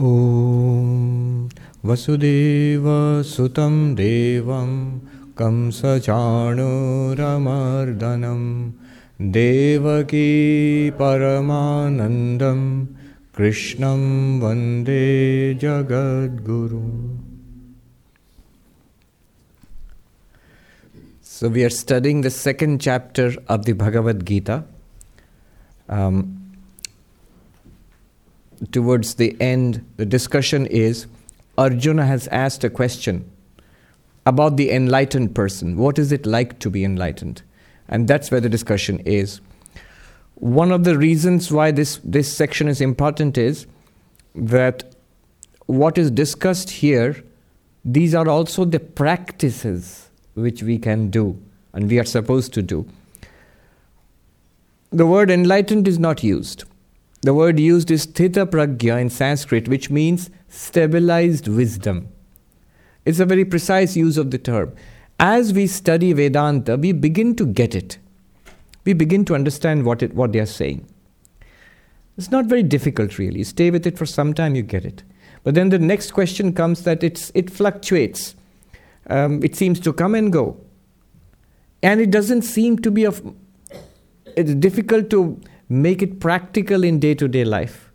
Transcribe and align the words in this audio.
ॐ 0.00 1.48
वसुदेवसुतं 1.88 3.74
देवं 3.94 4.70
कंसचाणूरमर्दनं 5.38 6.14
देवकी 9.36 10.30
परमानन्दं 11.00 12.60
कृष्णं 13.36 14.04
वन्दे 14.42 15.04
जगद्गुरुम् 15.62 17.18
So, 21.22 21.48
we 21.48 21.64
are 21.64 21.70
studying 21.70 22.20
the 22.20 22.30
second 22.30 22.82
chapter 22.82 23.32
of 23.48 23.64
the 23.64 23.72
Bhagavad 23.72 24.26
Gita. 24.26 24.64
Um, 25.88 26.39
towards 28.72 29.14
the 29.14 29.36
end, 29.40 29.84
the 29.96 30.06
discussion 30.06 30.66
is 30.66 31.06
Arjuna 31.56 32.06
has 32.06 32.28
asked 32.28 32.64
a 32.64 32.70
question 32.70 33.30
about 34.26 34.56
the 34.56 34.70
enlightened 34.70 35.34
person. 35.34 35.76
What 35.76 35.98
is 35.98 36.12
it 36.12 36.26
like 36.26 36.58
to 36.60 36.70
be 36.70 36.84
enlightened? 36.84 37.42
And 37.88 38.06
that's 38.06 38.30
where 38.30 38.40
the 38.40 38.48
discussion 38.48 39.00
is. 39.00 39.40
One 40.36 40.72
of 40.72 40.84
the 40.84 40.96
reasons 40.96 41.50
why 41.50 41.70
this, 41.70 42.00
this 42.04 42.34
section 42.34 42.68
is 42.68 42.80
important 42.80 43.36
is 43.36 43.66
that 44.34 44.94
what 45.66 45.98
is 45.98 46.10
discussed 46.10 46.70
here, 46.70 47.22
these 47.84 48.14
are 48.14 48.28
also 48.28 48.64
the 48.64 48.80
practices 48.80 50.08
which 50.34 50.62
we 50.62 50.78
can 50.78 51.10
do 51.10 51.40
and 51.72 51.88
we 51.88 51.98
are 51.98 52.04
supposed 52.04 52.54
to 52.54 52.62
do. 52.62 52.86
The 54.90 55.06
word 55.06 55.30
enlightened 55.30 55.86
is 55.86 55.98
not 55.98 56.24
used. 56.24 56.64
The 57.22 57.34
word 57.34 57.60
used 57.60 57.90
is 57.90 58.06
sthita 58.06 58.46
pragya 58.46 59.00
in 59.00 59.10
Sanskrit, 59.10 59.68
which 59.68 59.90
means 59.90 60.30
stabilized 60.48 61.48
wisdom. 61.48 62.08
It's 63.04 63.20
a 63.20 63.26
very 63.26 63.44
precise 63.44 63.96
use 63.96 64.16
of 64.16 64.30
the 64.30 64.38
term. 64.38 64.74
As 65.18 65.52
we 65.52 65.66
study 65.66 66.12
Vedanta, 66.12 66.76
we 66.76 66.92
begin 66.92 67.36
to 67.36 67.46
get 67.46 67.74
it. 67.74 67.98
We 68.84 68.94
begin 68.94 69.24
to 69.26 69.34
understand 69.34 69.84
what, 69.84 70.02
it, 70.02 70.14
what 70.14 70.32
they 70.32 70.40
are 70.40 70.46
saying. 70.46 70.86
It's 72.16 72.30
not 72.30 72.46
very 72.46 72.62
difficult, 72.62 73.18
really. 73.18 73.44
Stay 73.44 73.70
with 73.70 73.86
it 73.86 73.98
for 73.98 74.06
some 74.06 74.32
time, 74.32 74.54
you 74.54 74.62
get 74.62 74.84
it. 74.84 75.02
But 75.42 75.54
then 75.54 75.68
the 75.68 75.78
next 75.78 76.12
question 76.12 76.54
comes 76.54 76.84
that 76.84 77.02
it's, 77.02 77.30
it 77.34 77.50
fluctuates 77.50 78.34
um, 79.10 79.42
it 79.42 79.56
seems 79.56 79.80
to 79.80 79.92
come 79.92 80.14
and 80.14 80.32
go. 80.32 80.58
And 81.82 82.00
it 82.00 82.10
doesn't 82.10 82.42
seem 82.42 82.78
to 82.80 82.90
be 82.90 83.04
of, 83.04 83.34
it's 84.36 84.54
difficult 84.54 85.10
to 85.10 85.40
make 85.70 86.02
it 86.02 86.18
practical 86.20 86.84
in 86.84 86.98
day 86.98 87.14
to 87.14 87.28
day 87.28 87.44
life. 87.44 87.90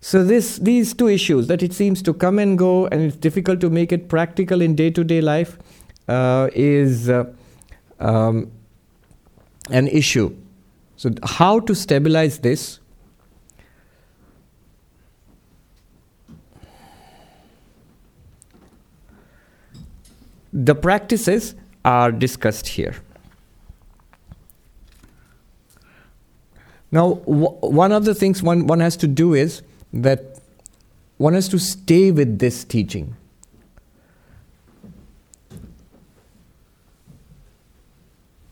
So 0.00 0.24
this, 0.24 0.58
these 0.58 0.92
two 0.92 1.08
issues, 1.08 1.46
that 1.46 1.62
it 1.62 1.72
seems 1.72 2.02
to 2.02 2.12
come 2.12 2.38
and 2.38 2.58
go 2.58 2.86
and 2.86 3.02
it's 3.02 3.16
difficult 3.16 3.60
to 3.60 3.70
make 3.70 3.92
it 3.92 4.08
practical 4.08 4.60
in 4.60 4.74
day 4.74 4.90
to 4.90 5.04
day 5.04 5.20
life, 5.20 5.58
uh, 6.08 6.48
is 6.52 7.08
uh, 7.08 7.24
um, 8.00 8.50
an 9.70 9.88
issue. 9.88 10.34
So 10.96 11.10
how 11.22 11.60
to 11.60 11.74
stabilize 11.74 12.38
this? 12.38 12.80
The 20.52 20.74
practices 20.74 21.54
are 21.84 22.10
discussed 22.10 22.66
here. 22.66 22.96
Now, 26.92 27.14
w- 27.14 27.56
one 27.60 27.92
of 27.92 28.04
the 28.04 28.14
things 28.14 28.42
one, 28.42 28.66
one 28.66 28.80
has 28.80 28.96
to 28.98 29.06
do 29.06 29.34
is 29.34 29.62
that 29.92 30.38
one 31.18 31.34
has 31.34 31.48
to 31.48 31.58
stay 31.58 32.10
with 32.10 32.38
this 32.38 32.64
teaching. 32.64 33.16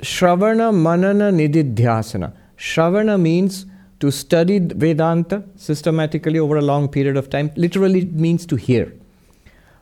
Shravana 0.00 0.73
Manana 0.73 1.33
Nididhyasana. 1.33 2.33
Shravana 2.57 3.20
means 3.20 3.67
to 4.01 4.12
study 4.12 4.61
Vedanta 4.61 5.42
systematically 5.57 6.39
over 6.39 6.57
a 6.57 6.62
long 6.62 6.89
period 6.89 7.17
of 7.17 7.30
time. 7.30 7.51
Literally, 7.57 8.01
it 8.01 8.12
means 8.12 8.46
to 8.46 8.57
hear. 8.57 8.92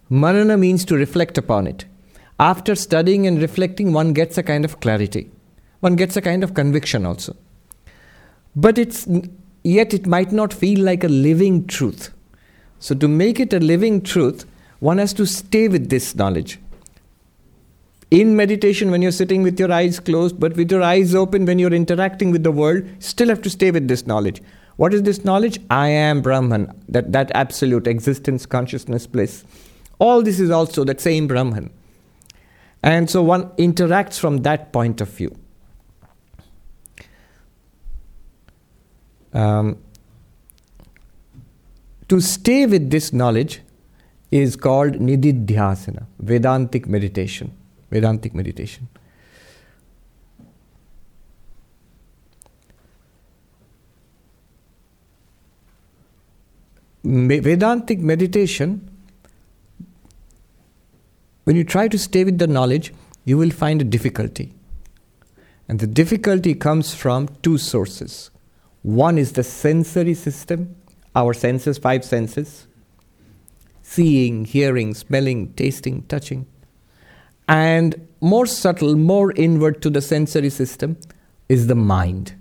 Manana 0.08 0.56
means 0.56 0.84
to 0.86 0.94
reflect 0.94 1.36
upon 1.36 1.66
it 1.66 1.84
after 2.38 2.74
studying 2.74 3.26
and 3.26 3.40
reflecting, 3.40 3.92
one 3.92 4.12
gets 4.12 4.36
a 4.36 4.42
kind 4.42 4.64
of 4.64 4.80
clarity. 4.80 5.30
One 5.80 5.96
gets 5.96 6.16
a 6.16 6.20
kind 6.20 6.44
of 6.44 6.54
conviction 6.54 7.06
also. 7.06 7.34
But 8.56 8.78
it's 8.78 9.06
yet 9.62 9.92
it 9.92 10.06
might 10.06 10.32
not 10.32 10.52
feel 10.52 10.82
like 10.82 11.04
a 11.04 11.08
living 11.08 11.66
truth. 11.66 12.10
So 12.78 12.94
to 12.94 13.06
make 13.06 13.38
it 13.38 13.52
a 13.52 13.60
living 13.60 14.00
truth, 14.00 14.46
one 14.80 14.98
has 14.98 15.12
to 15.14 15.26
stay 15.26 15.68
with 15.68 15.90
this 15.90 16.14
knowledge. 16.14 16.58
In 18.10 18.36
meditation, 18.36 18.90
when 18.90 19.02
you're 19.02 19.12
sitting 19.12 19.42
with 19.42 19.58
your 19.58 19.72
eyes 19.72 19.98
closed, 19.98 20.38
but 20.38 20.56
with 20.56 20.70
your 20.70 20.82
eyes 20.82 21.14
open, 21.14 21.44
when 21.44 21.58
you're 21.58 21.74
interacting 21.74 22.30
with 22.30 22.44
the 22.44 22.52
world, 22.52 22.84
still 23.00 23.28
have 23.28 23.42
to 23.42 23.50
stay 23.50 23.70
with 23.70 23.88
this 23.88 24.06
knowledge. 24.06 24.40
What 24.76 24.94
is 24.94 25.02
this 25.02 25.24
knowledge? 25.24 25.58
I 25.70 25.88
am 25.88 26.22
Brahman, 26.22 26.72
that, 26.88 27.12
that 27.12 27.32
absolute 27.34 27.86
existence, 27.86 28.46
consciousness, 28.46 29.06
bliss. 29.06 29.44
All 29.98 30.22
this 30.22 30.38
is 30.38 30.50
also 30.50 30.84
that 30.84 31.00
same 31.00 31.26
Brahman. 31.26 31.70
And 32.82 33.10
so 33.10 33.22
one 33.22 33.48
interacts 33.56 34.20
from 34.20 34.38
that 34.38 34.72
point 34.72 35.00
of 35.00 35.08
view. 35.08 35.36
Um, 39.36 39.76
to 42.08 42.20
stay 42.20 42.66
with 42.66 42.90
this 42.90 43.12
knowledge 43.12 43.60
is 44.30 44.56
called 44.56 44.94
nididhyasana, 44.94 46.06
Vedantic 46.20 46.86
meditation. 46.86 47.52
Vedantic 47.90 48.34
meditation. 48.34 48.88
Vedantic 57.04 58.00
meditation 58.00 58.90
when 61.46 61.54
you 61.54 61.62
try 61.62 61.86
to 61.86 61.96
stay 61.96 62.24
with 62.24 62.38
the 62.38 62.48
knowledge, 62.48 62.92
you 63.24 63.38
will 63.38 63.50
find 63.50 63.80
a 63.80 63.84
difficulty. 63.84 64.52
And 65.68 65.78
the 65.78 65.86
difficulty 65.86 66.56
comes 66.56 66.92
from 66.92 67.28
two 67.40 67.56
sources. 67.56 68.30
One 68.86 69.18
is 69.18 69.32
the 69.32 69.42
sensory 69.42 70.14
system, 70.14 70.76
our 71.16 71.34
senses, 71.34 71.76
five 71.76 72.04
senses 72.04 72.68
seeing, 73.82 74.44
hearing, 74.44 74.94
smelling, 74.94 75.52
tasting, 75.54 76.02
touching. 76.04 76.46
And 77.48 78.06
more 78.20 78.46
subtle, 78.46 78.94
more 78.94 79.32
inward 79.32 79.82
to 79.82 79.90
the 79.90 80.00
sensory 80.00 80.50
system 80.50 80.98
is 81.48 81.66
the 81.66 81.74
mind. 81.74 82.34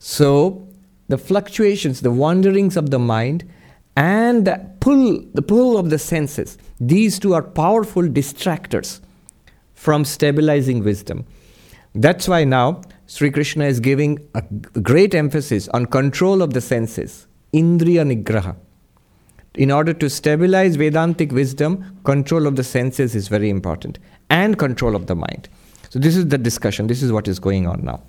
So, 0.00 0.66
the 1.06 1.18
fluctuations, 1.18 2.00
the 2.00 2.10
wanderings 2.10 2.76
of 2.76 2.90
the 2.90 2.98
mind, 2.98 3.48
and 3.94 4.48
the 4.48 4.68
pull, 4.80 5.24
the 5.34 5.42
pull 5.42 5.78
of 5.78 5.90
the 5.90 6.00
senses 6.00 6.58
these 6.80 7.20
two 7.20 7.32
are 7.32 7.42
powerful 7.42 8.02
distractors 8.02 8.98
from 9.74 10.04
stabilizing 10.04 10.82
wisdom. 10.82 11.26
That's 11.94 12.26
why 12.26 12.42
now 12.42 12.82
Sri 13.12 13.28
Krishna 13.28 13.64
is 13.64 13.80
giving 13.80 14.20
a 14.36 14.42
great 14.80 15.16
emphasis 15.16 15.68
on 15.70 15.86
control 15.86 16.42
of 16.42 16.54
the 16.54 16.60
senses, 16.60 17.26
Indriya 17.52 18.04
Nigraha. 18.06 18.54
In 19.54 19.72
order 19.72 19.92
to 19.92 20.08
stabilize 20.08 20.76
Vedantic 20.76 21.32
wisdom, 21.32 21.98
control 22.04 22.46
of 22.46 22.54
the 22.54 22.62
senses 22.62 23.16
is 23.16 23.26
very 23.26 23.50
important, 23.50 23.98
and 24.30 24.56
control 24.56 24.94
of 24.94 25.08
the 25.08 25.16
mind. 25.16 25.48
So, 25.88 25.98
this 25.98 26.16
is 26.16 26.28
the 26.28 26.38
discussion, 26.38 26.86
this 26.86 27.02
is 27.02 27.10
what 27.10 27.26
is 27.26 27.40
going 27.40 27.66
on 27.66 27.84
now. 27.84 28.00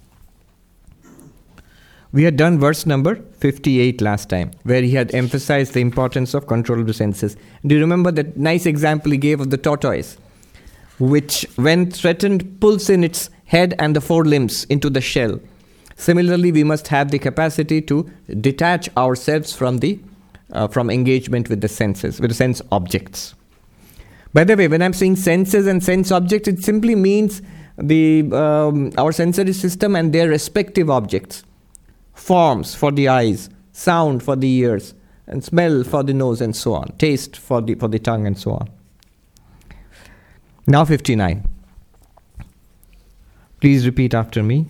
We 2.12 2.22
had 2.22 2.38
done 2.38 2.60
verse 2.60 2.86
number 2.86 3.16
58 3.40 4.02
last 4.02 4.30
time, 4.30 4.52
where 4.66 4.84
he 4.84 4.92
had 4.92 5.16
emphasized 5.16 5.74
the 5.74 5.82
importance 5.82 6.36
of 6.36 6.46
control 6.46 6.80
of 6.80 6.86
the 6.86 6.94
senses. 6.94 7.36
Do 7.66 7.74
you 7.74 7.82
remember 7.82 8.12
that 8.12 8.38
nice 8.38 8.68
example 8.68 9.12
he 9.12 9.18
gave 9.18 9.42
of 9.42 9.50
the 9.50 9.58
tortoise, 9.58 10.18
which, 11.00 11.48
when 11.56 11.90
threatened, 11.90 12.62
pulls 12.62 12.88
in 12.88 13.04
its 13.04 13.32
head 13.56 13.76
and 13.80 13.96
the 13.96 14.02
four 14.02 14.24
limbs 14.26 14.64
into 14.66 14.90
the 14.90 15.02
shell? 15.02 15.40
Similarly, 15.96 16.52
we 16.52 16.64
must 16.64 16.88
have 16.88 17.12
the 17.12 17.20
capacity 17.20 17.82
to 17.84 18.10
detach 18.40 18.90
ourselves 18.98 19.54
from 19.54 19.78
the 19.78 20.00
uh, 20.52 20.68
from 20.68 20.90
engagement 20.90 21.50
with 21.50 21.62
the 21.62 21.68
senses, 21.68 22.20
with 22.20 22.32
the 22.32 22.36
sense 22.36 22.62
objects. 22.72 23.36
By 24.34 24.44
the 24.46 24.56
way, 24.56 24.68
when 24.68 24.82
I'm 24.82 24.94
saying 24.94 25.18
senses 25.18 25.68
and 25.68 25.84
sense 25.84 26.12
objects, 26.12 26.48
it 26.48 26.64
simply 26.64 26.96
means 26.96 27.42
the 27.78 28.30
um, 28.32 28.92
our 28.98 29.12
sensory 29.12 29.54
system 29.54 29.96
and 29.96 30.14
their 30.14 30.30
respective 30.30 30.90
objects 30.90 31.44
forms 32.14 32.76
for 32.76 32.92
the 32.92 33.08
eyes, 33.08 33.50
sound 33.72 34.24
for 34.24 34.36
the 34.36 34.50
ears, 34.50 34.94
and 35.28 35.44
smell 35.44 35.84
for 35.84 36.04
the 36.04 36.14
nose, 36.14 36.42
and 36.42 36.56
so 36.56 36.74
on, 36.74 36.88
taste 36.98 37.38
for 37.38 37.62
the, 37.62 37.76
for 37.76 37.88
the 37.88 38.00
tongue, 38.00 38.28
and 38.28 38.38
so 38.38 38.52
on. 38.52 38.70
Now 40.68 40.86
59. 40.86 41.51
Please 43.62 43.86
repeat 43.86 44.14
after 44.14 44.44
me. 44.44 44.68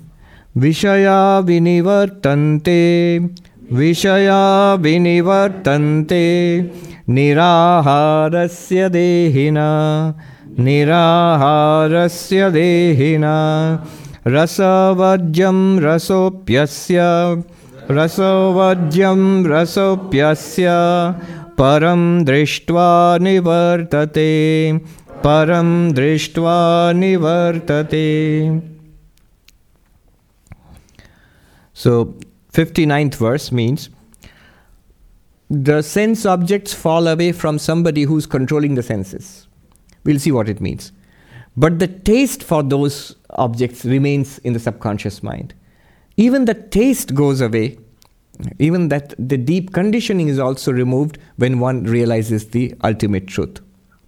Vishaya 0.55 1.41
vinivartante 1.43 2.79
विषया 3.71 4.75
विनिवर्तन्ते 4.83 6.25
निराहारस्य 7.15 8.89
देहिना 8.95 9.67
निराहारस्य 10.65 12.49
देहिना 12.51 13.35
रसवर्ज्यं 14.27 15.61
रसोऽप्यस्य 15.85 17.05
रसोवर्ज्यं 17.97 19.21
रसोऽप्यस्य 19.51 20.67
परं 21.61 22.03
दृष्ट्वा 22.25 22.89
निवर्तते 23.21 24.29
परं 25.23 25.71
दृष्ट्वा 26.01 26.59
निवर्तते 26.99 28.07
So 31.73 32.15
59th 32.53 33.15
verse 33.15 33.51
means 33.51 33.89
the 35.49 35.81
sense 35.81 36.25
objects 36.25 36.73
fall 36.73 37.07
away 37.07 37.31
from 37.31 37.59
somebody 37.59 38.03
who's 38.03 38.25
controlling 38.25 38.75
the 38.75 38.83
senses. 38.83 39.47
We'll 40.03 40.19
see 40.19 40.31
what 40.31 40.47
it 40.47 40.61
means. 40.61 40.91
But 41.57 41.79
the 41.79 41.87
taste 41.87 42.43
for 42.43 42.63
those 42.63 43.15
objects 43.31 43.83
remains 43.83 44.37
in 44.39 44.53
the 44.53 44.59
subconscious 44.59 45.21
mind. 45.21 45.53
Even 46.17 46.45
the 46.45 46.53
taste 46.53 47.13
goes 47.13 47.41
away, 47.41 47.77
even 48.59 48.87
that 48.89 49.13
the 49.17 49.37
deep 49.37 49.73
conditioning 49.73 50.29
is 50.29 50.39
also 50.39 50.71
removed 50.71 51.17
when 51.35 51.59
one 51.59 51.83
realizes 51.83 52.47
the 52.47 52.73
ultimate 52.83 53.27
truth. 53.27 53.59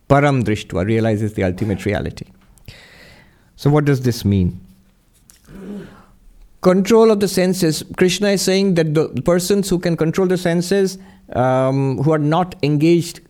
Param 0.09 0.43
Drishtva 0.43 0.85
realizes 0.85 1.33
the 1.33 1.43
ultimate 1.43 1.85
reality. 1.85 2.25
So, 3.55 3.69
what 3.69 3.85
does 3.85 4.01
this 4.01 4.23
mean? 4.25 4.59
Control 6.63 7.11
of 7.11 7.19
the 7.19 7.27
senses. 7.27 7.83
Krishna 7.97 8.29
is 8.29 8.41
saying 8.41 8.73
that 8.75 8.93
the 8.93 9.09
persons 9.21 9.69
who 9.69 9.77
can 9.77 9.95
control 9.95 10.27
the 10.27 10.37
senses 10.37 10.97
um, 11.33 11.97
who 11.99 12.11
are 12.11 12.19
not 12.19 12.55
engaged 12.63 13.21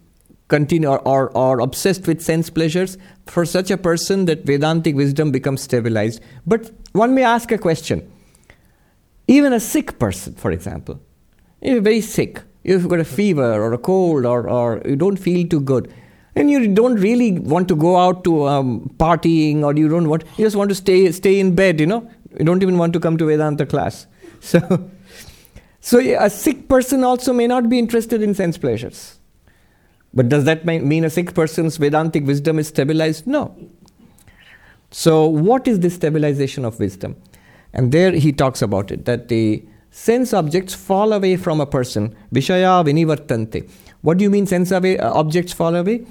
continue 0.47 0.87
or, 0.87 0.99
or, 0.99 1.35
or 1.35 1.59
obsessed 1.59 2.07
with 2.07 2.21
sense 2.21 2.49
pleasures 2.49 2.97
for 3.25 3.45
such 3.45 3.71
a 3.71 3.77
person 3.77 4.25
that 4.25 4.45
vedantic 4.45 4.95
wisdom 4.95 5.31
becomes 5.31 5.61
stabilized. 5.61 6.21
But 6.45 6.71
one 6.91 7.15
may 7.15 7.23
ask 7.23 7.51
a 7.51 7.57
question. 7.57 8.09
Even 9.27 9.53
a 9.53 9.59
sick 9.59 9.97
person 9.99 10.35
for 10.35 10.51
example 10.51 10.99
you're 11.63 11.81
very 11.81 12.01
sick 12.01 12.41
you've 12.63 12.87
got 12.87 12.99
a 12.99 13.05
fever 13.05 13.53
or 13.53 13.73
a 13.73 13.77
cold 13.77 14.25
or, 14.25 14.49
or 14.49 14.81
you 14.85 14.95
don't 14.95 15.17
feel 15.17 15.47
too 15.47 15.61
good 15.61 15.91
and 16.35 16.49
you 16.49 16.67
don't 16.73 16.95
really 16.95 17.39
want 17.39 17.67
to 17.67 17.75
go 17.75 17.95
out 17.97 18.23
to 18.23 18.47
um, 18.47 18.91
partying 18.97 19.63
or 19.63 19.75
you 19.75 19.87
don't 19.87 20.09
want 20.09 20.23
you 20.37 20.45
just 20.45 20.55
want 20.55 20.69
to 20.69 20.75
stay 20.75 21.11
stay 21.11 21.39
in 21.39 21.55
bed 21.55 21.79
you 21.79 21.85
know 21.85 22.09
you 22.37 22.45
don't 22.45 22.61
even 22.63 22.77
want 22.77 22.93
to 22.93 22.99
come 22.99 23.17
to 23.17 23.25
Vedanta 23.25 23.65
class. 23.65 24.07
So, 24.43 24.89
so 25.79 25.99
a 25.99 26.29
sick 26.29 26.67
person 26.67 27.01
also 27.05 27.31
may 27.31 27.47
not 27.47 27.69
be 27.69 27.79
interested 27.79 28.21
in 28.21 28.33
sense 28.33 28.57
pleasures. 28.57 29.19
But 30.13 30.27
does 30.27 30.43
that 30.43 30.65
mean 30.65 31.05
a 31.05 31.09
sick 31.09 31.33
person's 31.33 31.77
Vedantic 31.77 32.25
wisdom 32.25 32.59
is 32.59 32.67
stabilized? 32.67 33.25
No. 33.25 33.55
So, 34.91 35.25
what 35.25 35.67
is 35.67 35.79
this 35.79 35.95
stabilization 35.95 36.65
of 36.65 36.79
wisdom? 36.79 37.15
And 37.73 37.91
there 37.91 38.11
he 38.11 38.31
talks 38.31 38.61
about 38.61 38.91
it 38.91 39.05
that 39.05 39.29
the 39.29 39.65
sense 39.89 40.33
objects 40.33 40.73
fall 40.73 41.13
away 41.13 41.35
from 41.35 41.59
a 41.59 41.65
person. 41.65 42.15
Vishaya 42.31 42.85
vinivartante. 42.85 43.69
What 44.01 44.17
do 44.17 44.23
you 44.23 44.29
mean 44.29 44.45
sense 44.45 44.71
away, 44.71 44.99
uh, 44.99 45.11
objects 45.11 45.51
fall 45.53 45.75
away? 45.75 46.05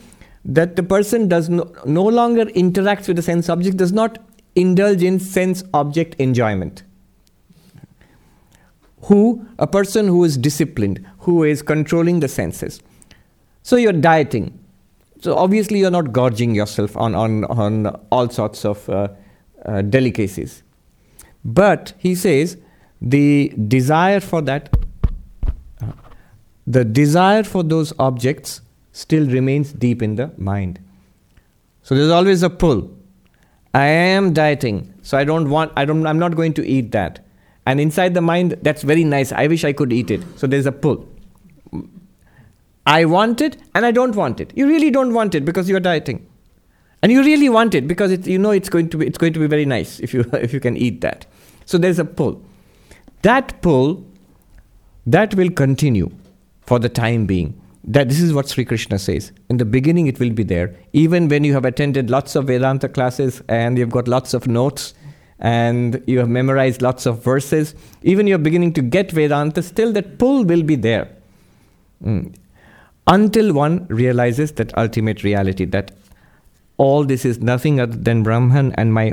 That 0.45 0.75
the 0.75 0.83
person 0.83 1.29
does 1.29 1.49
no, 1.49 1.73
no 1.87 2.03
longer 2.03 2.47
interacts 2.47 3.07
with 3.07 3.17
the 3.17 3.23
sense 3.23 3.49
object, 3.49 3.77
does 3.77 3.93
not 3.93 4.19
indulge 4.55 5.03
in 5.03 5.19
sense 5.19 5.63
object 5.73 6.15
enjoyment. 6.21 6.83
Who? 9.03 9.47
A 9.59 9.67
person 9.67 10.07
who 10.07 10.23
is 10.25 10.37
disciplined, 10.37 11.05
who 11.19 11.43
is 11.43 11.63
controlling 11.63 12.21
the 12.21 12.29
senses. 12.29 12.81
So 13.63 13.77
you're 13.77 13.93
dieting. 13.93 14.59
So 15.21 15.37
obviously 15.37 15.79
you're 15.79 15.91
not 15.91 16.13
gorging 16.13 16.55
yourself 16.55 16.97
on, 16.97 17.15
on, 17.15 17.45
on 17.45 17.87
all 18.11 18.29
sorts 18.29 18.65
of 18.65 18.89
uh, 18.89 19.09
uh, 19.65 19.83
delicacies. 19.83 20.63
But 21.45 21.95
he 21.99 22.15
says 22.15 22.57
the 23.01 23.53
desire 23.69 24.21
for 24.21 24.43
that, 24.43 24.77
uh, 25.81 25.93
the 26.67 26.85
desire 26.85 27.43
for 27.43 27.63
those 27.63 27.93
objects 27.99 28.61
still 28.93 29.27
remains 29.27 29.73
deep 29.73 30.03
in 30.03 30.17
the 30.17 30.33
mind. 30.37 30.79
So 31.83 31.95
there's 31.95 32.11
always 32.11 32.43
a 32.43 32.51
pull. 32.51 32.91
I 33.75 33.87
am 33.87 34.33
dieting, 34.33 34.93
so 35.03 35.17
I 35.17 35.25
don't 35.25 35.49
want, 35.49 35.73
I 35.77 35.85
don't, 35.85 36.07
I'm 36.07 36.19
not 36.19 36.37
going 36.37 36.53
to 36.55 36.67
eat 36.67 36.93
that. 36.93 37.25
And 37.65 37.81
inside 37.81 38.15
the 38.15 38.21
mind, 38.21 38.57
that's 38.63 38.83
very 38.83 39.05
nice. 39.05 39.33
I 39.33 39.47
wish 39.47 39.65
I 39.65 39.73
could 39.73 39.93
eat 39.93 40.11
it. 40.11 40.23
So 40.37 40.47
there's 40.47 40.67
a 40.67 40.73
pull. 40.73 41.09
I 42.87 43.05
want 43.05 43.41
it 43.41 43.57
and 43.75 43.87
I 43.87 43.93
don't 43.93 44.17
want 44.17 44.41
it. 44.41 44.53
You 44.57 44.67
really 44.67 44.91
don't 44.91 45.15
want 45.15 45.35
it 45.35 45.45
because 45.45 45.69
you're 45.69 45.81
dieting. 45.81 46.27
And 47.01 47.11
you 47.11 47.23
really 47.23 47.49
want 47.49 47.75
it 47.75 47.87
because 47.87 48.11
it, 48.11 48.27
you 48.27 48.39
know 48.39 48.51
it's 48.51 48.69
going 48.69 48.89
to 48.91 48.97
be 48.97 49.07
it's 49.07 49.19
going 49.19 49.33
to 49.33 49.41
be 49.41 49.47
very 49.47 49.65
nice 49.65 50.01
if 50.01 50.13
you 50.15 50.25
if 50.33 50.53
you 50.53 50.61
can 50.61 50.77
eat 50.77 51.01
that. 51.01 51.27
So 51.65 51.79
there's 51.79 51.99
a 51.99 52.05
pull. 52.05 52.43
That 53.23 53.61
pull 53.63 54.05
that 55.07 55.35
will 55.35 55.51
continue 55.51 56.11
for 56.61 56.79
the 56.79 56.89
time 56.89 57.27
being 57.27 57.61
that 57.85 58.09
this 58.09 58.21
is 58.21 58.33
what 58.33 58.49
Sri 58.49 58.65
Krishna 58.65 58.99
says. 58.99 59.33
In 59.49 59.57
the 59.57 59.65
beginning, 59.65 60.07
it 60.07 60.21
will 60.21 60.31
be 60.31 60.45
there. 60.45 60.75
Even 60.93 61.29
when 61.29 61.45
you 61.45 61.53
have 61.55 61.65
attended 61.65 62.11
lots 62.11 62.37
of 62.37 62.47
Vedanta 62.47 62.89
classes 62.89 63.43
and 63.49 63.77
you've 63.77 63.91
got 63.91 64.07
lots 64.07 64.35
of 64.35 64.47
notes 64.47 64.95
and 65.41 66.03
you 66.07 66.21
have 66.21 66.29
memorized 66.29 66.81
lots 66.81 67.07
of 67.07 67.23
verses, 67.25 67.75
even 68.03 68.27
you're 68.27 68.39
beginning 68.39 68.73
to 68.75 68.83
get 68.83 69.11
Vedanta, 69.11 69.63
still 69.63 69.93
that 69.93 70.19
pull 70.19 70.45
will 70.45 70.63
be 70.63 70.77
there. 70.77 71.09
Mm. 72.05 72.35
Until 73.09 73.53
one 73.53 73.87
realizes 73.89 74.53
that 74.53 74.77
ultimate 74.79 75.25
reality, 75.25 75.65
that 75.65 75.91
all 76.77 77.05
this 77.05 77.25
is 77.25 77.41
nothing 77.41 77.81
other 77.81 77.97
than 77.97 78.23
Brahman 78.23 78.73
and 78.75 78.95
my 78.95 79.13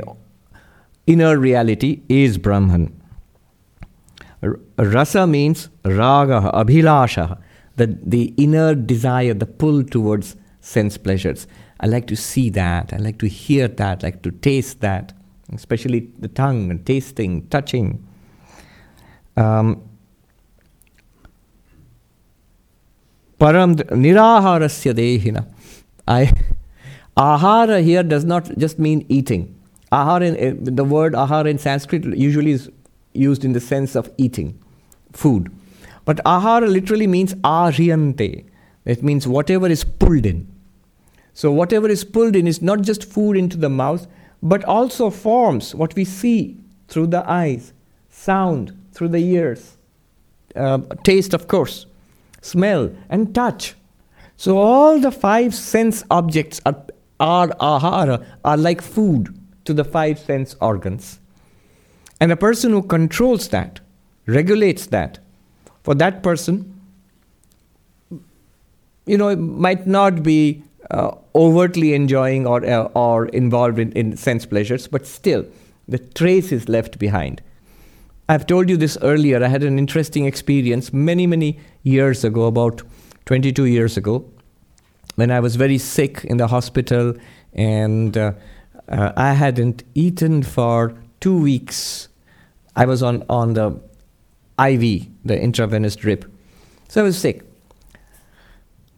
inner 1.08 1.36
reality 1.36 2.02
is 2.08 2.38
Brahman. 2.38 2.96
Rasa 4.78 5.26
means 5.26 5.68
raga, 5.84 6.50
abhilasha 6.54 7.38
the, 7.80 7.98
the 8.04 8.34
inner 8.36 8.74
desire, 8.74 9.32
the 9.32 9.46
pull 9.46 9.82
towards 9.82 10.36
sense 10.60 10.98
pleasures. 10.98 11.46
I 11.80 11.86
like 11.86 12.06
to 12.08 12.16
see 12.16 12.50
that, 12.50 12.92
I 12.92 12.98
like 12.98 13.18
to 13.20 13.26
hear 13.26 13.68
that, 13.68 14.04
I 14.04 14.08
like 14.08 14.22
to 14.22 14.30
taste 14.30 14.80
that, 14.80 15.14
especially 15.52 16.10
the 16.18 16.28
tongue 16.28 16.70
and 16.70 16.84
tasting, 16.84 17.48
touching. 17.48 18.06
Um, 19.36 19.82
param 23.40 23.76
niraharasya 23.76 24.94
dehina. 24.94 25.46
I, 26.06 26.32
ahara 27.16 27.82
here 27.82 28.02
does 28.02 28.26
not 28.26 28.58
just 28.58 28.78
mean 28.78 29.06
eating. 29.08 29.56
Ahara, 29.90 30.26
in, 30.26 30.36
eh, 30.36 30.52
the 30.60 30.84
word 30.84 31.14
ahara 31.14 31.46
in 31.46 31.56
Sanskrit 31.58 32.04
usually 32.04 32.50
is 32.50 32.70
used 33.14 33.42
in 33.42 33.54
the 33.54 33.60
sense 33.60 33.96
of 33.96 34.10
eating, 34.18 34.62
food. 35.12 35.50
But 36.04 36.20
ahara 36.24 36.68
literally 36.68 37.06
means 37.06 37.34
ahriyate. 37.36 38.44
It 38.84 39.02
means 39.02 39.26
whatever 39.26 39.68
is 39.68 39.84
pulled 39.84 40.26
in. 40.26 40.46
So 41.34 41.52
whatever 41.52 41.88
is 41.88 42.04
pulled 42.04 42.36
in 42.36 42.46
is 42.46 42.60
not 42.60 42.82
just 42.82 43.04
food 43.04 43.36
into 43.36 43.56
the 43.56 43.68
mouth, 43.68 44.06
but 44.42 44.64
also 44.64 45.10
forms 45.10 45.74
what 45.74 45.94
we 45.94 46.04
see 46.04 46.56
through 46.88 47.08
the 47.08 47.28
eyes, 47.30 47.72
sound 48.08 48.76
through 48.92 49.08
the 49.08 49.18
ears, 49.18 49.76
uh, 50.56 50.78
taste, 51.04 51.34
of 51.34 51.46
course, 51.46 51.86
smell, 52.40 52.90
and 53.08 53.34
touch. 53.34 53.74
So 54.36 54.58
all 54.58 54.98
the 54.98 55.12
five 55.12 55.54
sense 55.54 56.02
objects 56.10 56.60
are, 56.64 56.82
are 57.20 57.48
ahara, 57.60 58.24
are 58.44 58.56
like 58.56 58.80
food 58.80 59.38
to 59.66 59.74
the 59.74 59.84
five 59.84 60.18
sense 60.18 60.56
organs. 60.60 61.20
And 62.20 62.32
a 62.32 62.36
person 62.36 62.72
who 62.72 62.82
controls 62.82 63.48
that, 63.48 63.80
regulates 64.26 64.86
that, 64.86 65.18
for 65.82 65.94
that 65.94 66.22
person, 66.22 66.80
you 69.06 69.16
know, 69.16 69.34
might 69.36 69.86
not 69.86 70.22
be 70.22 70.62
uh, 70.90 71.12
overtly 71.34 71.94
enjoying 71.94 72.46
or, 72.46 72.64
uh, 72.64 72.84
or 72.94 73.26
involved 73.26 73.78
in, 73.78 73.92
in 73.92 74.16
sense 74.16 74.46
pleasures, 74.46 74.86
but 74.86 75.06
still, 75.06 75.44
the 75.88 75.98
trace 75.98 76.52
is 76.52 76.68
left 76.68 76.98
behind. 76.98 77.42
I've 78.28 78.46
told 78.46 78.70
you 78.70 78.76
this 78.76 78.96
earlier. 79.02 79.42
I 79.42 79.48
had 79.48 79.64
an 79.64 79.78
interesting 79.78 80.24
experience 80.24 80.92
many, 80.92 81.26
many 81.26 81.58
years 81.82 82.22
ago, 82.22 82.44
about 82.44 82.82
22 83.26 83.64
years 83.64 83.96
ago, 83.96 84.24
when 85.16 85.32
I 85.32 85.40
was 85.40 85.56
very 85.56 85.78
sick 85.78 86.24
in 86.24 86.36
the 86.36 86.46
hospital 86.46 87.14
and 87.52 88.16
uh, 88.16 88.32
uh, 88.88 89.12
I 89.16 89.32
hadn't 89.32 89.82
eaten 89.94 90.42
for 90.42 90.94
two 91.20 91.40
weeks. 91.40 92.08
I 92.76 92.86
was 92.86 93.02
on, 93.02 93.24
on 93.28 93.54
the 93.54 93.80
IV, 94.58 95.08
the 95.24 95.40
intravenous 95.40 95.96
drip. 95.96 96.24
So 96.88 97.00
I 97.00 97.04
was 97.04 97.18
sick. 97.18 97.42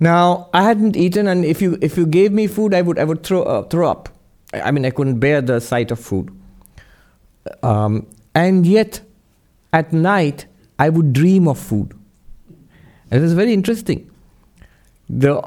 Now 0.00 0.48
I 0.52 0.62
hadn't 0.62 0.96
eaten, 0.96 1.28
and 1.28 1.44
if 1.44 1.62
you 1.62 1.78
if 1.80 1.96
you 1.96 2.06
gave 2.06 2.32
me 2.32 2.46
food, 2.46 2.74
I 2.74 2.82
would 2.82 2.98
I 2.98 3.04
would 3.04 3.22
throw 3.22 3.42
uh, 3.42 3.62
throw 3.62 3.90
up. 3.90 4.08
I 4.52 4.70
mean, 4.70 4.84
I 4.84 4.90
couldn't 4.90 5.18
bear 5.18 5.40
the 5.40 5.60
sight 5.60 5.90
of 5.90 5.98
food. 5.98 6.30
Um, 7.62 8.06
and 8.34 8.66
yet, 8.66 9.00
at 9.72 9.92
night, 9.92 10.46
I 10.78 10.88
would 10.88 11.12
dream 11.12 11.48
of 11.48 11.58
food. 11.58 11.94
It 13.10 13.20
was 13.20 13.32
very 13.34 13.52
interesting. 13.52 14.10
The 15.08 15.42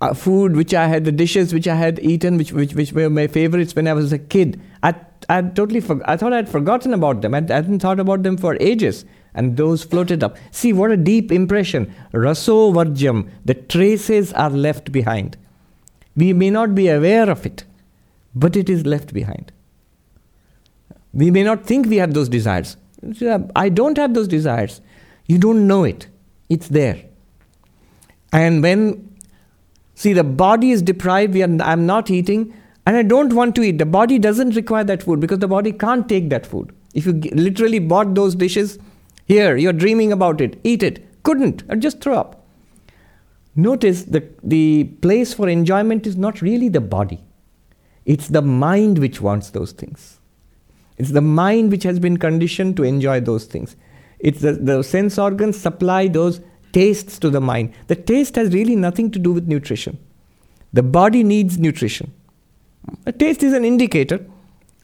uh, 0.00 0.14
food 0.14 0.56
which 0.56 0.74
I 0.74 0.86
had, 0.86 1.04
the 1.04 1.12
dishes 1.12 1.52
which 1.52 1.66
I 1.66 1.74
had 1.74 1.98
eaten, 2.00 2.36
which, 2.36 2.52
which, 2.52 2.74
which 2.74 2.92
were 2.92 3.10
my 3.10 3.26
favorites 3.26 3.74
when 3.74 3.88
I 3.88 3.92
was 3.92 4.12
a 4.12 4.18
kid, 4.18 4.60
I, 4.82 4.94
I 5.28 5.42
totally 5.42 5.80
for, 5.80 6.00
I 6.08 6.16
thought 6.16 6.32
I'd 6.32 6.48
forgotten 6.48 6.94
about 6.94 7.20
them. 7.20 7.34
I, 7.34 7.38
I 7.38 7.54
hadn't 7.54 7.80
thought 7.80 7.98
about 7.98 8.22
them 8.22 8.36
for 8.36 8.56
ages. 8.60 9.04
And 9.38 9.56
those 9.56 9.84
floated 9.84 10.24
up. 10.24 10.36
See, 10.50 10.72
what 10.72 10.90
a 10.90 10.96
deep 10.96 11.30
impression. 11.30 11.94
Raso 12.12 12.72
Varjam, 12.74 13.30
the 13.44 13.54
traces 13.54 14.32
are 14.32 14.50
left 14.50 14.90
behind. 14.90 15.36
We 16.16 16.32
may 16.32 16.50
not 16.50 16.74
be 16.74 16.88
aware 16.88 17.30
of 17.30 17.46
it, 17.46 17.62
but 18.34 18.56
it 18.56 18.68
is 18.68 18.84
left 18.84 19.14
behind. 19.14 19.52
We 21.12 21.30
may 21.30 21.44
not 21.44 21.64
think 21.64 21.86
we 21.86 21.98
have 21.98 22.14
those 22.14 22.28
desires. 22.28 22.76
I 23.54 23.68
don't 23.68 23.96
have 23.96 24.14
those 24.14 24.26
desires. 24.26 24.80
You 25.26 25.38
don't 25.38 25.68
know 25.68 25.84
it. 25.84 26.08
It's 26.48 26.66
there. 26.66 27.00
And 28.32 28.60
when, 28.60 29.16
see, 29.94 30.12
the 30.14 30.24
body 30.24 30.72
is 30.72 30.82
deprived, 30.82 31.32
we 31.32 31.44
are, 31.44 31.62
I'm 31.62 31.86
not 31.86 32.10
eating, 32.10 32.52
and 32.86 32.96
I 32.96 33.04
don't 33.04 33.32
want 33.34 33.54
to 33.54 33.62
eat. 33.62 33.78
The 33.78 33.86
body 33.86 34.18
doesn't 34.18 34.56
require 34.56 34.82
that 34.82 35.04
food 35.04 35.20
because 35.20 35.38
the 35.38 35.46
body 35.46 35.70
can't 35.70 36.08
take 36.08 36.28
that 36.30 36.44
food. 36.44 36.74
If 36.92 37.06
you 37.06 37.12
literally 37.12 37.78
bought 37.78 38.14
those 38.16 38.34
dishes, 38.34 38.78
here, 39.28 39.56
you're 39.56 39.74
dreaming 39.74 40.10
about 40.10 40.40
it, 40.40 40.58
eat 40.64 40.82
it. 40.82 41.04
Couldn't, 41.22 41.62
or 41.68 41.76
just 41.76 42.00
throw 42.00 42.16
up. 42.16 42.46
Notice 43.54 44.04
that 44.04 44.38
the 44.42 44.84
place 45.02 45.34
for 45.34 45.48
enjoyment 45.48 46.06
is 46.06 46.16
not 46.16 46.40
really 46.40 46.68
the 46.68 46.80
body, 46.80 47.22
it's 48.06 48.28
the 48.28 48.40
mind 48.40 48.98
which 48.98 49.20
wants 49.20 49.50
those 49.50 49.72
things. 49.72 50.18
It's 50.96 51.10
the 51.10 51.20
mind 51.20 51.70
which 51.70 51.82
has 51.84 51.98
been 52.00 52.16
conditioned 52.16 52.76
to 52.78 52.82
enjoy 52.82 53.20
those 53.20 53.44
things. 53.44 53.76
It's 54.18 54.40
the, 54.40 54.52
the 54.52 54.82
sense 54.82 55.18
organs 55.18 55.56
supply 55.56 56.08
those 56.08 56.40
tastes 56.72 57.18
to 57.20 57.30
the 57.30 57.40
mind. 57.40 57.72
The 57.86 57.94
taste 57.94 58.34
has 58.36 58.52
really 58.52 58.74
nothing 58.74 59.10
to 59.12 59.18
do 59.18 59.32
with 59.32 59.46
nutrition. 59.46 59.98
The 60.72 60.82
body 60.82 61.22
needs 61.22 61.58
nutrition. 61.58 62.12
A 63.06 63.12
taste 63.12 63.42
is 63.42 63.52
an 63.52 63.64
indicator, 63.64 64.24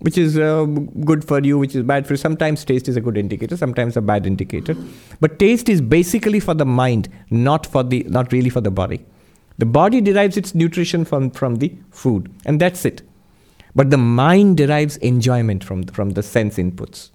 which 0.00 0.18
is 0.18 0.38
uh, 0.38 0.64
good 1.04 1.24
for 1.24 1.40
you, 1.40 1.58
which 1.58 1.74
is 1.74 1.82
bad 1.82 2.06
for 2.06 2.14
you. 2.14 2.16
Sometimes 2.18 2.64
taste 2.64 2.88
is 2.88 2.96
a 2.96 3.00
good 3.00 3.16
indicator, 3.16 3.56
sometimes 3.56 3.96
a 3.96 4.02
bad 4.02 4.26
indicator. 4.26 4.76
But 5.20 5.38
taste 5.38 5.68
is 5.68 5.80
basically 5.80 6.40
for 6.40 6.54
the 6.54 6.66
mind, 6.66 7.08
not 7.30 7.66
for 7.66 7.82
the 7.82 8.04
not 8.04 8.32
really 8.32 8.50
for 8.50 8.60
the 8.60 8.70
body. 8.70 9.04
The 9.58 9.66
body 9.66 10.00
derives 10.00 10.36
its 10.36 10.54
nutrition 10.54 11.04
from, 11.04 11.30
from 11.30 11.56
the 11.56 11.72
food, 11.90 12.32
and 12.44 12.60
that's 12.60 12.84
it. 12.84 13.02
But 13.76 13.90
the 13.90 13.98
mind 13.98 14.56
derives 14.56 14.96
enjoyment 14.98 15.62
from, 15.62 15.84
from 15.84 16.10
the 16.10 16.22
sense 16.22 16.56
inputs. 16.56 17.10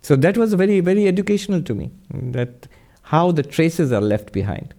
So 0.00 0.16
that 0.16 0.38
was 0.38 0.54
very, 0.54 0.80
very 0.80 1.06
educational 1.06 1.62
to 1.62 1.74
me, 1.74 1.90
that 2.10 2.66
how 3.02 3.30
the 3.32 3.42
traces 3.42 3.92
are 3.92 4.00
left 4.00 4.32
behind. 4.32 4.74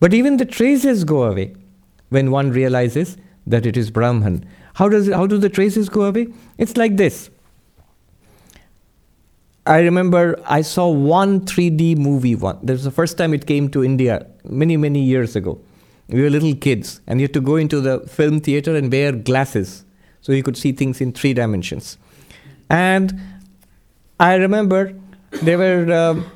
But 0.00 0.14
even 0.14 0.36
the 0.36 0.44
traces 0.44 1.04
go 1.04 1.24
away 1.24 1.54
when 2.08 2.30
one 2.30 2.50
realizes 2.50 3.16
that 3.46 3.66
it 3.66 3.76
is 3.76 3.90
Brahman. 3.90 4.44
How, 4.78 4.88
does 4.88 5.08
it, 5.08 5.14
how 5.14 5.26
do 5.26 5.38
the 5.38 5.48
traces 5.48 5.88
go 5.88 6.02
away? 6.02 6.28
It's 6.56 6.76
like 6.76 6.96
this. 6.96 7.30
I 9.66 9.80
remember 9.80 10.40
I 10.46 10.62
saw 10.62 10.88
one 10.88 11.40
3D 11.40 11.96
movie 11.96 12.36
one. 12.36 12.60
This 12.62 12.74
was 12.74 12.84
the 12.84 12.92
first 12.92 13.18
time 13.18 13.34
it 13.34 13.44
came 13.44 13.68
to 13.70 13.82
India 13.82 14.24
many, 14.44 14.76
many 14.76 15.02
years 15.02 15.34
ago. 15.34 15.60
We 16.06 16.22
were 16.22 16.30
little 16.30 16.54
kids, 16.54 17.00
and 17.08 17.20
you 17.20 17.24
had 17.24 17.34
to 17.34 17.40
go 17.40 17.56
into 17.56 17.80
the 17.80 17.98
film 18.06 18.38
theater 18.38 18.76
and 18.76 18.92
wear 18.92 19.10
glasses 19.10 19.84
so 20.20 20.30
you 20.30 20.44
could 20.44 20.56
see 20.56 20.70
things 20.70 21.00
in 21.00 21.10
three 21.10 21.34
dimensions. 21.34 21.98
And 22.70 23.20
I 24.20 24.36
remember 24.36 24.94
there 25.42 25.58
were. 25.58 25.92
Um, 25.92 26.30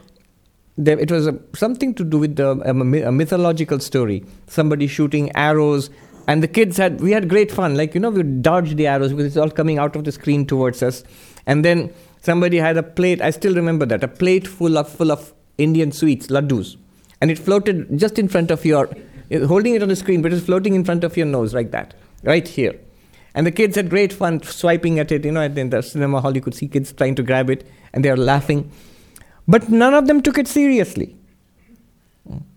there, 0.79 0.99
it 0.99 1.11
was 1.11 1.27
a, 1.27 1.39
something 1.55 1.95
to 1.95 2.03
do 2.03 2.19
with 2.19 2.37
the, 2.37 2.49
a, 2.65 2.71
a 2.71 3.13
mythological 3.13 3.79
story. 3.79 4.25
Somebody 4.47 4.87
shooting 4.87 5.31
arrows, 5.37 5.91
and 6.27 6.43
the 6.43 6.49
kids 6.49 6.77
had 6.77 7.01
we 7.01 7.13
had 7.13 7.29
great 7.29 7.51
fun. 7.51 7.77
Like 7.77 7.95
you 7.95 8.01
know, 8.01 8.11
we 8.11 8.23
dodged 8.23 8.77
the 8.77 8.87
arrows 8.87 9.11
because 9.11 9.27
it's 9.27 9.37
all 9.37 9.51
coming 9.51 9.79
out 9.79 9.97
of 9.97 10.05
the 10.05 10.13
screen 10.13 10.47
towards 10.47 10.83
us. 10.83 11.05
And 11.47 11.65
then 11.65 11.93
somebody 12.21 12.59
had 12.59 12.77
a 12.77 12.83
plate. 12.83 13.21
I 13.21 13.31
still 13.31 13.55
remember 13.55 13.87
that 13.87 14.05
a 14.05 14.09
plate 14.09 14.47
full 14.47 14.79
of 14.79 14.89
full 14.89 15.11
of 15.11 15.33
Indian 15.59 15.93
sweets, 15.93 16.29
laddus, 16.29 16.77
and 17.21 17.31
it 17.31 17.39
floated 17.39 17.99
just 17.99 18.19
in 18.19 18.29
front 18.29 18.51
of 18.51 18.65
your, 18.65 18.89
eh, 19.31 19.45
holding 19.45 19.75
it 19.75 19.83
on 19.83 19.89
the 19.89 19.97
screen, 19.97 20.23
but 20.23 20.33
it's 20.33 20.45
floating 20.45 20.75
in 20.75 20.85
front 20.85 21.05
of 21.05 21.17
your 21.17 21.27
nose 21.27 21.53
like 21.55 21.71
that, 21.73 21.95
right 22.23 22.47
here. 22.47 22.75
And 23.35 23.47
the 23.47 23.51
kids 23.51 23.77
had 23.77 23.91
great 23.91 24.13
fun 24.13 24.43
swiping 24.43 24.99
at 24.99 25.11
it. 25.11 25.25
You 25.25 25.33
know, 25.33 25.43
in 25.43 25.71
the 25.71 25.83
cinema 25.83 26.21
hall, 26.21 26.35
you 26.35 26.41
could 26.41 26.55
see 26.55 26.69
kids 26.69 26.93
trying 26.93 27.15
to 27.17 27.23
grab 27.23 27.51
it, 27.51 27.67
and 27.93 28.05
they 28.05 28.11
are 28.11 28.17
laughing. 28.17 28.71
But 29.49 29.69
none 29.69 29.95
of 29.95 30.07
them 30.07 30.23
took 30.23 30.39
it 30.39 30.49
seriously. 30.49 31.17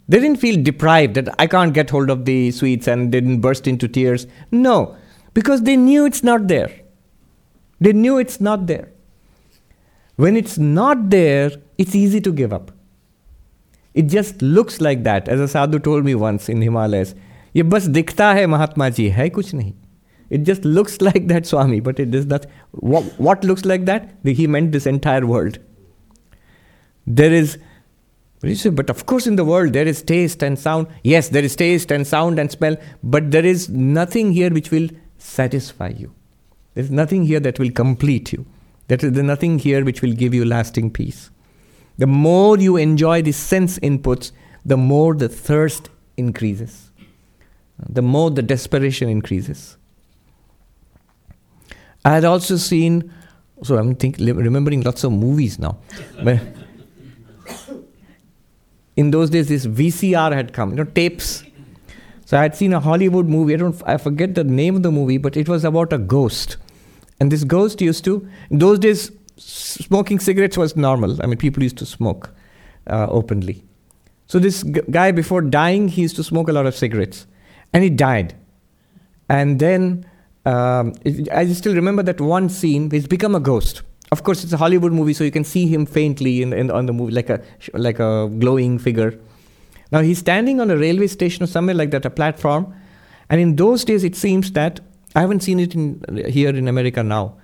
They 0.08 0.20
didn't 0.20 0.40
feel 0.40 0.62
deprived 0.62 1.14
that 1.14 1.28
I 1.38 1.46
can't 1.46 1.72
get 1.72 1.90
hold 1.90 2.10
of 2.10 2.24
the 2.24 2.50
sweets 2.50 2.88
and 2.88 3.12
didn't 3.12 3.40
burst 3.40 3.66
into 3.66 3.88
tears. 3.88 4.26
No, 4.50 4.96
because 5.34 5.62
they 5.62 5.76
knew 5.76 6.04
it's 6.04 6.22
not 6.22 6.48
there. 6.48 6.70
They 7.80 7.92
knew 7.92 8.18
it's 8.18 8.40
not 8.40 8.66
there. 8.66 8.90
When 10.16 10.36
it's 10.36 10.58
not 10.58 11.10
there, 11.10 11.50
it's 11.78 11.94
easy 11.94 12.20
to 12.22 12.32
give 12.32 12.52
up. 12.52 12.72
It 13.94 14.02
just 14.02 14.42
looks 14.42 14.80
like 14.80 15.04
that. 15.04 15.28
As 15.28 15.40
a 15.40 15.48
sadhu 15.48 15.78
told 15.78 16.04
me 16.04 16.14
once 16.14 16.48
in 16.48 16.60
Himalayas, 16.62 17.14
ये 17.56 17.62
बस 17.62 17.86
दिखता 17.86 18.32
है 18.34 18.46
महात्मा 18.46 18.88
जी 18.88 19.08
है 19.10 19.28
कुछ 19.30 19.54
नहीं 19.54 19.72
it 20.30 20.44
just 20.44 20.64
looks 20.64 21.00
like 21.00 21.26
that 21.26 21.44
Swami, 21.44 21.80
but 21.80 21.98
it 21.98 22.14
is 22.14 22.26
not. 22.26 22.46
What, 22.70 23.04
what 23.18 23.44
looks 23.44 23.64
like 23.64 23.84
that? 23.86 24.14
He 24.24 24.46
meant 24.46 24.72
this 24.72 24.86
entire 24.86 25.26
world. 25.26 25.58
There 27.06 27.32
is, 27.32 27.58
but 28.41 28.89
of 28.89 29.05
course, 29.05 29.25
in 29.27 29.37
the 29.37 29.45
world, 29.45 29.73
there 29.73 29.87
is 29.87 30.01
taste 30.01 30.43
and 30.43 30.57
sound. 30.59 30.87
Yes, 31.03 31.29
there 31.29 31.43
is 31.43 31.55
taste 31.55 31.91
and 31.91 32.05
sound 32.05 32.37
and 32.37 32.51
smell, 32.51 32.77
but 33.01 33.31
there 33.31 33.45
is 33.45 33.69
nothing 33.69 34.33
here 34.33 34.51
which 34.51 34.71
will 34.71 34.89
satisfy 35.17 35.89
you. 35.89 36.13
There 36.73 36.83
is 36.83 36.91
nothing 36.91 37.25
here 37.25 37.39
that 37.39 37.57
will 37.57 37.71
complete 37.71 38.33
you. 38.33 38.45
There 38.87 38.99
is 39.01 39.11
nothing 39.11 39.59
here 39.59 39.83
which 39.83 40.01
will 40.01 40.13
give 40.13 40.33
you 40.33 40.45
lasting 40.45 40.91
peace. 40.91 41.31
The 41.97 42.07
more 42.07 42.57
you 42.57 42.77
enjoy 42.77 43.21
the 43.21 43.31
sense 43.31 43.79
inputs, 43.79 44.31
the 44.65 44.77
more 44.77 45.15
the 45.15 45.29
thirst 45.29 45.89
increases, 46.17 46.91
the 47.79 48.01
more 48.01 48.29
the 48.29 48.41
desperation 48.41 49.09
increases. 49.09 49.77
I 52.03 52.11
had 52.11 52.25
also 52.25 52.57
seen, 52.57 53.11
so 53.63 53.77
I'm 53.77 53.95
think, 53.95 54.17
remembering 54.19 54.81
lots 54.81 55.03
of 55.03 55.13
movies 55.13 55.57
now. 55.57 55.77
in 58.95 59.11
those 59.11 59.29
days, 59.29 59.49
this 59.49 59.65
VCR 59.65 60.33
had 60.33 60.53
come, 60.53 60.71
you 60.71 60.77
know, 60.77 60.83
tapes. 60.83 61.43
So 62.25 62.37
I 62.37 62.41
had 62.41 62.55
seen 62.55 62.73
a 62.73 62.79
Hollywood 62.79 63.27
movie. 63.27 63.53
I 63.53 63.57
don't, 63.57 63.81
I 63.85 63.97
forget 63.97 64.35
the 64.35 64.43
name 64.43 64.75
of 64.75 64.83
the 64.83 64.91
movie, 64.91 65.17
but 65.17 65.37
it 65.37 65.47
was 65.47 65.63
about 65.63 65.93
a 65.93 65.97
ghost. 65.97 66.57
And 67.19 67.31
this 67.31 67.43
ghost 67.43 67.81
used 67.81 68.03
to, 68.05 68.27
in 68.49 68.59
those 68.59 68.79
days, 68.79 69.11
smoking 69.37 70.19
cigarettes 70.19 70.57
was 70.57 70.75
normal. 70.75 71.21
I 71.21 71.27
mean, 71.27 71.37
people 71.37 71.63
used 71.63 71.77
to 71.77 71.85
smoke 71.85 72.31
uh, 72.87 73.07
openly. 73.09 73.63
So 74.27 74.39
this 74.39 74.63
g- 74.63 74.81
guy, 74.89 75.11
before 75.11 75.41
dying, 75.41 75.87
he 75.87 76.01
used 76.01 76.15
to 76.15 76.23
smoke 76.23 76.47
a 76.49 76.53
lot 76.53 76.65
of 76.65 76.75
cigarettes, 76.75 77.27
and 77.73 77.83
he 77.83 77.89
died. 77.89 78.35
And 79.29 79.59
then 79.59 80.05
um, 80.45 80.93
it, 81.03 81.31
I 81.31 81.45
still 81.53 81.75
remember 81.75 82.03
that 82.03 82.19
one 82.19 82.49
scene. 82.49 82.89
He's 82.89 83.07
become 83.07 83.35
a 83.35 83.39
ghost. 83.39 83.83
Of 84.15 84.23
course, 84.23 84.45
it's 84.45 84.53
a 84.53 84.57
Hollywood 84.57 84.93
movie, 84.93 85.13
so 85.13 85.25
you 85.25 85.31
can 85.31 85.43
see 85.43 85.67
him 85.67 85.85
faintly 85.85 86.41
in, 86.41 86.53
in 86.53 86.71
on 86.71 86.85
the 86.85 86.93
movie, 86.93 87.11
like 87.11 87.29
a 87.29 87.41
like 87.73 87.99
a 87.99 88.29
glowing 88.43 88.77
figure. 88.79 89.19
Now 89.91 89.99
he's 89.99 90.19
standing 90.19 90.61
on 90.61 90.71
a 90.71 90.77
railway 90.77 91.07
station 91.07 91.43
or 91.43 91.47
somewhere 91.47 91.75
like 91.75 91.91
that, 91.91 92.05
a 92.05 92.09
platform. 92.09 92.73
And 93.29 93.41
in 93.41 93.57
those 93.57 93.83
days, 93.83 94.05
it 94.05 94.15
seems 94.15 94.53
that 94.53 94.79
I 95.15 95.19
haven't 95.25 95.43
seen 95.43 95.59
it 95.59 95.75
in 95.75 96.23
here 96.37 96.55
in 96.61 96.69
America 96.69 97.03
now. 97.03 97.35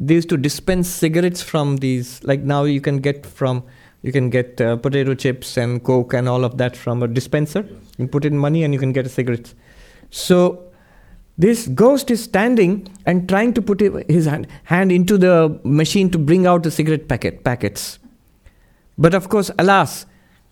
They 0.00 0.14
used 0.14 0.28
to 0.30 0.36
dispense 0.36 0.88
cigarettes 0.88 1.42
from 1.42 1.76
these. 1.76 2.20
Like 2.24 2.40
now, 2.40 2.64
you 2.64 2.80
can 2.80 2.98
get 2.98 3.24
from 3.24 3.62
you 4.02 4.10
can 4.10 4.28
get 4.28 4.60
uh, 4.60 4.76
potato 4.88 5.14
chips 5.14 5.56
and 5.56 5.82
coke 5.84 6.12
and 6.12 6.28
all 6.28 6.44
of 6.44 6.58
that 6.58 6.76
from 6.76 7.04
a 7.04 7.08
dispenser. 7.20 7.64
You 7.98 8.08
put 8.08 8.24
in 8.24 8.36
money 8.36 8.64
and 8.64 8.74
you 8.74 8.80
can 8.80 8.92
get 8.92 9.06
a 9.06 9.14
cigarette. 9.20 9.54
So 10.10 10.65
this 11.38 11.68
ghost 11.68 12.10
is 12.10 12.24
standing 12.24 12.88
and 13.04 13.28
trying 13.28 13.52
to 13.54 13.62
put 13.62 13.80
his 13.80 14.26
hand 14.26 14.92
into 14.92 15.18
the 15.18 15.60
machine 15.64 16.10
to 16.10 16.18
bring 16.18 16.46
out 16.46 16.62
the 16.62 16.70
cigarette 16.70 17.08
packet 17.08 17.44
packets. 17.44 17.98
But 18.96 19.12
of 19.12 19.28
course, 19.28 19.50
alas, 19.58 20.06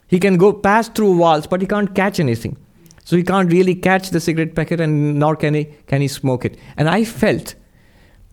he 0.08 0.20
can 0.20 0.36
go 0.36 0.52
pass 0.52 0.88
through 0.88 1.16
walls, 1.16 1.46
but 1.46 1.62
he 1.62 1.66
can't 1.66 1.94
catch 1.94 2.20
anything. 2.20 2.58
So 3.04 3.16
he 3.16 3.22
can't 3.22 3.50
really 3.50 3.74
catch 3.74 4.10
the 4.10 4.20
cigarette 4.20 4.54
packet, 4.54 4.80
and 4.80 5.18
nor 5.18 5.36
can 5.36 5.54
he 5.54 5.64
can 5.86 6.02
he 6.02 6.08
smoke 6.08 6.44
it. 6.44 6.58
And 6.76 6.88
I 6.88 7.04
felt 7.04 7.54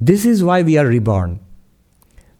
this 0.01 0.25
is 0.25 0.43
why 0.43 0.61
we 0.61 0.77
are 0.77 0.85
reborn. 0.85 1.39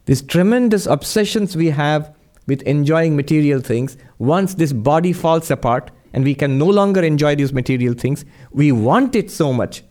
These 0.06 0.24
tremendous 0.24 0.88
obsessions 0.88 1.56
we 1.56 1.70
have 1.70 2.14
with 2.48 2.62
enjoying 2.64 3.16
material 3.16 3.62
things. 3.62 3.98
Once 4.18 4.56
this 4.56 4.74
body 4.74 5.14
falls 5.14 5.52
apart 5.52 5.92
and 6.12 6.26
we 6.26 6.36
can 6.36 6.58
no 6.58 6.66
longer 6.66 7.02
enjoy 7.02 7.36
these 7.36 7.54
material 7.54 7.94
things, 7.94 8.26
we 8.52 8.72
want 8.74 9.16
it 9.16 9.32
so 9.32 9.54
much 9.54 9.84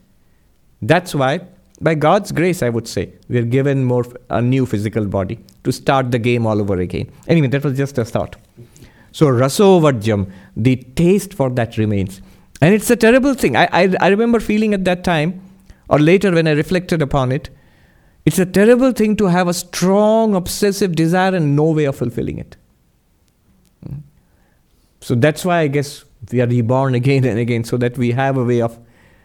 that's 0.82 1.14
why, 1.14 1.40
by 1.80 1.94
God's 1.94 2.32
grace, 2.32 2.62
I 2.62 2.68
would 2.68 2.88
say, 2.88 3.12
we 3.28 3.38
are 3.38 3.44
given 3.44 3.84
more 3.84 4.04
a 4.28 4.42
new 4.42 4.66
physical 4.66 5.06
body 5.06 5.38
to 5.64 5.72
start 5.72 6.10
the 6.10 6.18
game 6.18 6.46
all 6.46 6.60
over 6.60 6.78
again. 6.78 7.10
Anyway, 7.28 7.48
that 7.48 7.64
was 7.64 7.76
just 7.76 7.98
a 7.98 8.04
thought. 8.04 8.36
So 9.12 9.26
rasovarjam, 9.26 10.30
the 10.56 10.76
taste 10.76 11.34
for 11.34 11.50
that 11.50 11.76
remains. 11.76 12.20
And 12.60 12.74
it's 12.74 12.90
a 12.90 12.96
terrible 12.96 13.34
thing. 13.34 13.56
I, 13.56 13.68
I, 13.72 13.94
I 14.00 14.08
remember 14.08 14.40
feeling 14.40 14.74
at 14.74 14.84
that 14.84 15.04
time, 15.04 15.40
or 15.88 15.98
later 15.98 16.32
when 16.32 16.46
I 16.46 16.52
reflected 16.52 17.02
upon 17.02 17.32
it, 17.32 17.50
it's 18.26 18.38
a 18.38 18.46
terrible 18.46 18.92
thing 18.92 19.16
to 19.16 19.26
have 19.26 19.48
a 19.48 19.54
strong, 19.54 20.34
obsessive 20.34 20.94
desire 20.94 21.34
and 21.34 21.56
no 21.56 21.64
way 21.64 21.84
of 21.84 21.96
fulfilling 21.96 22.38
it. 22.38 22.56
Hmm. 23.86 24.00
So 25.00 25.14
that's 25.14 25.44
why 25.44 25.60
I 25.60 25.68
guess 25.68 26.04
we 26.30 26.42
are 26.42 26.46
reborn 26.46 26.94
again 26.94 27.24
and 27.24 27.38
again, 27.38 27.64
so 27.64 27.78
that 27.78 27.96
we 27.96 28.12
have 28.12 28.36
a 28.36 28.44
way 28.44 28.60
of 28.60 28.78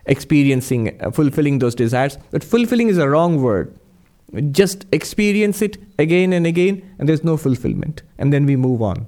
experiencing, 0.06 1.00
uh, 1.02 1.12
fulfilling 1.12 1.60
those 1.60 1.76
desires. 1.76 2.18
But 2.32 2.44
fulfilling 2.44 2.90
is 2.90 2.98
a 2.98 3.10
wrong 3.10 3.42
word. 3.42 3.78
Just 4.52 4.86
experience 4.92 5.62
it 5.62 5.78
again 6.00 6.34
and 6.34 6.46
again, 6.46 6.82
and 7.00 7.08
there's 7.08 7.24
no 7.24 7.38
fulfillment. 7.38 8.02
And 8.18 8.34
then 8.34 8.46
we 8.46 8.56
move 8.56 8.82
on. 8.82 9.08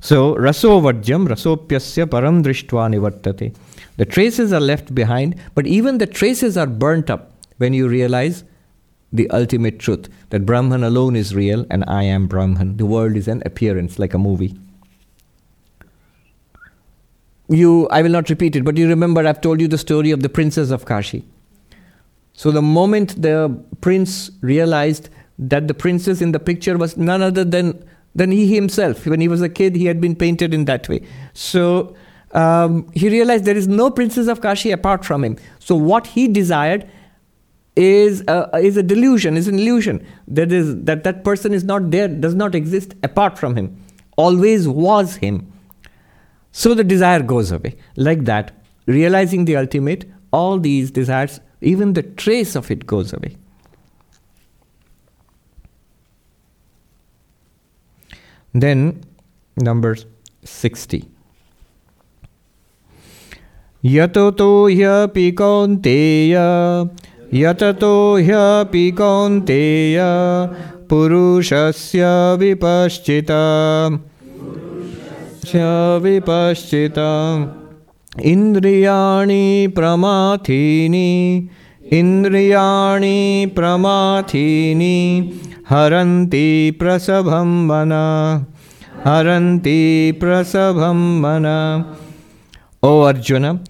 So, 0.00 0.34
rasovajyam, 0.34 1.28
rasopyasya 1.28 2.06
param 2.06 2.42
drishtva 2.42 2.90
nivartate. 2.92 3.56
The 3.96 4.04
traces 4.04 4.52
are 4.52 4.60
left 4.60 4.94
behind, 4.94 5.36
but 5.54 5.66
even 5.66 5.96
the 5.96 6.06
traces 6.06 6.58
are 6.58 6.66
burnt 6.66 7.08
up 7.08 7.32
when 7.56 7.72
you 7.72 7.88
realize 7.88 8.44
the 9.12 9.30
ultimate 9.30 9.78
truth 9.78 10.08
that 10.30 10.44
Brahman 10.44 10.82
alone 10.84 11.16
is 11.16 11.34
real 11.34 11.64
and 11.70 11.84
I 11.86 12.02
am 12.02 12.26
Brahman. 12.26 12.76
The 12.76 12.84
world 12.84 13.16
is 13.16 13.28
an 13.28 13.42
appearance, 13.46 13.98
like 13.98 14.12
a 14.12 14.18
movie. 14.18 14.58
You, 17.48 17.88
I 17.88 18.02
will 18.02 18.10
not 18.10 18.30
repeat 18.30 18.56
it, 18.56 18.64
but 18.64 18.76
you 18.76 18.88
remember 18.88 19.26
I've 19.26 19.40
told 19.40 19.60
you 19.60 19.68
the 19.68 19.78
story 19.78 20.10
of 20.10 20.22
the 20.22 20.28
princess 20.28 20.70
of 20.70 20.86
Kashi. 20.86 21.24
So 22.32 22.50
the 22.50 22.62
moment 22.62 23.20
the 23.20 23.62
prince 23.80 24.30
realized 24.40 25.10
that 25.38 25.68
the 25.68 25.74
princess 25.74 26.20
in 26.20 26.32
the 26.32 26.40
picture 26.40 26.78
was 26.78 26.96
none 26.96 27.22
other 27.22 27.44
than, 27.44 27.84
than 28.14 28.30
he 28.30 28.54
himself, 28.54 29.06
when 29.06 29.20
he 29.20 29.28
was 29.28 29.42
a 29.42 29.48
kid, 29.48 29.76
he 29.76 29.86
had 29.86 30.00
been 30.00 30.16
painted 30.16 30.54
in 30.54 30.64
that 30.64 30.88
way. 30.88 31.02
So 31.32 31.94
um, 32.32 32.90
he 32.92 33.08
realized 33.08 33.44
there 33.44 33.56
is 33.56 33.68
no 33.68 33.90
princess 33.90 34.26
of 34.26 34.40
Kashi 34.40 34.70
apart 34.70 35.04
from 35.04 35.22
him. 35.22 35.36
So 35.58 35.76
what 35.76 36.06
he 36.06 36.28
desired 36.28 36.88
is 37.76 38.22
a, 38.26 38.48
is 38.58 38.76
a 38.76 38.82
delusion, 38.82 39.36
is 39.36 39.48
an 39.48 39.58
illusion. 39.58 40.06
That 40.28 40.52
is 40.52 40.84
that 40.84 41.04
that 41.04 41.24
person 41.24 41.52
is 41.52 41.64
not 41.64 41.90
there, 41.90 42.08
does 42.08 42.34
not 42.34 42.54
exist 42.54 42.94
apart 43.02 43.38
from 43.38 43.56
him. 43.56 43.76
Always 44.16 44.68
was 44.68 45.16
him. 45.16 45.52
So 46.53 46.73
the 46.73 46.83
desire 46.83 47.21
goes 47.21 47.51
away. 47.51 47.75
Like 47.95 48.25
that, 48.25 48.51
realizing 48.85 49.45
the 49.45 49.55
ultimate, 49.55 50.09
all 50.31 50.59
these 50.59 50.91
desires, 50.91 51.39
even 51.61 51.93
the 51.93 52.03
trace 52.03 52.55
of 52.55 52.71
it 52.71 52.85
goes 52.85 53.13
away. 53.13 53.37
Then, 58.53 59.03
number 59.57 59.95
60. 60.43 61.05
यततो 63.85 64.67
ह्यपि 64.67 65.31
कौन्तेय 65.39 66.33
यततो 67.33 67.93
ह्यपि 68.27 68.89
कौन्तेय 68.97 69.97
पुरुषस्य 70.89 72.05
विपश्चिता 72.39 73.43
विपश्चिता 76.03 77.11
इन्द्रियाणि 78.31 79.67
प्रमाथीनि 79.75 81.09
इन्द्रियाणि 81.99 83.45
प्रमाथीनि 83.55 84.97
हरन्ति 85.69 86.71
प्रसभं 86.79 87.55
मन 87.67 87.93
हरन्ति 89.05 89.79
प्रसभं 90.21 91.01
मन 91.21 91.45
O 92.81 93.03
Arjuna, 93.03 93.61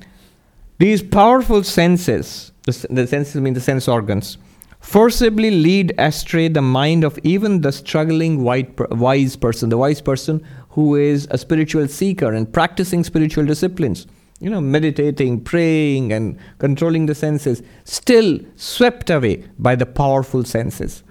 these 0.77 1.01
powerful 1.01 1.63
senses, 1.63 2.51
the, 2.65 2.87
the 2.91 3.07
senses 3.07 3.41
mean 3.41 3.55
the 3.55 3.59
sense 3.59 3.87
organs, 3.87 4.37
forcibly 4.79 5.49
lead 5.49 5.93
astray 5.97 6.47
the 6.47 6.61
mind 6.61 7.03
of 7.03 7.17
even 7.23 7.61
the 7.61 7.71
struggling 7.71 8.43
white, 8.43 8.79
wise 8.91 9.35
person, 9.35 9.69
the 9.69 9.77
wise 9.77 9.99
person 9.99 10.45
who 10.74 10.96
is 10.96 11.28
a 11.30 11.38
spiritual 11.38 11.86
seeker 11.86 12.32
and 12.32 12.52
practicing 12.52 13.04
spiritual 13.04 13.46
disciplines. 13.46 14.08
You 14.40 14.50
know, 14.50 14.60
meditating, 14.60 15.42
praying, 15.42 16.12
and 16.12 16.36
controlling 16.58 17.06
the 17.06 17.14
senses, 17.14 17.62
still 17.84 18.40
swept 18.56 19.08
away 19.08 19.44
by 19.56 19.76
the 19.76 19.86
powerful 19.86 20.42
senses. 20.42 21.04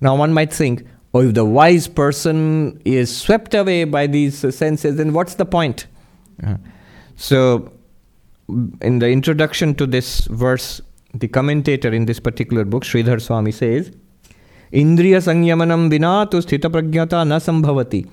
Now, 0.00 0.14
one 0.14 0.32
might 0.32 0.52
think, 0.52 0.86
oh, 1.12 1.22
if 1.22 1.34
the 1.34 1.44
wise 1.44 1.88
person 1.88 2.80
is 2.84 3.14
swept 3.14 3.54
away 3.54 3.82
by 3.82 4.06
these 4.06 4.38
senses, 4.54 4.94
then 4.94 5.12
what's 5.12 5.34
the 5.34 5.44
point? 5.44 5.88
Uh, 6.46 6.58
so, 7.16 7.72
in 8.80 9.00
the 9.00 9.08
introduction 9.08 9.74
to 9.74 9.86
this 9.86 10.26
verse, 10.26 10.80
the 11.12 11.26
commentator 11.26 11.92
in 11.92 12.06
this 12.06 12.20
particular 12.20 12.64
book, 12.64 12.84
Sridhar 12.84 13.20
Swami, 13.20 13.50
says, 13.50 13.90
Indriya 14.72 15.20
Sanyamanam 15.22 15.90
vinatu 15.90 16.42
sthita 16.42 16.70
pragyata 16.70 17.26
na 17.26 17.38
sambhavati. 17.38 18.06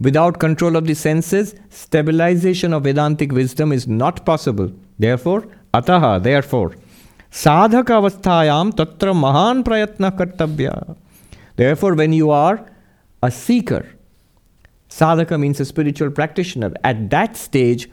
Without 0.00 0.38
control 0.38 0.76
of 0.76 0.86
the 0.86 0.94
senses, 0.94 1.54
stabilization 1.70 2.72
of 2.72 2.84
Vedantic 2.84 3.32
wisdom 3.32 3.72
is 3.72 3.86
not 3.86 4.24
possible. 4.24 4.72
Therefore, 4.98 5.46
ataha, 5.74 6.22
therefore, 6.22 6.76
sadhaka 7.30 8.00
avasthayam 8.00 8.72
tatra 8.72 9.14
mahan 9.14 9.64
prayatna 9.64 10.16
kartabhya. 10.16 10.96
Therefore, 11.56 11.94
when 11.94 12.12
you 12.12 12.30
are 12.30 12.64
a 13.22 13.30
seeker, 13.30 13.86
sadhaka 14.88 15.38
means 15.38 15.60
a 15.60 15.64
spiritual 15.64 16.10
practitioner, 16.10 16.72
at 16.84 17.10
that 17.10 17.36
stage, 17.36 17.90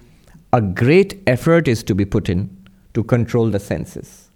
a 0.53 0.61
great 0.61 1.21
effort 1.27 1.67
is 1.67 1.83
to 1.83 1.95
be 1.95 2.05
put 2.05 2.29
in 2.29 2.55
to 2.93 3.03
control 3.03 3.49
the 3.49 3.59
senses. 3.59 4.29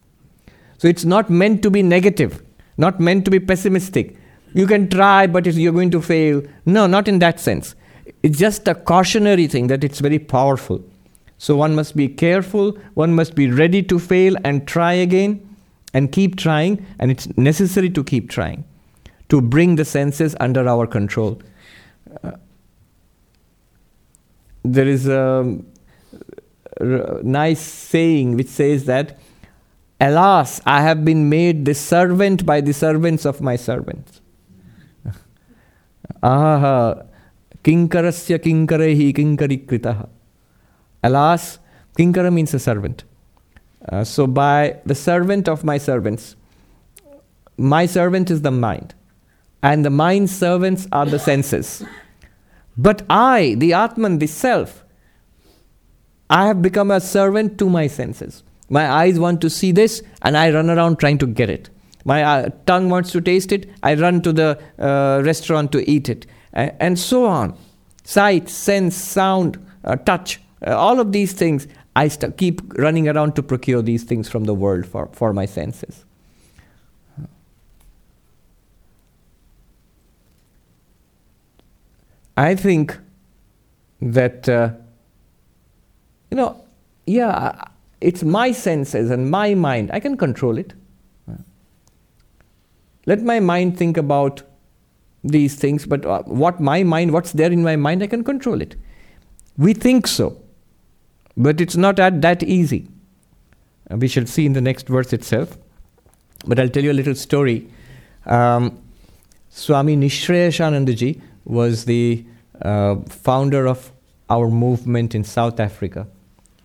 So 0.79 0.87
it's 0.87 1.05
not 1.05 1.29
meant 1.29 1.61
to 1.61 1.69
be 1.69 1.83
negative, 1.83 2.43
not 2.79 2.99
meant 2.99 3.25
to 3.25 3.31
be 3.31 3.39
pessimistic. 3.39 4.15
You 4.53 4.65
can 4.65 4.89
try, 4.89 5.27
but 5.27 5.45
you're 5.45 5.73
going 5.73 5.91
to 5.91 6.01
fail. 6.01 6.41
No, 6.65 6.87
not 6.87 7.07
in 7.07 7.19
that 7.19 7.39
sense. 7.39 7.75
It's 8.23 8.39
just 8.39 8.67
a 8.67 8.73
cautionary 8.73 9.47
thing 9.47 9.67
that 9.67 9.83
it's 9.83 9.99
very 9.99 10.17
powerful. 10.17 10.83
So 11.37 11.55
one 11.55 11.75
must 11.75 11.95
be 11.95 12.07
careful, 12.07 12.71
one 12.95 13.13
must 13.13 13.35
be 13.35 13.49
ready 13.49 13.83
to 13.83 13.99
fail 13.99 14.35
and 14.43 14.67
try 14.67 14.93
again 14.93 15.45
and 15.93 16.11
keep 16.11 16.35
trying, 16.35 16.85
and 16.99 17.11
it's 17.11 17.27
necessary 17.37 17.89
to 17.91 18.03
keep 18.03 18.29
trying 18.29 18.65
to 19.29 19.41
bring 19.41 19.75
the 19.75 19.85
senses 19.85 20.35
under 20.39 20.67
our 20.67 20.87
control. 20.87 21.41
Uh, 22.23 22.31
there 24.63 24.87
is 24.87 25.07
a 25.07 25.57
nice 27.23 27.61
saying 27.61 28.35
which 28.35 28.47
says 28.47 28.85
that, 28.85 29.19
Alas, 29.99 30.61
I 30.65 30.81
have 30.81 31.03
been 31.03 31.27
made 31.27 31.65
the 31.65 31.73
servant 31.73 32.45
by 32.45 32.61
the 32.61 32.71
servants 32.71 33.25
of 33.25 33.41
my 33.41 33.57
servants. 33.57 34.21
Aha, 36.23 37.03
kinkarasya 37.63 38.39
kinkarehi 38.39 39.13
kinkarikritaha. 39.13 40.07
Alas, 41.03 41.59
kinkara 41.97 42.31
means 42.31 42.53
a 42.53 42.59
servant. 42.59 43.03
Uh, 43.89 44.03
so, 44.03 44.25
by 44.25 44.77
the 44.85 44.95
servant 44.95 45.49
of 45.49 45.63
my 45.63 45.77
servants, 45.77 46.35
my 47.57 47.85
servant 47.85 48.31
is 48.31 48.41
the 48.41 48.51
mind, 48.51 48.93
and 49.61 49.83
the 49.83 49.89
mind's 49.89 50.35
servants 50.35 50.87
are 50.91 51.05
the 51.05 51.19
senses. 51.19 51.83
But 52.77 53.01
I, 53.09 53.55
the 53.57 53.73
Atman, 53.73 54.19
the 54.19 54.27
self, 54.27 54.85
I 56.29 56.47
have 56.47 56.61
become 56.61 56.91
a 56.91 57.01
servant 57.01 57.57
to 57.59 57.69
my 57.69 57.87
senses. 57.87 58.43
My 58.69 58.89
eyes 58.89 59.19
want 59.19 59.41
to 59.41 59.49
see 59.49 59.71
this, 59.71 60.01
and 60.21 60.37
I 60.37 60.51
run 60.51 60.69
around 60.69 60.99
trying 60.99 61.17
to 61.19 61.27
get 61.27 61.49
it. 61.49 61.69
My 62.05 62.23
uh, 62.23 62.49
tongue 62.65 62.89
wants 62.89 63.11
to 63.11 63.21
taste 63.21 63.51
it, 63.51 63.69
I 63.83 63.95
run 63.95 64.21
to 64.21 64.31
the 64.31 64.59
uh, 64.79 65.21
restaurant 65.23 65.71
to 65.73 65.89
eat 65.89 66.07
it, 66.09 66.25
uh, 66.53 66.69
and 66.79 66.97
so 66.97 67.25
on. 67.25 67.57
Sight, 68.03 68.49
sense, 68.49 68.95
sound, 68.95 69.63
uh, 69.83 69.95
touch, 69.97 70.39
uh, 70.65 70.75
all 70.75 70.99
of 70.99 71.11
these 71.11 71.33
things, 71.33 71.67
I 71.95 72.07
st- 72.07 72.37
keep 72.37 72.61
running 72.77 73.09
around 73.09 73.35
to 73.35 73.43
procure 73.43 73.81
these 73.81 74.03
things 74.03 74.29
from 74.29 74.45
the 74.45 74.53
world 74.53 74.85
for, 74.85 75.09
for 75.11 75.33
my 75.33 75.45
senses. 75.45 76.05
I 82.37 82.55
think 82.55 82.97
that 84.01 84.47
uh, 84.47 84.71
you 86.31 86.37
know, 86.37 86.63
yeah, 87.05 87.65
it's 88.01 88.23
my 88.23 88.51
senses 88.51 89.09
and 89.09 89.29
my 89.29 89.53
mind. 89.53 89.91
I 89.91 89.99
can 89.99 90.17
control 90.17 90.57
it. 90.57 90.73
Let 93.05 93.23
my 93.23 93.39
mind 93.39 93.77
think 93.77 93.97
about 93.97 94.43
these 95.23 95.55
things, 95.55 95.85
but 95.85 96.05
uh, 96.05 96.21
what 96.23 96.59
my 96.59 96.83
mind, 96.83 97.11
what's 97.11 97.31
there 97.31 97.51
in 97.51 97.63
my 97.63 97.75
mind, 97.75 98.03
I 98.03 98.07
can 98.07 98.23
control 98.23 98.61
it. 98.61 98.75
We 99.57 99.73
think 99.73 100.07
so, 100.07 100.41
but 101.35 101.59
it's 101.59 101.75
not 101.75 101.95
that 101.95 102.43
easy. 102.43 102.87
We 103.89 104.07
shall 104.07 104.25
see 104.25 104.45
in 104.45 104.53
the 104.53 104.61
next 104.61 104.87
verse 104.87 105.11
itself. 105.11 105.57
But 106.45 106.59
I'll 106.59 106.69
tell 106.69 106.83
you 106.83 106.91
a 106.91 106.93
little 106.93 107.15
story. 107.15 107.67
Um, 108.25 108.81
Swami 109.49 109.97
Nishreyashanandaji 109.97 111.21
was 111.45 111.85
the 111.85 112.23
uh, 112.61 112.97
founder 113.07 113.67
of 113.67 113.91
our 114.29 114.49
movement 114.49 115.15
in 115.15 115.23
South 115.23 115.59
Africa 115.59 116.07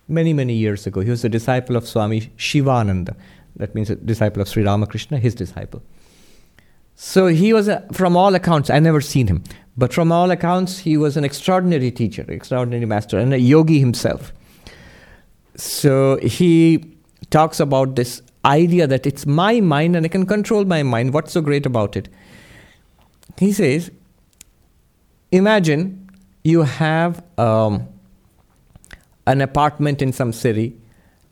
many, 0.07 0.33
many 0.33 0.53
years 0.53 0.85
ago. 0.87 1.01
He 1.01 1.09
was 1.09 1.23
a 1.25 1.29
disciple 1.29 1.75
of 1.75 1.87
Swami 1.87 2.31
Shivananda. 2.35 3.15
That 3.55 3.73
means 3.73 3.89
a 3.89 3.95
disciple 3.95 4.41
of 4.41 4.47
Sri 4.47 4.63
Ramakrishna, 4.63 5.17
his 5.17 5.35
disciple. 5.35 5.81
So 6.95 7.27
he 7.27 7.53
was, 7.53 7.67
a, 7.67 7.85
from 7.91 8.15
all 8.15 8.35
accounts, 8.35 8.69
I 8.69 8.79
never 8.79 9.01
seen 9.01 9.27
him, 9.27 9.43
but 9.75 9.93
from 9.93 10.11
all 10.11 10.31
accounts, 10.31 10.79
he 10.79 10.95
was 10.97 11.17
an 11.17 11.23
extraordinary 11.23 11.91
teacher, 11.91 12.25
extraordinary 12.29 12.85
master, 12.85 13.17
and 13.17 13.33
a 13.33 13.39
yogi 13.39 13.79
himself. 13.79 14.33
So 15.55 16.17
he 16.17 16.95
talks 17.29 17.59
about 17.59 17.95
this 17.95 18.21
idea 18.45 18.87
that 18.87 19.05
it's 19.05 19.25
my 19.25 19.59
mind 19.59 19.95
and 19.95 20.05
I 20.05 20.09
can 20.09 20.25
control 20.25 20.65
my 20.65 20.83
mind. 20.83 21.13
What's 21.13 21.33
so 21.33 21.41
great 21.41 21.65
about 21.65 21.97
it? 21.97 22.07
He 23.37 23.51
says, 23.51 23.91
imagine 25.31 26.09
you 26.43 26.61
have 26.61 27.23
um, 27.37 27.87
an 29.27 29.41
apartment 29.41 30.01
in 30.01 30.13
some 30.13 30.31
city, 30.31 30.77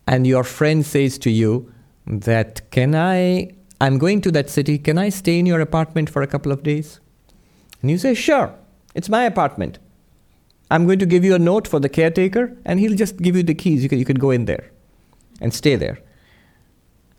and 0.08 0.26
your 0.28 0.44
friend 0.44 0.86
says 0.86 1.18
to 1.20 1.30
you 1.30 1.72
that, 2.08 2.70
Can 2.72 2.96
I, 2.96 3.52
I'm 3.80 3.98
going 3.98 4.22
to 4.22 4.32
that 4.32 4.50
city, 4.50 4.78
can 4.78 4.98
I 4.98 5.10
stay 5.10 5.40
in 5.40 5.46
your 5.46 5.62
apartment 5.62 6.10
for 6.10 6.22
a 6.22 6.28
couple 6.28 6.52
of 6.52 6.64
days? 6.64 7.00
And 7.82 7.92
you 7.92 7.98
say, 7.98 8.14
Sure, 8.14 8.54
it's 8.96 9.10
my 9.10 9.24
apartment. 9.24 9.80
I'm 10.72 10.86
going 10.86 11.00
to 11.00 11.06
give 11.06 11.24
you 11.24 11.36
a 11.36 11.40
note 11.40 11.68
for 11.68 11.80
the 11.80 11.90
caretaker, 11.90 12.58
and 12.66 12.80
he'll 12.80 12.96
just 12.96 13.18
give 13.18 13.36
you 13.36 13.44
the 13.44 13.54
keys. 13.54 13.84
You 13.84 13.90
can, 13.90 14.00
you 14.00 14.06
can 14.06 14.18
go 14.18 14.32
in 14.32 14.46
there 14.46 14.72
and 15.40 15.54
stay 15.54 15.76
there. 15.76 16.00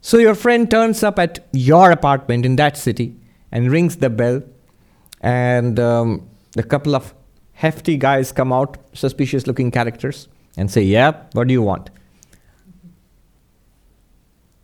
So 0.01 0.19
your 0.19 0.35
friend 0.35 0.71
turns 0.71 1.03
up 1.03 1.19
at 1.19 1.47
your 1.53 1.91
apartment 1.91 2.45
in 2.45 2.57
that 2.57 2.77
city 2.77 3.17
and 3.53 3.71
rings 3.71 3.97
the 3.97 4.11
bell, 4.11 4.43
and 5.21 5.79
um, 5.79 6.29
a 6.57 6.63
couple 6.63 6.95
of 6.95 7.15
hefty 7.53 7.97
guys 7.97 8.33
come 8.33 8.53
out, 8.53 8.77
suspicious 8.93 9.47
looking 9.47 9.71
characters, 9.71 10.29
and 10.57 10.71
say, 10.71 10.83
Yeah, 10.83 11.23
what 11.33 11.49
do 11.49 11.53
you 11.53 11.63
want? 11.63 11.91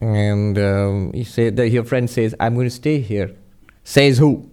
And 0.00 0.58
um, 0.58 1.10
you 1.14 1.24
say 1.24 1.50
that 1.50 1.68
your 1.68 1.84
friend 1.84 2.08
says, 2.08 2.34
I'm 2.40 2.54
going 2.54 2.66
to 2.66 2.74
stay 2.74 3.00
here. 3.00 3.36
Says 3.84 4.18
who? 4.18 4.50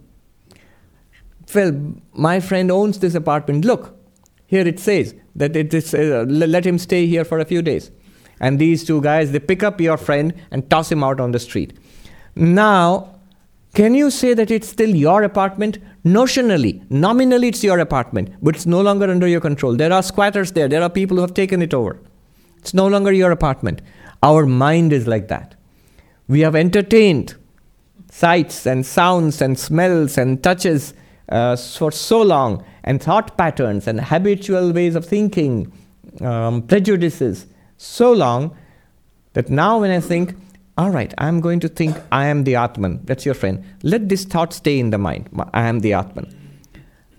Well, 1.54 1.94
my 2.12 2.40
friend 2.40 2.70
owns 2.70 2.98
this 2.98 3.14
apartment. 3.14 3.64
Look, 3.64 3.96
here 4.46 4.66
it 4.66 4.78
says 4.78 5.14
that 5.34 5.56
it 5.56 5.72
is, 5.72 5.94
uh, 5.94 6.26
let 6.28 6.66
him 6.66 6.76
stay 6.78 7.06
here 7.06 7.24
for 7.24 7.38
a 7.38 7.46
few 7.46 7.62
days. 7.62 7.90
And 8.40 8.58
these 8.58 8.84
two 8.84 9.00
guys, 9.00 9.32
they 9.32 9.40
pick 9.40 9.62
up 9.62 9.80
your 9.80 9.96
friend 9.96 10.34
and 10.50 10.68
toss 10.70 10.92
him 10.92 11.02
out 11.02 11.20
on 11.20 11.32
the 11.32 11.38
street. 11.38 11.78
Now, 12.36 13.17
can 13.74 13.94
you 13.94 14.10
say 14.10 14.34
that 14.34 14.50
it's 14.50 14.68
still 14.68 14.94
your 14.94 15.22
apartment? 15.22 15.78
Notionally, 16.04 16.88
nominally, 16.90 17.48
it's 17.48 17.62
your 17.62 17.78
apartment, 17.78 18.30
but 18.42 18.56
it's 18.56 18.66
no 18.66 18.80
longer 18.80 19.10
under 19.10 19.26
your 19.26 19.40
control. 19.40 19.76
There 19.76 19.92
are 19.92 20.02
squatters 20.02 20.52
there, 20.52 20.68
there 20.68 20.82
are 20.82 20.90
people 20.90 21.16
who 21.16 21.20
have 21.20 21.34
taken 21.34 21.62
it 21.62 21.74
over. 21.74 22.00
It's 22.58 22.74
no 22.74 22.86
longer 22.88 23.12
your 23.12 23.30
apartment. 23.30 23.82
Our 24.22 24.46
mind 24.46 24.92
is 24.92 25.06
like 25.06 25.28
that. 25.28 25.54
We 26.26 26.40
have 26.40 26.56
entertained 26.56 27.36
sights 28.10 28.66
and 28.66 28.84
sounds 28.84 29.40
and 29.40 29.58
smells 29.58 30.18
and 30.18 30.42
touches 30.42 30.94
uh, 31.28 31.56
for 31.56 31.92
so 31.92 32.22
long, 32.22 32.64
and 32.84 33.02
thought 33.02 33.36
patterns 33.36 33.86
and 33.86 34.00
habitual 34.00 34.72
ways 34.72 34.94
of 34.94 35.04
thinking, 35.04 35.70
um, 36.22 36.62
prejudices, 36.62 37.46
so 37.76 38.12
long 38.12 38.56
that 39.34 39.50
now 39.50 39.80
when 39.80 39.90
I 39.90 40.00
think, 40.00 40.34
all 40.78 40.90
right, 40.90 41.12
I'm 41.18 41.40
going 41.40 41.58
to 41.60 41.68
think 41.68 41.96
I 42.12 42.26
am 42.26 42.44
the 42.44 42.54
Atman. 42.54 43.00
That's 43.02 43.26
your 43.26 43.34
friend. 43.34 43.64
Let 43.82 44.08
this 44.08 44.24
thought 44.24 44.52
stay 44.52 44.78
in 44.78 44.90
the 44.90 44.98
mind. 44.98 45.28
I 45.52 45.66
am 45.66 45.80
the 45.80 45.92
Atman. 45.92 46.32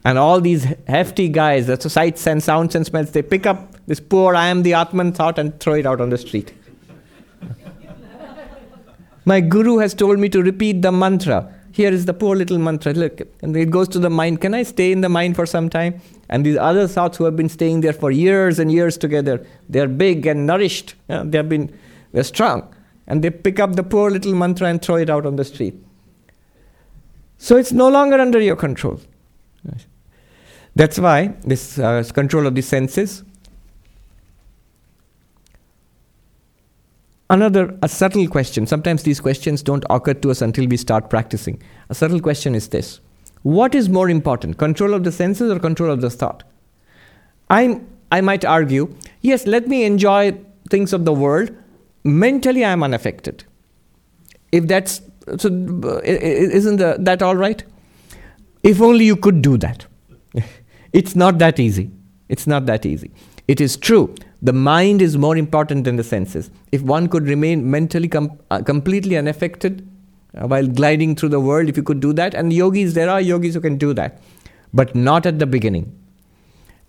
And 0.05 0.17
all 0.17 0.39
these 0.39 0.65
hefty 0.87 1.27
guys, 1.27 1.67
that's 1.67 1.91
sights 1.91 2.25
and 2.25 2.41
sounds 2.41 2.73
and 2.73 2.85
smells, 2.85 3.11
they 3.11 3.21
pick 3.21 3.45
up 3.45 3.75
this 3.85 3.99
poor 3.99 4.33
I 4.33 4.47
am 4.47 4.63
the 4.63 4.75
Atman 4.75 5.11
thought 5.11 5.37
and 5.37 5.59
throw 5.59 5.73
it 5.73 5.85
out 5.85 5.99
on 5.99 6.09
the 6.09 6.17
street. 6.17 6.53
My 9.25 9.41
guru 9.41 9.79
has 9.79 9.93
told 9.93 10.19
me 10.19 10.29
to 10.29 10.41
repeat 10.41 10.81
the 10.81 10.93
mantra. 10.93 11.53
Here 11.73 11.91
is 11.91 12.05
the 12.05 12.13
poor 12.13 12.37
little 12.37 12.57
mantra. 12.57 12.93
Look, 12.93 13.19
and 13.41 13.55
it 13.57 13.71
goes 13.71 13.89
to 13.89 13.99
the 13.99 14.09
mind. 14.09 14.39
Can 14.39 14.53
I 14.53 14.63
stay 14.63 14.93
in 14.93 15.01
the 15.01 15.09
mind 15.09 15.35
for 15.35 15.45
some 15.45 15.69
time? 15.69 15.99
And 16.29 16.45
these 16.45 16.57
other 16.57 16.87
thoughts 16.87 17.17
who 17.17 17.25
have 17.25 17.35
been 17.35 17.49
staying 17.49 17.81
there 17.81 17.93
for 17.93 18.09
years 18.09 18.57
and 18.57 18.71
years 18.71 18.97
together, 18.97 19.45
they're 19.67 19.89
big 19.89 20.25
and 20.25 20.47
nourished. 20.47 20.95
they 21.07 21.37
have 21.37 21.49
been, 21.49 21.77
they're 22.13 22.23
strong 22.23 22.73
and 23.09 23.23
they 23.23 23.29
pick 23.29 23.59
up 23.59 23.75
the 23.75 23.83
poor 23.83 24.09
little 24.09 24.35
mantra 24.35 24.67
and 24.67 24.81
throw 24.81 24.95
it 24.95 25.09
out 25.09 25.25
on 25.25 25.35
the 25.35 25.43
street. 25.43 25.75
So 27.37 27.57
it's 27.57 27.71
no 27.71 27.89
longer 27.89 28.17
under 28.17 28.39
your 28.39 28.55
control. 28.55 29.01
That's 30.75 30.99
why 30.99 31.33
this 31.43 31.79
uh, 31.79 32.03
control 32.13 32.47
of 32.47 32.55
the 32.55 32.61
senses. 32.61 33.23
Another 37.29 37.77
a 37.81 37.89
subtle 37.89 38.27
question. 38.27 38.65
Sometimes 38.65 39.03
these 39.03 39.19
questions 39.19 39.61
don't 39.61 39.85
occur 39.89 40.13
to 40.15 40.31
us 40.31 40.41
until 40.41 40.67
we 40.67 40.77
start 40.77 41.09
practicing. 41.09 41.61
A 41.89 41.95
subtle 41.95 42.19
question 42.19 42.55
is 42.55 42.69
this: 42.69 43.01
What 43.43 43.75
is 43.75 43.89
more 43.89 44.09
important, 44.09 44.57
control 44.57 44.93
of 44.93 45.03
the 45.03 45.11
senses 45.11 45.51
or 45.51 45.59
control 45.59 45.91
of 45.91 46.01
the 46.01 46.09
thought? 46.09 46.43
i 47.49 47.81
I 48.11 48.21
might 48.21 48.43
argue, 48.43 48.95
yes, 49.21 49.45
let 49.45 49.67
me 49.67 49.83
enjoy 49.83 50.35
things 50.71 50.93
of 50.93 51.05
the 51.05 51.13
world, 51.13 51.51
mentally 52.03 52.63
I 52.65 52.71
am 52.71 52.83
unaffected. 52.83 53.43
If 54.51 54.67
that's 54.67 55.01
so, 55.37 56.01
isn't 56.03 56.77
the, 56.77 56.97
that 56.99 57.21
all 57.21 57.35
right? 57.35 57.63
If 58.63 58.81
only 58.81 59.05
you 59.05 59.15
could 59.15 59.41
do 59.41 59.57
that. 59.57 59.85
it's 60.93 61.15
not 61.15 61.37
that 61.39 61.59
easy. 61.59 61.91
It's 62.29 62.47
not 62.47 62.65
that 62.65 62.85
easy. 62.85 63.11
It 63.47 63.61
is 63.61 63.77
true. 63.77 64.13
The 64.41 64.53
mind 64.53 65.01
is 65.01 65.17
more 65.17 65.35
important 65.35 65.83
than 65.83 65.95
the 65.95 66.03
senses. 66.03 66.49
If 66.71 66.81
one 66.81 67.07
could 67.07 67.27
remain 67.27 67.69
mentally 67.69 68.07
com- 68.07 68.39
uh, 68.51 68.61
completely 68.61 69.17
unaffected 69.17 69.87
uh, 70.35 70.47
while 70.47 70.67
gliding 70.67 71.15
through 71.15 71.29
the 71.29 71.39
world, 71.39 71.67
if 71.67 71.75
you 71.75 71.83
could 71.83 71.99
do 71.99 72.13
that, 72.13 72.33
and 72.33 72.53
yogis, 72.53 72.93
there 72.93 73.09
are 73.09 73.19
yogis 73.19 73.55
who 73.55 73.61
can 73.61 73.77
do 73.77 73.93
that, 73.93 74.21
but 74.73 74.95
not 74.95 75.25
at 75.25 75.39
the 75.39 75.47
beginning. 75.47 75.95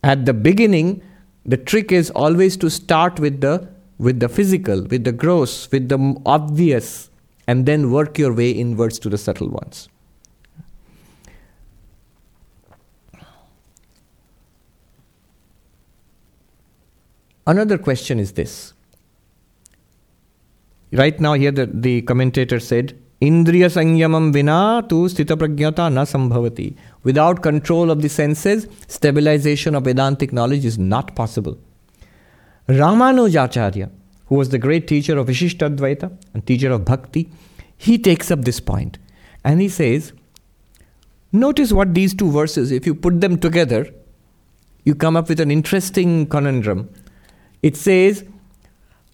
At 0.02 0.26
the 0.26 0.34
beginning, 0.34 1.02
the 1.44 1.56
trick 1.56 1.92
is 1.92 2.10
always 2.10 2.56
to 2.58 2.70
start 2.70 3.18
with 3.18 3.40
the 3.40 3.68
with 4.00 4.18
the 4.18 4.28
physical, 4.30 4.82
with 4.84 5.04
the 5.04 5.12
gross, 5.12 5.70
with 5.70 5.90
the 5.90 5.98
obvious, 6.24 7.10
and 7.46 7.66
then 7.66 7.90
work 7.92 8.18
your 8.18 8.32
way 8.32 8.50
inwards 8.50 8.98
to 8.98 9.10
the 9.10 9.18
subtle 9.18 9.50
ones. 9.50 9.88
Another 17.46 17.76
question 17.76 18.18
is 18.18 18.32
this. 18.32 18.72
Right 20.92 21.20
now, 21.20 21.34
here 21.34 21.50
the, 21.50 21.66
the 21.66 22.02
commentator 22.02 22.58
said, 22.58 22.98
Indriya 23.20 23.68
Sanyamam 23.68 24.32
Vina 24.32 24.82
tu 24.88 25.08
Sthita 25.08 25.36
Pragyata 25.36 25.92
na 25.92 26.04
sambhavati. 26.04 26.74
Without 27.02 27.42
control 27.42 27.90
of 27.90 28.00
the 28.00 28.08
senses, 28.08 28.66
stabilization 28.88 29.74
of 29.74 29.84
Vedantic 29.84 30.32
knowledge 30.32 30.64
is 30.64 30.78
not 30.78 31.14
possible. 31.14 31.58
Ramanujacharya, 32.70 33.90
who 34.26 34.34
was 34.36 34.50
the 34.50 34.58
great 34.58 34.86
teacher 34.86 35.18
of 35.18 35.26
Vishishtadvaita 35.26 36.16
and 36.34 36.46
teacher 36.46 36.70
of 36.70 36.84
Bhakti, 36.84 37.30
he 37.76 37.98
takes 37.98 38.30
up 38.30 38.42
this 38.42 38.60
point 38.60 38.98
and 39.44 39.60
he 39.60 39.68
says, 39.68 40.12
Notice 41.32 41.72
what 41.72 41.94
these 41.94 42.14
two 42.14 42.30
verses, 42.30 42.70
if 42.70 42.86
you 42.86 42.94
put 42.94 43.20
them 43.20 43.38
together, 43.38 43.88
you 44.84 44.94
come 44.94 45.16
up 45.16 45.28
with 45.28 45.40
an 45.40 45.50
interesting 45.50 46.26
conundrum. 46.26 46.88
It 47.62 47.76
says, 47.76 48.24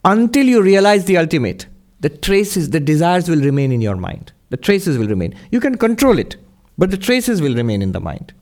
Until 0.04 0.46
you 0.46 0.62
realize 0.62 1.04
the 1.04 1.18
ultimate, 1.18 1.66
the 2.00 2.10
traces, 2.10 2.70
the 2.70 2.80
desires 2.80 3.28
will 3.28 3.40
remain 3.40 3.72
in 3.72 3.80
your 3.80 3.96
mind. 3.96 4.32
The 4.50 4.56
traces 4.56 4.96
will 4.98 5.08
remain. 5.08 5.34
You 5.50 5.60
can 5.60 5.76
control 5.76 6.18
it, 6.18 6.36
but 6.78 6.90
the 6.90 6.96
traces 6.96 7.40
will 7.42 7.54
remain 7.54 7.82
in 7.82 7.92
the 7.92 8.00
mind. 8.00 8.32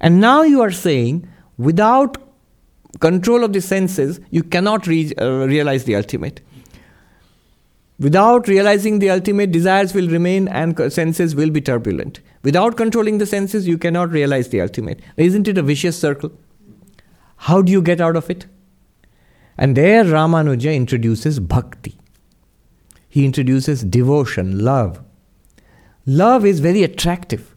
And 0.00 0.20
now 0.20 0.42
you 0.42 0.60
are 0.62 0.70
saying, 0.70 1.28
without 1.58 2.16
control 3.00 3.44
of 3.44 3.52
the 3.52 3.60
senses, 3.60 4.20
you 4.30 4.42
cannot 4.42 4.86
re- 4.86 5.12
uh, 5.20 5.46
realize 5.46 5.84
the 5.84 5.96
ultimate. 5.96 6.40
Without 7.98 8.46
realizing 8.46 8.98
the 8.98 9.10
ultimate, 9.10 9.52
desires 9.52 9.94
will 9.94 10.08
remain 10.08 10.48
and 10.48 10.92
senses 10.92 11.34
will 11.34 11.50
be 11.50 11.62
turbulent. 11.62 12.20
Without 12.42 12.76
controlling 12.76 13.18
the 13.18 13.26
senses, 13.26 13.66
you 13.66 13.78
cannot 13.78 14.10
realize 14.10 14.50
the 14.50 14.60
ultimate. 14.60 15.00
Isn't 15.16 15.48
it 15.48 15.56
a 15.56 15.62
vicious 15.62 15.98
circle? 15.98 16.30
How 17.36 17.62
do 17.62 17.72
you 17.72 17.80
get 17.80 18.00
out 18.00 18.16
of 18.16 18.28
it? 18.28 18.46
And 19.56 19.76
there 19.76 20.04
Ramanuja 20.04 20.74
introduces 20.74 21.40
bhakti. 21.40 21.98
He 23.08 23.24
introduces 23.24 23.82
devotion, 23.82 24.62
love. 24.62 25.02
Love 26.04 26.44
is 26.44 26.60
very 26.60 26.82
attractive. 26.82 27.54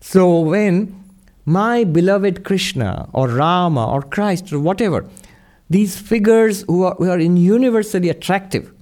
So 0.00 0.40
when 0.40 1.03
my 1.44 1.84
beloved 1.84 2.44
Krishna 2.44 3.08
or 3.12 3.28
Rama 3.28 3.86
or 3.86 4.02
Christ 4.02 4.52
or 4.52 4.60
whatever, 4.60 5.06
these 5.68 5.98
figures 5.98 6.62
who 6.62 6.84
are, 6.84 6.94
who 6.94 7.10
are 7.10 7.18
universally 7.18 8.08
attractive, 8.08 8.72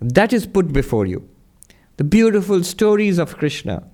that 0.00 0.32
is 0.32 0.46
put 0.46 0.72
before 0.72 1.06
you. 1.06 1.28
The 1.96 2.04
beautiful 2.04 2.64
stories 2.64 3.18
of 3.18 3.36
Krishna, 3.36 3.84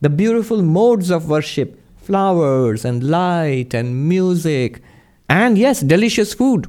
the 0.00 0.10
beautiful 0.10 0.62
modes 0.62 1.10
of 1.10 1.28
worship 1.28 1.78
flowers 1.96 2.84
and 2.84 3.04
light 3.04 3.74
and 3.74 4.08
music, 4.08 4.82
and 5.28 5.56
yes, 5.56 5.80
delicious 5.80 6.34
food, 6.34 6.66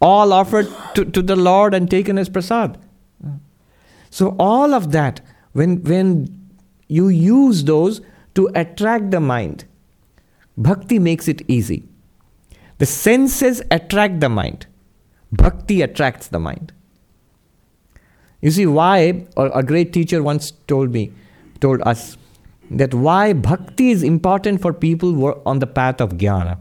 all 0.00 0.32
offered 0.32 0.68
to, 0.94 1.04
to 1.04 1.22
the 1.22 1.36
Lord 1.36 1.74
and 1.74 1.90
taken 1.90 2.18
as 2.18 2.28
prasad. 2.28 2.78
So, 4.10 4.36
all 4.38 4.74
of 4.74 4.92
that, 4.92 5.20
when, 5.52 5.82
when 5.82 6.50
you 6.86 7.08
use 7.08 7.64
those 7.64 8.00
to 8.34 8.50
attract 8.54 9.10
the 9.10 9.20
mind, 9.20 9.64
bhakti 10.56 10.98
makes 10.98 11.28
it 11.28 11.42
easy. 11.48 11.84
The 12.78 12.86
senses 12.86 13.62
attract 13.70 14.20
the 14.20 14.28
mind, 14.28 14.66
bhakti 15.32 15.82
attracts 15.82 16.28
the 16.28 16.40
mind. 16.40 16.72
You 18.40 18.50
see, 18.50 18.66
why 18.66 19.26
a 19.36 19.62
great 19.62 19.92
teacher 19.92 20.22
once 20.22 20.50
told 20.66 20.92
me, 20.92 21.12
told 21.60 21.80
us, 21.82 22.16
that 22.70 22.94
why 22.94 23.32
bhakti 23.32 23.90
is 23.90 24.02
important 24.02 24.60
for 24.60 24.72
people 24.72 25.12
who 25.12 25.26
are 25.26 25.38
on 25.46 25.58
the 25.58 25.66
path 25.66 26.00
of 26.00 26.12
jnana, 26.14 26.58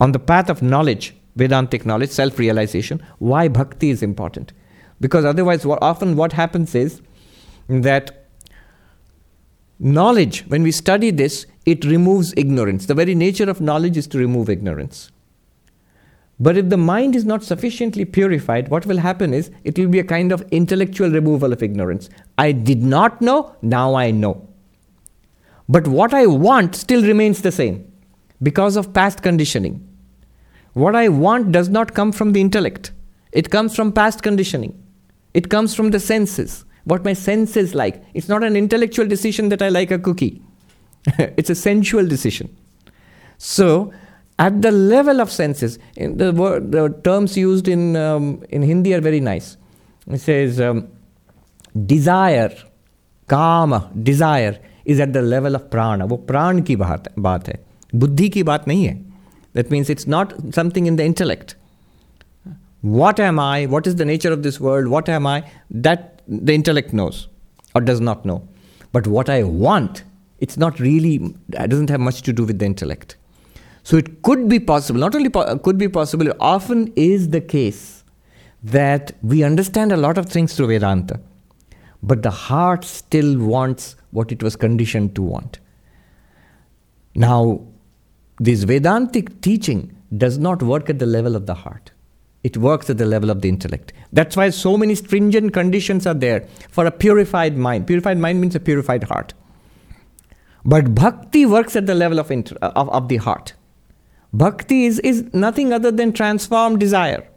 on 0.00 0.12
the 0.12 0.18
path 0.18 0.50
of 0.50 0.62
knowledge, 0.62 1.14
Vedantic 1.36 1.86
knowledge, 1.86 2.10
self 2.10 2.38
realization, 2.38 3.02
why 3.18 3.48
bhakti 3.48 3.90
is 3.90 4.02
important. 4.02 4.52
Because 5.00 5.24
otherwise, 5.24 5.64
often 5.64 6.16
what 6.16 6.32
happens 6.32 6.74
is 6.74 7.00
that 7.68 8.21
knowledge, 9.82 10.44
when 10.46 10.62
we 10.62 10.70
study 10.72 11.10
this, 11.10 11.46
it 11.66 11.84
removes 11.84 12.32
ignorance. 12.36 12.86
The 12.86 12.94
very 12.94 13.14
nature 13.14 13.50
of 13.50 13.60
knowledge 13.60 13.96
is 13.96 14.06
to 14.08 14.18
remove 14.18 14.48
ignorance. 14.48 15.10
But 16.40 16.56
if 16.56 16.70
the 16.70 16.76
mind 16.76 17.14
is 17.14 17.24
not 17.24 17.44
sufficiently 17.44 18.04
purified, 18.04 18.68
what 18.68 18.86
will 18.86 18.98
happen 18.98 19.34
is 19.34 19.50
it 19.64 19.78
will 19.78 19.88
be 19.88 19.98
a 19.98 20.04
kind 20.04 20.32
of 20.32 20.42
intellectual 20.50 21.10
removal 21.10 21.52
of 21.52 21.62
ignorance. 21.62 22.08
I 22.38 22.52
did 22.52 22.82
not 22.82 23.20
know, 23.20 23.54
now 23.62 23.94
I 23.94 24.10
know. 24.10 24.48
But 25.68 25.86
what 25.86 26.12
I 26.14 26.26
want 26.26 26.74
still 26.74 27.02
remains 27.02 27.42
the 27.42 27.52
same 27.52 27.90
because 28.42 28.76
of 28.76 28.92
past 28.92 29.22
conditioning. 29.22 29.88
What 30.72 30.96
I 30.96 31.08
want 31.08 31.52
does 31.52 31.68
not 31.68 31.94
come 31.94 32.12
from 32.12 32.32
the 32.32 32.40
intellect, 32.40 32.92
it 33.30 33.50
comes 33.50 33.76
from 33.76 33.92
past 33.92 34.22
conditioning, 34.22 34.82
it 35.34 35.48
comes 35.48 35.74
from 35.74 35.90
the 35.90 36.00
senses 36.00 36.64
What 36.85 37.03
my 37.03 37.13
senses 37.13 37.75
like. 37.75 38.03
It's 38.13 38.29
not 38.29 38.43
an 38.43 38.55
intellectual 38.55 39.07
decision 39.07 39.49
that 39.49 39.61
I 39.61 39.69
like 39.69 39.91
a 39.91 39.99
cookie, 39.99 40.41
it's 41.17 41.49
a 41.49 41.55
sensual 41.55 42.07
decision. 42.07 42.55
So, 43.37 43.93
at 44.39 44.61
the 44.61 44.71
level 44.71 45.19
of 45.19 45.31
senses, 45.31 45.79
the, 45.95 46.31
word, 46.31 46.71
the 46.71 46.89
terms 47.03 47.37
used 47.37 47.67
in, 47.67 47.95
um, 47.95 48.43
in 48.49 48.61
Hindi 48.61 48.93
are 48.93 49.01
very 49.01 49.19
nice. 49.19 49.57
It 50.07 50.21
says 50.21 50.61
um, 50.61 50.87
desire, 51.85 52.55
kama, 53.27 53.91
desire 54.03 54.59
is 54.87 55.01
at 55.01 55.09
the 55.09 55.17
level 55.17 55.55
of 55.55 55.67
प्राण 55.71 56.01
वो 56.01 56.17
प्राण 56.27 56.61
की 56.63 56.75
बात 56.75 57.07
बात 57.19 57.47
है 57.47 57.59
बुद्धि 57.95 58.27
की 58.29 58.43
बात 58.49 58.67
नहीं 58.67 58.85
है 58.85 58.93
that 59.55 59.71
means 59.71 59.89
it's 59.89 60.07
not 60.07 60.33
something 60.55 60.87
in 60.87 60.95
the 60.95 60.99
intellect 60.99 61.55
what 62.95 63.19
am 63.19 63.39
I? 63.43 63.65
What 63.69 63.87
is 63.89 63.95
the 63.99 64.05
nature 64.05 64.31
of 64.33 64.41
this 64.43 64.57
world? 64.63 64.89
What 64.89 65.07
am 65.13 65.27
I? 65.29 65.37
That 65.85 66.10
the 66.26 66.54
intellect 66.54 66.92
knows 66.92 67.28
or 67.74 67.80
does 67.80 68.00
not 68.00 68.24
know. 68.24 68.46
But 68.92 69.06
what 69.06 69.28
I 69.28 69.42
want, 69.42 70.04
it's 70.40 70.56
not 70.56 70.80
really, 70.80 71.34
it 71.52 71.70
doesn't 71.70 71.90
have 71.90 72.00
much 72.00 72.22
to 72.22 72.32
do 72.32 72.44
with 72.44 72.58
the 72.58 72.66
intellect. 72.66 73.16
So 73.84 73.96
it 73.96 74.22
could 74.22 74.48
be 74.48 74.60
possible, 74.60 75.00
not 75.00 75.14
only 75.14 75.28
po- 75.28 75.40
uh, 75.40 75.58
could 75.58 75.78
be 75.78 75.88
possible, 75.88 76.28
it 76.28 76.36
often 76.38 76.92
is 76.94 77.30
the 77.30 77.40
case 77.40 78.04
that 78.62 79.12
we 79.22 79.42
understand 79.42 79.92
a 79.92 79.96
lot 79.96 80.18
of 80.18 80.26
things 80.26 80.54
through 80.54 80.68
Vedanta, 80.68 81.20
but 82.02 82.22
the 82.22 82.30
heart 82.30 82.84
still 82.84 83.38
wants 83.38 83.96
what 84.10 84.30
it 84.30 84.42
was 84.42 84.54
conditioned 84.56 85.14
to 85.16 85.22
want. 85.22 85.58
Now, 87.14 87.66
this 88.38 88.64
Vedantic 88.64 89.40
teaching 89.40 89.96
does 90.16 90.38
not 90.38 90.62
work 90.62 90.90
at 90.90 90.98
the 90.98 91.06
level 91.06 91.36
of 91.36 91.46
the 91.46 91.54
heart. 91.54 91.91
It 92.42 92.56
works 92.56 92.90
at 92.90 92.98
the 92.98 93.06
level 93.06 93.30
of 93.30 93.40
the 93.40 93.48
intellect. 93.48 93.92
That's 94.12 94.36
why 94.36 94.50
so 94.50 94.76
many 94.76 94.94
stringent 94.94 95.52
conditions 95.52 96.06
are 96.06 96.14
there 96.14 96.46
for 96.70 96.86
a 96.86 96.90
purified 96.90 97.56
mind. 97.56 97.86
Purified 97.86 98.18
mind 98.18 98.40
means 98.40 98.54
a 98.54 98.60
purified 98.60 99.04
heart. 99.04 99.32
But 100.64 100.94
bhakti 100.94 101.46
works 101.46 101.76
at 101.76 101.86
the 101.86 101.94
level 101.94 102.18
of, 102.18 102.30
inter- 102.30 102.56
uh, 102.62 102.72
of, 102.74 102.88
of 102.90 103.08
the 103.08 103.16
heart. 103.16 103.54
Bhakti 104.32 104.86
is, 104.86 104.98
is 105.00 105.32
nothing 105.32 105.72
other 105.72 105.90
than 105.90 106.12
transformed 106.12 106.80
desire. 106.80 107.28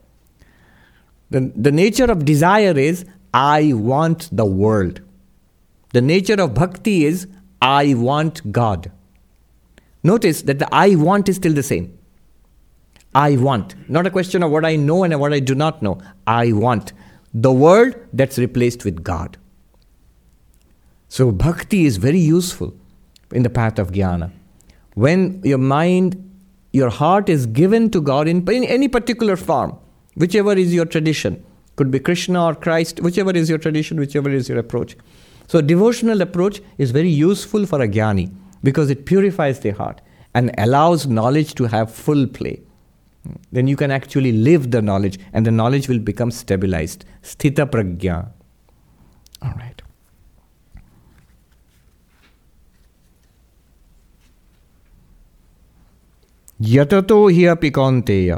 The, 1.30 1.52
the 1.56 1.72
nature 1.72 2.06
of 2.06 2.26
desire 2.26 2.78
is 2.78 3.06
I 3.34 3.74
want 3.74 4.30
the 4.32 4.46
world. 4.46 5.02
The 5.94 6.02
nature 6.02 6.42
of 6.42 6.54
bhakti 6.54 7.06
is 7.06 7.28
I 7.62 7.94
want 7.96 8.52
God. 8.52 8.92
Notice 10.04 10.44
that 10.44 10.60
the 10.60 10.70
I 10.72 10.96
want 10.96 11.30
is 11.30 11.38
still 11.38 11.54
the 11.54 11.64
same. 11.64 11.98
I 13.16 13.38
want. 13.38 13.76
Not 13.90 14.06
a 14.06 14.12
question 14.12 14.44
of 14.44 14.52
what 14.52 14.66
I 14.66 14.76
know 14.76 15.04
and 15.06 15.18
what 15.20 15.34
I 15.34 15.40
do 15.40 15.56
not 15.56 15.82
know. 15.82 16.00
I 16.28 16.52
want. 16.52 16.92
The 17.34 17.52
world 17.52 17.96
that's 18.12 18.38
replaced 18.38 18.84
with 18.84 19.04
God. 19.04 19.38
So 21.08 21.32
bhakti 21.32 21.86
is 21.86 21.96
very 21.96 22.20
useful 22.20 22.74
in 23.32 23.44
the 23.44 23.50
path 23.50 23.80
of 23.80 23.92
jnana. 23.92 24.32
When 24.96 25.42
your 25.44 25.58
mind, 25.58 26.22
your 26.74 26.90
heart 26.90 27.30
is 27.30 27.46
given 27.46 27.90
to 27.92 28.02
God 28.02 28.28
in, 28.28 28.48
in 28.50 28.66
any 28.66 28.90
particular 28.90 29.38
form, 29.38 29.78
whichever 30.16 30.54
is 30.54 30.74
your 30.74 30.86
tradition, 30.86 31.44
could 31.78 31.92
be 31.92 32.00
Krishna 32.00 32.46
or 32.46 32.56
Christ, 32.56 33.00
whichever 33.00 33.32
is 33.32 33.50
your 33.50 33.58
tradition, 33.58 33.98
whichever 33.98 34.30
is 34.30 34.50
your 34.50 34.58
approach. 34.58 34.98
So, 35.48 35.62
devotional 35.62 36.22
approach 36.22 36.62
is 36.78 36.92
very 36.92 37.10
useful 37.10 37.66
for 37.66 37.82
a 37.82 37.88
jnani 37.88 38.34
because 38.64 38.90
it 38.90 39.06
purifies 39.06 39.60
the 39.60 39.72
heart 39.72 40.02
and 40.34 40.52
allows 40.58 41.08
knowledge 41.08 41.56
to 41.56 41.66
have 41.66 41.94
full 41.94 42.28
play. 42.28 42.62
Then 43.52 43.68
you 43.68 43.76
can 43.76 43.92
actually 43.92 44.32
live 44.32 44.72
the 44.72 44.82
knowledge 44.82 45.20
and 45.34 45.46
the 45.46 45.52
knowledge 45.52 45.88
will 45.88 46.00
become 46.00 46.32
stabilized. 46.32 47.06
Sthita 47.22 47.66
pragya. 47.66 48.30
All 49.42 49.54
right. 49.58 49.82
Yatato 56.62 57.30
hi 57.34 57.52
api 57.52 58.34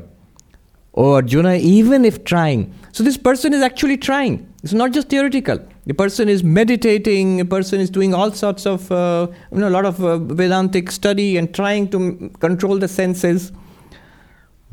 Oh 1.00 1.13
Arjuna, 1.13 1.54
even 1.56 2.06
if 2.06 2.23
trying. 2.23 2.73
So 2.91 3.04
this 3.04 3.17
person 3.17 3.54
is 3.54 3.62
actually 3.62 3.97
trying. 3.97 4.52
It's 4.63 4.73
not 4.73 4.91
just 4.91 5.10
theoretical. 5.10 5.60
The 5.86 5.93
person 5.93 6.28
is 6.28 6.43
meditating, 6.43 7.39
a 7.39 7.45
person 7.45 7.80
is 7.80 7.91
doing 7.91 8.15
all 8.15 8.32
sorts 8.32 8.65
of, 8.65 8.91
uh, 8.91 9.28
you 9.52 9.60
know, 9.60 9.69
a 9.69 9.76
lot 9.78 9.86
of 9.86 10.04
uh, 10.04 10.17
Vedantic 10.17 10.89
study 10.89 11.38
and 11.38 11.54
trying 11.54 11.89
to 11.89 12.32
control 12.39 12.80
the 12.80 12.88
senses. 12.88 13.52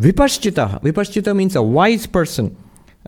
Vipaschita. 0.00 0.80
Vipaschita 0.82 1.34
means 1.34 1.56
a 1.56 1.62
wise 1.62 2.06
person. 2.06 2.56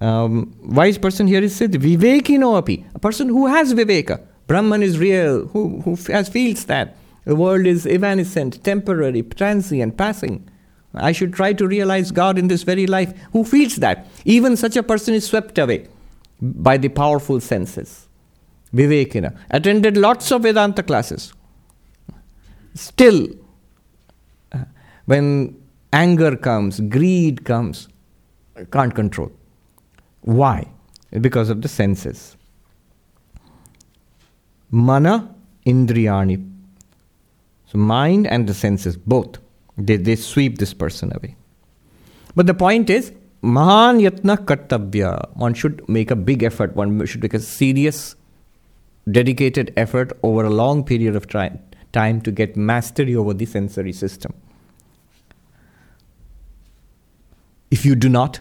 Um, 0.00 0.54
wise 0.62 0.98
person 0.98 1.26
here 1.26 1.42
is 1.42 1.56
said, 1.56 1.72
Vivekino 1.72 2.58
api. 2.58 2.84
A 2.94 2.98
person 2.98 3.28
who 3.28 3.46
has 3.46 3.74
Viveka. 3.74 4.20
Brahman 4.46 4.82
is 4.82 4.98
real, 4.98 5.46
who, 5.48 5.80
who 5.80 5.96
has, 6.12 6.28
feels 6.28 6.66
that. 6.66 6.96
The 7.24 7.34
world 7.34 7.66
is 7.66 7.86
evanescent, 7.86 8.62
temporary, 8.62 9.22
transient, 9.22 9.96
passing. 9.96 10.48
I 10.94 11.12
should 11.12 11.34
try 11.34 11.52
to 11.54 11.66
realize 11.66 12.12
God 12.12 12.38
in 12.38 12.48
this 12.48 12.62
very 12.62 12.86
life. 12.86 13.12
Who 13.32 13.44
feels 13.44 13.76
that? 13.76 14.06
Even 14.24 14.56
such 14.56 14.76
a 14.76 14.82
person 14.82 15.14
is 15.14 15.26
swept 15.26 15.58
away 15.58 15.88
by 16.40 16.76
the 16.76 16.88
powerful 16.88 17.40
senses. 17.40 18.06
Vivekina. 18.72 19.36
Attended 19.50 19.96
lots 19.96 20.30
of 20.30 20.42
Vedanta 20.42 20.82
classes. 20.82 21.32
Still, 22.74 23.28
uh, 24.52 24.64
when 25.06 25.56
anger 25.92 26.36
comes, 26.36 26.80
greed 26.80 27.44
comes, 27.44 27.88
can't 28.72 28.94
control. 28.94 29.30
Why? 30.22 30.68
Because 31.20 31.50
of 31.50 31.62
the 31.62 31.68
senses. 31.68 32.36
Mana, 34.70 35.34
Indriyani. 35.64 36.52
So, 37.66 37.78
mind 37.78 38.26
and 38.26 38.48
the 38.48 38.54
senses, 38.54 38.96
both, 38.96 39.38
they, 39.78 39.96
they 39.96 40.16
sweep 40.16 40.58
this 40.58 40.74
person 40.74 41.12
away. 41.14 41.36
But 42.34 42.46
the 42.46 42.54
point 42.54 42.90
is, 42.90 43.12
Mahan 43.42 43.98
Yatna 44.00 44.44
Kartavya. 44.44 45.36
One 45.36 45.54
should 45.54 45.88
make 45.88 46.10
a 46.10 46.16
big 46.16 46.42
effort. 46.42 46.74
One 46.74 47.04
should 47.06 47.22
make 47.22 47.34
a 47.34 47.40
serious, 47.40 48.16
dedicated 49.10 49.72
effort 49.76 50.12
over 50.22 50.44
a 50.44 50.50
long 50.50 50.82
period 50.84 51.14
of 51.14 51.28
time 51.28 52.20
to 52.20 52.32
get 52.32 52.56
mastery 52.56 53.14
over 53.14 53.32
the 53.34 53.46
sensory 53.46 53.92
system. 53.92 54.34
if 57.70 57.84
you 57.84 57.94
do 57.94 58.08
not? 58.08 58.40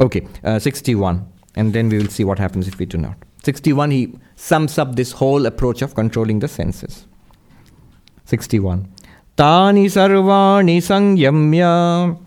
Okay, 0.00 0.26
uh, 0.44 0.58
61. 0.58 1.26
And 1.54 1.72
then 1.72 1.88
we 1.88 1.98
will 1.98 2.08
see 2.08 2.24
what 2.24 2.38
happens 2.38 2.66
if 2.66 2.78
we 2.78 2.86
do 2.86 2.98
not. 2.98 3.16
61, 3.44 3.90
he 3.90 4.14
sums 4.36 4.78
up 4.78 4.96
this 4.96 5.12
whole 5.12 5.46
approach 5.46 5.82
of 5.82 5.94
controlling 5.94 6.38
the 6.38 6.48
senses. 6.48 7.06
61. 8.24 8.88
Tani 9.36 9.86
sarvani 9.86 10.78
sangyamya. 10.78 12.18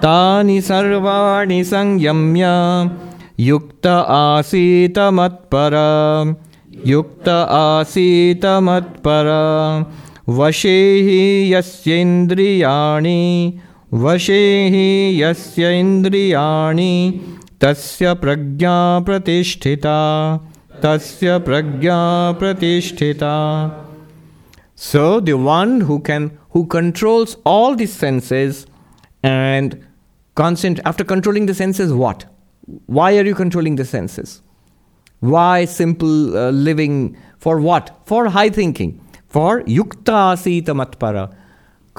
Tani 0.00 0.60
sarvani 0.60 1.64
sangyamya. 1.64 2.90
Yukta 3.36 4.06
asita 4.08 5.10
matpara. 5.10 6.36
Yukta 6.70 7.48
asita 7.48 8.60
matpara. 8.60 9.86
Vashehi 10.26 11.50
yasyendriyani. 11.50 13.60
वशे 14.03 14.43
हि 14.73 15.21
यस्य 15.21 15.79
इन्द्रियाणि 15.79 16.93
तस्य 17.63 18.13
प्रज्ञा 18.21 18.77
प्रतिष्ठिता 19.05 19.97
तस्य 20.83 21.37
प्रज्ञा 21.47 21.97
प्रतिष्ठिता 22.39 23.33
So 24.77 25.21
the 25.21 25.37
one 25.37 25.81
who 25.81 25.99
can 26.01 26.37
who 26.49 26.65
controls 26.67 27.37
all 27.45 27.75
the 27.75 27.85
senses 27.85 28.67
and 29.23 29.85
constant 30.35 30.81
after 30.85 31.05
controlling 31.05 31.45
the 31.45 31.53
senses 31.53 31.93
what? 31.93 32.25
Why 32.87 33.17
are 33.17 33.23
you 33.23 33.35
controlling 33.35 33.77
the 33.77 33.85
senses? 33.85 34.41
Why 35.21 35.63
simple 35.63 36.37
uh, 36.37 36.51
living? 36.51 37.17
For 37.39 37.59
what? 37.61 37.97
For 38.05 38.27
high 38.27 38.49
thinking. 38.49 38.99
For 39.29 39.61
yukta 39.61 40.17
asita 40.33 40.75
matpara. 40.81 41.33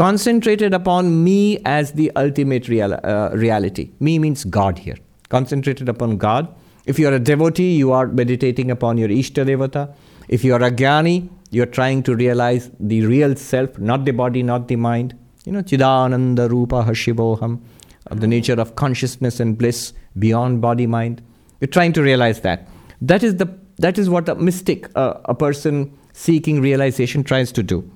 Concentrated 0.01 0.73
upon 0.73 1.23
me 1.23 1.59
as 1.63 1.91
the 1.91 2.11
ultimate 2.15 2.67
real, 2.67 2.99
uh, 3.03 3.29
reality. 3.33 3.91
Me 3.99 4.17
means 4.17 4.43
God 4.43 4.79
here. 4.79 4.95
Concentrated 5.29 5.87
upon 5.87 6.17
God. 6.17 6.47
If 6.87 6.97
you 6.97 7.07
are 7.07 7.13
a 7.13 7.19
devotee, 7.19 7.75
you 7.75 7.91
are 7.91 8.07
meditating 8.07 8.71
upon 8.71 8.97
your 8.97 9.09
Ishta 9.09 9.45
Devata. 9.45 9.93
If 10.27 10.43
you 10.43 10.55
are 10.55 10.63
a 10.63 10.71
Jnani, 10.71 11.29
you're 11.51 11.67
trying 11.67 12.01
to 12.01 12.15
realize 12.15 12.71
the 12.79 13.05
real 13.05 13.35
self, 13.35 13.77
not 13.77 14.05
the 14.05 14.11
body, 14.11 14.41
not 14.41 14.67
the 14.67 14.75
mind. 14.75 15.15
You 15.45 15.51
know, 15.51 15.61
Chidananda 15.61 16.49
Rupah 16.49 16.85
Shivoham, 16.85 17.61
of 18.07 18.21
the 18.21 18.27
nature 18.27 18.59
of 18.59 18.73
consciousness 18.75 19.39
and 19.39 19.55
bliss 19.55 19.93
beyond 20.17 20.61
body 20.61 20.87
mind. 20.87 21.21
You're 21.59 21.67
trying 21.67 21.93
to 21.93 22.01
realize 22.01 22.41
that. 22.41 22.67
That 23.01 23.21
is, 23.21 23.35
the, 23.35 23.55
that 23.77 23.99
is 23.99 24.09
what 24.09 24.27
a 24.29 24.33
mystic, 24.33 24.89
uh, 24.95 25.19
a 25.25 25.35
person 25.35 25.95
seeking 26.11 26.59
realization, 26.59 27.23
tries 27.23 27.51
to 27.51 27.61
do. 27.61 27.87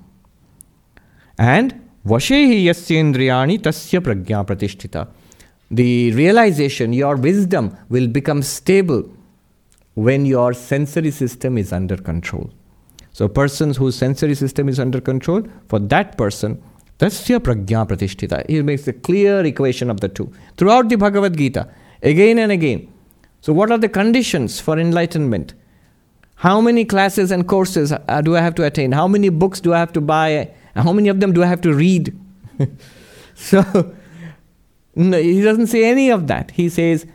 And 1.36 1.82
Vashehi 2.06 2.64
yasyendriyani 2.64 3.58
tasya 3.58 4.00
pragya 4.00 4.44
pratishtita. 4.46 5.08
The 5.72 6.12
realization, 6.12 6.92
your 6.92 7.16
wisdom 7.16 7.76
will 7.88 8.06
become 8.06 8.42
stable 8.42 9.10
when 9.94 10.24
your 10.24 10.52
sensory 10.54 11.10
system 11.10 11.58
is 11.58 11.72
under 11.72 11.96
control. 11.96 12.48
So, 13.10 13.26
persons 13.26 13.76
whose 13.76 13.96
sensory 13.96 14.36
system 14.36 14.68
is 14.68 14.78
under 14.78 15.00
control, 15.00 15.42
for 15.66 15.80
that 15.80 16.16
person, 16.16 16.62
tasya 17.00 17.40
pragya 17.40 17.88
pratishtita. 17.88 18.48
He 18.48 18.62
makes 18.62 18.86
a 18.86 18.92
clear 18.92 19.44
equation 19.44 19.90
of 19.90 20.00
the 20.00 20.08
two. 20.08 20.32
Throughout 20.56 20.88
the 20.88 20.96
Bhagavad 20.96 21.36
Gita, 21.36 21.68
again 22.04 22.38
and 22.38 22.52
again. 22.52 22.86
So, 23.40 23.52
what 23.52 23.72
are 23.72 23.78
the 23.78 23.88
conditions 23.88 24.60
for 24.60 24.78
enlightenment? 24.78 25.54
How 26.36 26.60
many 26.60 26.84
classes 26.84 27.32
and 27.32 27.48
courses 27.48 27.92
uh, 27.92 28.20
do 28.20 28.36
I 28.36 28.42
have 28.42 28.54
to 28.56 28.64
attain? 28.64 28.92
How 28.92 29.08
many 29.08 29.30
books 29.30 29.58
do 29.58 29.74
I 29.74 29.78
have 29.80 29.92
to 29.94 30.00
buy? 30.00 30.50
How 30.76 30.92
many 30.92 31.08
of 31.08 31.20
them 31.20 31.32
do 31.32 31.42
I 31.42 31.46
have 31.46 31.60
to 31.62 31.72
read? 31.74 32.16
so, 33.34 33.94
no, 34.94 35.20
he 35.20 35.42
doesn't 35.42 35.68
say 35.68 35.84
any 35.84 36.10
of 36.10 36.26
that. 36.26 36.50
He 36.52 36.68
says, 36.68 37.06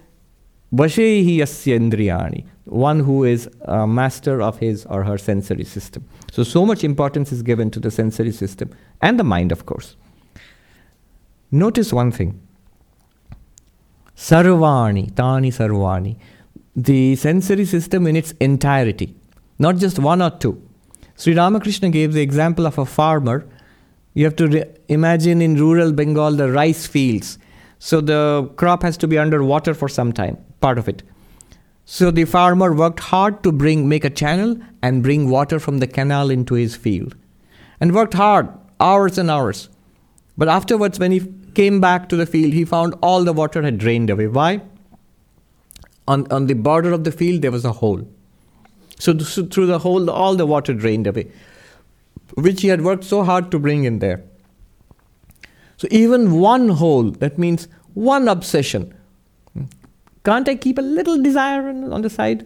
Vashehi 0.74 1.38
yasya 1.38 1.80
indriyani 1.80 2.45
one 2.65 3.00
who 3.00 3.24
is 3.24 3.50
a 3.65 3.86
master 3.86 4.41
of 4.41 4.60
his 4.60 4.86
or 4.86 5.04
her 5.04 5.17
sensory 5.17 5.63
system. 5.63 6.08
So, 6.32 6.43
so 6.43 6.65
much 6.65 6.84
importance 6.84 7.32
is 7.32 7.41
given 7.41 7.69
to 7.71 7.80
the 7.80 7.91
sensory 7.91 8.32
system 8.32 8.69
and 9.02 9.19
the 9.19 9.24
mind, 9.24 9.52
of 9.52 9.65
course. 9.65 9.95
Notice 11.52 11.91
one 11.91 12.12
thing 12.12 12.39
Sarvani, 14.15 15.13
Tani 15.15 15.52
Sarvani, 15.52 16.17
the 16.76 17.15
sensory 17.17 17.65
system 17.65 18.08
in 18.08 18.15
its 18.15 18.32
entirety, 18.39 19.15
not 19.60 19.78
just 19.78 20.00
one 20.00 20.21
or 20.21 20.32
two. 20.32 20.62
Sri 21.21 21.36
Ramakrishna 21.36 21.91
gave 21.91 22.13
the 22.13 22.21
example 22.21 22.65
of 22.65 22.79
a 22.79 22.86
farmer. 22.86 23.47
You 24.15 24.25
have 24.25 24.36
to 24.38 24.47
re- 24.47 24.63
imagine 24.88 25.39
in 25.39 25.55
rural 25.55 25.91
Bengal 25.91 26.31
the 26.31 26.51
rice 26.51 26.88
fields. 26.88 27.38
So 27.77 28.01
the 28.01 28.51
crop 28.55 28.81
has 28.81 28.97
to 28.97 29.07
be 29.07 29.19
under 29.19 29.43
water 29.43 29.75
for 29.75 29.88
some 29.88 30.13
time, 30.13 30.39
part 30.62 30.79
of 30.79 30.89
it. 30.89 31.03
So 31.86 32.10
the 32.10 32.25
farmer 32.25 32.73
worked 32.73 33.01
hard 33.01 33.43
to 33.43 33.51
bring 33.51 33.88
make 33.88 34.03
a 34.03 34.10
channel 34.10 34.57
and 34.81 35.03
bring 35.03 35.29
water 35.29 35.60
from 35.60 35.77
the 35.77 35.86
canal 35.86 36.31
into 36.31 36.55
his 36.55 36.75
field. 36.75 37.15
And 37.79 37.93
worked 37.93 38.15
hard, 38.15 38.49
hours 38.79 39.19
and 39.19 39.29
hours. 39.29 39.69
But 40.39 40.49
afterwards 40.49 40.97
when 40.97 41.12
he 41.12 41.31
came 41.53 41.79
back 41.79 42.10
to 42.10 42.15
the 42.15 42.25
field, 42.25 42.53
he 42.53 42.65
found 42.65 42.95
all 43.03 43.23
the 43.23 43.31
water 43.31 43.62
had 43.62 43.77
drained 43.77 44.10
away. 44.10 44.25
Why? 44.25 44.62
On, 46.07 46.25
on 46.31 46.47
the 46.47 46.55
border 46.55 46.91
of 46.91 47.03
the 47.03 47.12
field 47.12 47.43
there 47.43 47.51
was 47.51 47.63
a 47.63 47.73
hole. 47.73 48.07
So, 49.02 49.18
so 49.18 49.46
through 49.46 49.66
the 49.66 49.80
hole 49.80 50.12
all 50.12 50.36
the 50.36 50.46
water 50.46 50.76
drained 50.76 51.08
away, 51.08 51.32
which 52.36 52.62
he 52.62 52.68
had 52.68 52.82
worked 52.82 53.04
so 53.04 53.24
hard 53.24 53.50
to 53.50 53.58
bring 53.58 53.84
in 53.84 53.98
there. 53.98 54.24
So 55.78 55.88
even 55.90 56.34
one 56.40 56.70
hole, 56.70 57.10
that 57.10 57.40
means 57.40 57.68
one 57.96 58.28
obsession, 58.28 58.94
can't 60.24 60.48
I 60.48 60.54
keep 60.54 60.78
a 60.78 60.84
little 60.84 61.20
desire 61.20 61.68
on 61.68 62.04
the 62.04 62.12
side? 62.12 62.46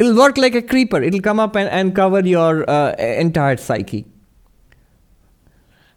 It'll 0.00 0.16
work 0.16 0.36
like 0.36 0.56
a 0.56 0.62
creeper. 0.62 1.00
It'll 1.00 1.20
come 1.20 1.38
up 1.38 1.54
and, 1.54 1.68
and 1.68 1.94
cover 1.94 2.18
your 2.20 2.68
uh, 2.68 2.96
entire 2.96 3.56
psyche. 3.56 4.04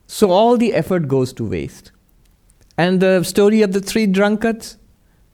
So 0.05 0.29
all 0.29 0.57
the 0.57 0.75
effort 0.75 1.07
goes 1.07 1.33
to 1.33 1.43
waste. 1.43 1.91
And 2.77 3.01
the 3.01 3.23
story 3.23 3.63
of 3.63 3.71
the 3.73 3.79
three 3.81 4.05
drunkards, 4.05 4.77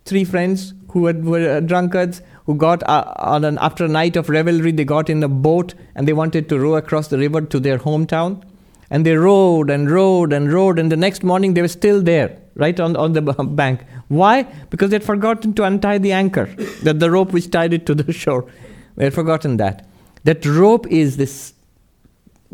three 0.05 0.23
friends 0.23 0.73
who 0.91 1.07
had, 1.07 1.25
were 1.25 1.57
uh, 1.57 1.59
drunkards, 1.59 2.21
who 2.45 2.55
got 2.55 2.83
uh, 2.89 3.13
on 3.17 3.43
an, 3.45 3.57
after 3.59 3.85
a 3.85 3.87
night 3.87 4.15
of 4.15 4.29
revelry, 4.29 4.71
they 4.71 4.85
got 4.85 5.09
in 5.09 5.23
a 5.23 5.27
boat 5.27 5.73
and 5.95 6.07
they 6.07 6.13
wanted 6.13 6.49
to 6.49 6.59
row 6.59 6.75
across 6.75 7.07
the 7.07 7.17
river 7.17 7.41
to 7.41 7.59
their 7.59 7.77
hometown. 7.77 8.43
And 8.89 9.05
they 9.05 9.15
rowed 9.15 9.69
and 9.69 9.89
rowed 9.89 10.33
and 10.33 10.51
rowed, 10.51 10.77
and 10.77 10.91
the 10.91 10.97
next 10.97 11.23
morning 11.23 11.53
they 11.53 11.61
were 11.61 11.69
still 11.69 12.01
there, 12.01 12.37
right 12.55 12.77
on, 12.77 12.97
on 12.97 13.13
the 13.13 13.21
bank. 13.61 13.85
Why? 14.09 14.43
Because 14.69 14.89
they'd 14.89 15.03
forgotten 15.03 15.53
to 15.53 15.63
untie 15.63 15.97
the 15.97 16.11
anchor, 16.11 16.47
that 16.83 16.99
the 16.99 17.09
rope 17.09 17.31
which 17.31 17.49
tied 17.49 17.71
it 17.71 17.85
to 17.85 17.95
the 17.95 18.11
shore. 18.11 18.51
They 18.97 19.05
had 19.05 19.13
forgotten 19.13 19.55
that. 19.57 19.87
That 20.25 20.45
rope 20.45 20.87
is 20.87 21.15
this 21.15 21.53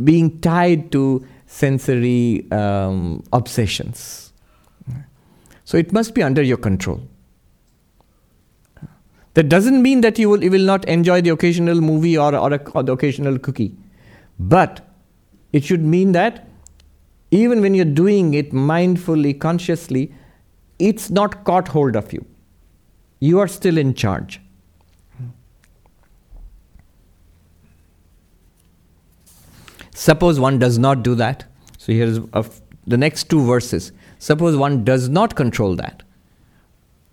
being 0.03 0.39
tied 0.41 0.91
to 0.91 1.25
sensory 1.47 2.45
um, 2.51 3.23
obsessions. 3.33 4.31
So 5.65 5.77
it 5.77 5.91
must 5.91 6.13
be 6.13 6.21
under 6.21 6.43
your 6.43 6.57
control. 6.57 7.01
That 9.37 9.49
doesn't 9.49 9.83
mean 9.83 10.01
that 10.01 10.17
you 10.17 10.29
will, 10.29 10.43
you 10.43 10.49
will 10.49 10.65
not 10.65 10.83
enjoy 10.85 11.21
the 11.21 11.29
occasional 11.29 11.79
movie 11.79 12.17
or, 12.17 12.35
or, 12.35 12.53
a, 12.53 12.69
or 12.71 12.81
the 12.81 12.93
occasional 12.93 13.37
cookie. 13.37 13.75
But 14.39 14.83
it 15.53 15.63
should 15.63 15.83
mean 15.85 16.13
that 16.13 16.47
even 17.29 17.61
when 17.61 17.75
you're 17.75 17.85
doing 17.85 18.33
it 18.33 18.51
mindfully, 18.51 19.39
consciously, 19.39 20.11
it's 20.79 21.11
not 21.11 21.43
caught 21.43 21.67
hold 21.67 21.95
of 21.95 22.11
you. 22.11 22.25
You 23.19 23.37
are 23.37 23.47
still 23.47 23.77
in 23.77 23.93
charge. 23.93 24.41
Suppose 29.93 30.39
one 30.39 30.57
does 30.57 30.79
not 30.79 31.03
do 31.03 31.13
that. 31.13 31.45
So 31.77 31.91
here's 31.91 32.19
the 32.87 32.97
next 32.97 33.29
two 33.29 33.45
verses. 33.45 33.91
Suppose 34.17 34.57
one 34.57 34.83
does 34.83 35.09
not 35.09 35.35
control 35.35 35.75
that. 35.75 36.01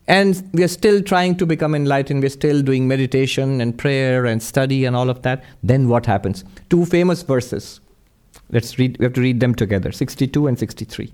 And 0.08 0.50
we 0.54 0.64
are 0.64 0.68
still 0.68 1.04
trying 1.04 1.36
to 1.38 1.46
become 1.46 1.76
enlightened. 1.76 2.24
We're 2.24 2.30
still 2.30 2.64
doing 2.64 2.88
meditation 2.88 3.62
and 3.62 3.78
prayer 3.78 4.26
and 4.26 4.42
study 4.42 4.86
and 4.86 4.96
all 4.96 5.10
of 5.10 5.22
that. 5.22 5.44
Then 5.62 5.88
what 5.88 6.08
happens? 6.08 6.44
Two 6.70 6.86
famous 6.86 7.22
verses. 7.22 7.80
Let's 8.52 8.80
read, 8.80 8.98
we 8.98 9.06
have 9.06 9.14
to 9.14 9.22
read 9.22 9.40
them 9.40 9.54
together 9.54 9.92
62 9.92 10.48
and 10.48 10.58
63. 10.58 11.14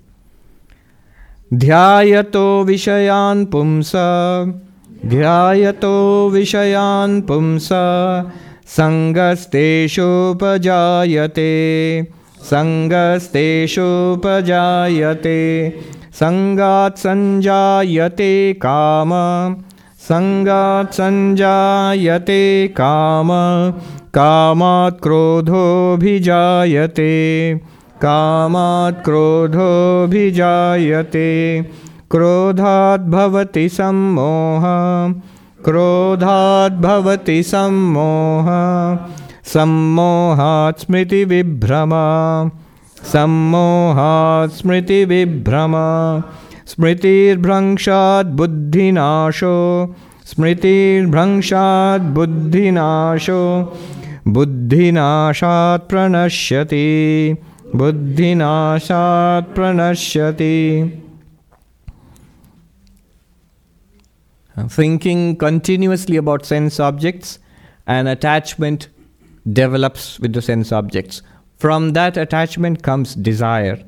ध्यायतो 1.54 2.64
विषयान् 2.66 3.46
पुंस 3.52 3.92
ध्यायतो 5.06 5.94
विषयान् 6.34 7.22
पुंस 7.28 7.70
सङ्गस्तेषोपजायते 8.78 9.92
सङ्गस्तेषोपजायते 12.50 13.36
सङ्गात् 16.13 16.99
सञ्जायते 16.99 18.53
काम। 18.53 19.11
सङ्गात् 19.99 20.95
सञ्जायते 20.95 22.69
काम। 22.69 23.29
कामात् 24.15 25.03
क्रोधोऽभिजायते। 25.03 27.61
कामात् 28.03 29.05
क्रोधोऽभिजायते। 29.05 31.67
क्रोधात् 32.11 33.03
भवति 33.03 33.69
सम्मोह। 33.69 34.63
क्रोधात् 35.65 36.73
भवति 36.73 37.43
सम्मोह। 37.43 38.49
सम्मोहात् 39.45 40.81
स्मृतिविभ्रमा 40.81 42.51
सम्मोहात् 43.13 44.53
स्मृतिविभ्रमा 44.53 45.87
स्मृतिर्भ्रंशात् 46.73 48.35
बुद्धिनाशो 48.39 49.57
स्मृतिर्भ्रंशात् 50.33 52.11
बुद्धिनाशो 52.17 53.43
बुद्धिनाशात् 54.37 55.89
प्रणश्यति 55.91 56.87
बुद्धिनाशात् 57.77 59.55
प्रणश्यति 59.55 60.57
Thinking 64.69 65.37
continuously 65.37 66.17
about 66.17 66.45
sense 66.45 66.79
objects 66.79 67.39
and 67.87 68.09
attachment 68.09 68.89
develops 69.51 70.19
with 70.21 70.35
the 70.35 70.43
sense 70.43 70.71
objects. 70.71 71.23
From 71.61 71.91
that 71.91 72.17
attachment 72.17 72.83
comes 72.83 73.15
desire. 73.15 73.79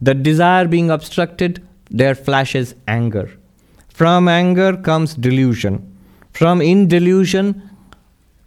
The 0.00 0.14
desire 0.14 0.68
being 0.68 0.92
obstructed, 0.92 1.60
there 1.90 2.14
flashes 2.14 2.76
anger. 2.86 3.28
From 3.88 4.28
anger 4.28 4.76
comes 4.76 5.14
delusion. 5.14 5.74
From 6.32 6.62
in 6.62 6.86
delusion, 6.86 7.68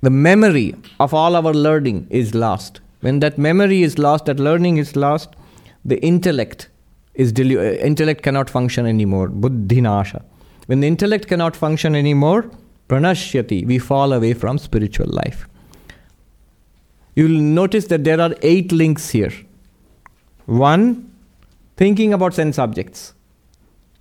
the 0.02 0.10
memory 0.10 0.76
of 1.02 1.14
all 1.14 1.36
our 1.36 1.54
learning 1.54 2.08
is 2.10 2.34
lost. 2.34 2.80
When 3.02 3.20
that 3.20 3.38
memory 3.38 3.84
is 3.84 3.98
lost, 3.98 4.26
that 4.26 4.40
learning 4.40 4.78
is 4.78 4.96
lost, 4.96 5.36
the 5.84 6.02
intellect 6.02 6.70
is 7.16 7.34
delu- 7.34 7.60
uh, 7.60 7.86
intellect 7.86 8.24
cannot 8.24 8.50
function 8.50 8.86
anymore. 8.86 9.28
Buddhinasha. 9.28 10.24
When 10.68 10.80
the 10.80 10.88
intellect 10.88 11.28
cannot 11.28 11.58
function 11.58 11.96
anymore, 11.96 12.50
pranashyati, 12.88 13.66
we 13.68 13.78
fall 13.78 14.14
away 14.14 14.34
from 14.34 14.58
spiritual 14.58 15.08
life. 15.08 15.50
You'll 17.16 17.42
notice 17.42 17.88
that 17.88 18.04
there 18.04 18.20
are 18.20 18.36
eight 18.42 18.72
links 18.72 19.10
here. 19.10 19.32
One, 20.46 21.12
thinking 21.78 22.14
about 22.14 22.34
sense 22.34 22.58
objects. 22.60 23.14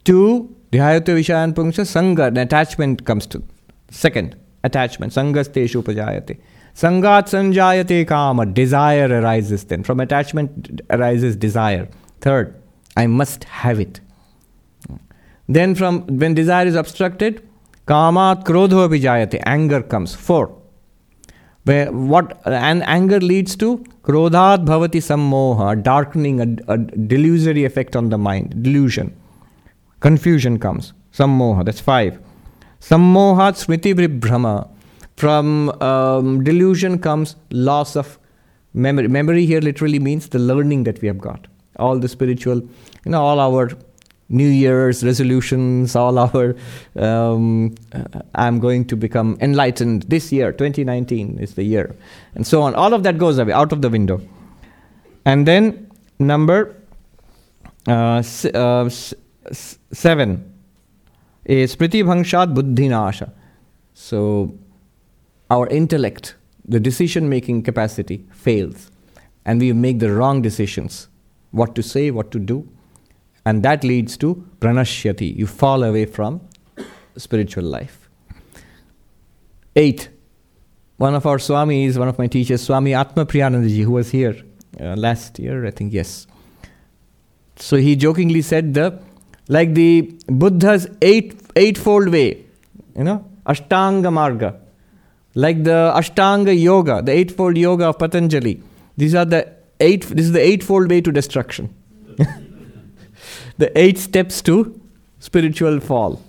Two, 0.05 0.55
dhyayate 0.73 1.05
vishayan 1.05 1.53
punksha, 1.53 1.85
sangha, 1.85 2.29
an 2.29 2.39
attachment 2.39 3.05
comes 3.05 3.27
to. 3.27 3.43
Second, 3.91 4.37
attachment. 4.65 5.13
Sangasteshu 5.13 5.83
upajayate. 5.83 6.39
Sangat 6.75 7.29
sanjayate 7.29 8.07
kama. 8.09 8.47
Desire 8.47 9.09
arises 9.21 9.65
then. 9.65 9.83
From 9.83 10.01
attachment 10.01 10.81
arises 10.91 11.37
desire. 11.37 11.89
Third, 12.21 12.55
I 12.97 13.07
must 13.07 13.45
have 13.45 13.79
it. 13.79 14.01
Then 15.49 15.75
from 15.75 16.07
when 16.07 16.35
desire 16.35 16.67
is 16.67 16.75
obstructed, 16.75 17.47
kamat 17.87 18.45
krodho 18.45 18.89
vijayate. 18.89 19.43
Anger 19.45 19.83
comes. 19.83 20.15
Four. 20.15 20.62
Where 21.65 21.93
what 21.93 22.41
and 22.45 22.83
anger 22.83 23.21
leads 23.21 23.55
to 23.57 23.79
krodhat 24.03 24.65
bhavati 24.65 25.01
sammoha, 25.01 25.81
darkening, 25.81 26.41
a, 26.41 26.73
a 26.73 26.79
delusory 26.79 27.65
effect 27.65 27.95
on 27.95 28.09
the 28.09 28.19
mind, 28.19 28.63
delusion. 28.63 29.17
Confusion 30.01 30.59
comes. 30.59 30.93
Sammoha, 31.13 31.65
that's 31.65 31.79
five. 31.79 32.19
Sammohat 32.81 33.55
smriti 33.65 33.95
vibhrama. 33.95 34.69
From 35.17 35.71
um, 35.81 36.43
delusion 36.43 36.99
comes 36.99 37.37
loss 37.51 37.95
of 37.95 38.19
memory. 38.75 39.07
Memory 39.07 39.47
here 39.47 39.61
literally 39.61 40.01
means 40.01 40.29
the 40.29 40.41
learning 40.41 40.83
that 40.85 41.01
we 41.01 41.07
have 41.07 41.19
got. 41.19 41.47
All 41.77 41.99
the 41.99 42.09
spiritual, 42.09 42.57
you 42.57 43.13
know, 43.13 43.23
all 43.23 43.39
our 43.39 43.71
New 44.33 44.49
Year's 44.49 45.05
resolutions, 45.05 45.95
all 45.95 46.19
our 46.19 46.57
um, 46.97 47.75
I'm 48.35 48.59
going 48.59 48.85
to 48.87 48.97
become 48.97 49.37
enlightened 49.41 50.03
this 50.05 50.33
year, 50.33 50.53
2019 50.53 51.39
is 51.39 51.55
the 51.55 51.63
year, 51.63 51.95
and 52.35 52.47
so 52.47 52.63
on. 52.63 52.75
All 52.75 52.95
of 52.95 53.03
that 53.05 53.19
goes 53.19 53.39
away, 53.39 53.53
out 53.53 53.73
of 53.73 53.83
the 53.83 53.91
window. 53.91 54.21
And 55.25 55.47
then 55.47 55.91
number 56.19 56.75
uh, 57.87 58.17
s- 58.17 58.45
uh, 58.47 58.85
s- 58.87 59.15
seven 59.93 60.53
is 61.45 61.77
Smriti 61.77 62.03
Bhangshat 62.03 62.55
Buddhinasha. 62.55 63.31
So 63.95 64.55
our 65.51 65.67
intellect, 65.69 66.37
the 66.65 66.81
decision 66.81 67.29
making 67.29 67.63
capacity 67.65 68.25
fails, 68.33 68.91
and 69.45 69.61
we 69.61 69.73
make 69.73 69.99
the 69.99 70.13
wrong 70.13 70.41
decisions 70.43 71.09
what 71.51 71.75
to 71.75 71.83
say, 71.83 72.11
what 72.11 72.31
to 72.31 72.39
do, 72.39 72.67
and 73.45 73.63
that 73.63 73.85
leads 73.85 74.17
to 74.19 74.45
pranashyati. 74.61 75.37
You 75.37 75.47
fall 75.47 75.83
away 75.83 76.07
from 76.07 76.41
spiritual 77.17 77.65
life. 77.65 78.09
Eight. 79.75 80.09
One 80.97 81.15
of 81.15 81.27
our 81.27 81.39
Swamis, 81.39 81.99
one 81.99 82.09
of 82.09 82.19
my 82.19 82.27
teachers, 82.27 82.63
Swami 82.63 82.95
Atma 82.95 83.27
Priyanandaji, 83.27 83.83
who 83.85 83.93
was 83.93 84.11
here 84.11 84.37
uh, 84.81 84.95
last 84.95 85.39
year, 85.39 85.67
I 85.67 85.71
think, 85.71 85.93
yes. 85.93 86.27
So 87.57 87.77
he 87.77 87.97
jokingly 87.97 88.43
said 88.43 88.75
the 88.75 89.01
like 89.49 89.75
the 89.75 90.03
Buddha's 90.29 90.87
eight 91.03 91.41
eightfold 91.57 92.09
way, 92.09 92.45
you 92.97 93.05
know, 93.05 93.29
Ashtanga 93.47 94.11
Marga, 94.19 94.57
like 95.35 95.65
the 95.65 95.93
Ashtanga 95.95 96.59
Yoga, 96.59 97.03
the 97.03 97.13
eightfold 97.13 97.57
yoga 97.57 97.89
of 97.89 97.99
Patanjali. 97.99 98.63
These 98.97 99.15
are 99.15 99.25
the 99.25 99.53
eight. 99.81 100.03
This 100.03 100.27
is 100.27 100.33
the 100.33 100.41
eightfold 100.41 100.89
way 100.89 101.01
to 101.01 101.11
destruction. 101.11 101.75
the 103.59 103.77
eight 103.79 103.99
steps 103.99 104.43
to 104.43 104.81
spiritual 105.19 105.81
fall. 105.81 106.21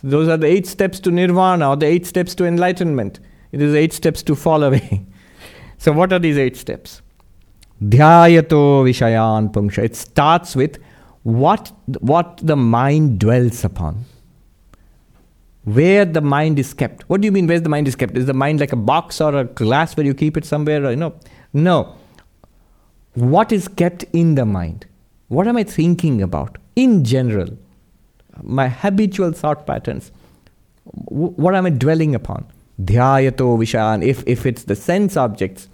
So 0.00 0.08
those 0.08 0.28
are 0.28 0.36
the 0.36 0.46
eight 0.46 0.66
steps 0.66 1.00
to 1.00 1.10
nirvana 1.10 1.70
or 1.70 1.76
the 1.76 1.86
eight 1.86 2.06
steps 2.06 2.34
to 2.36 2.46
enlightenment. 2.46 3.20
It 3.52 3.60
is 3.60 3.74
eight 3.74 3.92
steps 3.92 4.22
to 4.24 4.34
fall 4.34 4.62
away. 4.62 5.04
so 5.78 5.92
what 5.92 6.12
are 6.12 6.18
these 6.18 6.38
eight 6.38 6.56
steps? 6.56 7.02
Dhyayato 7.82 8.84
vishayan 8.84 9.52
punksha. 9.52 9.82
It 9.82 9.96
starts 9.96 10.54
with 10.54 10.78
what, 11.22 11.72
what 12.00 12.40
the 12.42 12.56
mind 12.56 13.18
dwells 13.18 13.64
upon. 13.64 14.04
Where 15.64 16.04
the 16.04 16.22
mind 16.22 16.58
is 16.58 16.72
kept. 16.72 17.02
What 17.08 17.20
do 17.20 17.26
you 17.26 17.32
mean 17.32 17.46
where 17.46 17.60
the 17.60 17.68
mind 17.68 17.86
is 17.88 17.94
kept? 17.94 18.16
Is 18.16 18.26
the 18.26 18.34
mind 18.34 18.60
like 18.60 18.72
a 18.72 18.76
box 18.76 19.20
or 19.20 19.36
a 19.36 19.44
glass 19.44 19.96
where 19.96 20.06
you 20.06 20.14
keep 20.14 20.36
it 20.36 20.44
somewhere? 20.44 20.84
Or, 20.84 20.90
you 20.90 20.96
know? 20.96 21.14
No. 21.52 21.96
What 23.14 23.52
is 23.52 23.68
kept 23.68 24.04
in 24.12 24.34
the 24.34 24.46
mind? 24.46 24.86
What 25.30 25.46
am 25.46 25.56
I 25.56 25.62
thinking 25.62 26.20
about 26.22 26.58
in 26.74 27.04
general? 27.04 27.56
My 28.42 28.68
habitual 28.68 29.30
thought 29.30 29.64
patterns. 29.64 30.10
W- 31.08 31.32
what 31.36 31.54
am 31.54 31.66
I 31.66 31.70
dwelling 31.70 32.16
upon? 32.16 32.46
Dhyayato 32.82 33.56
vishayan. 33.60 34.04
If, 34.04 34.24
if 34.26 34.44
it's 34.44 34.64
the 34.64 34.74
sense 34.74 35.16
objects, 35.16 35.68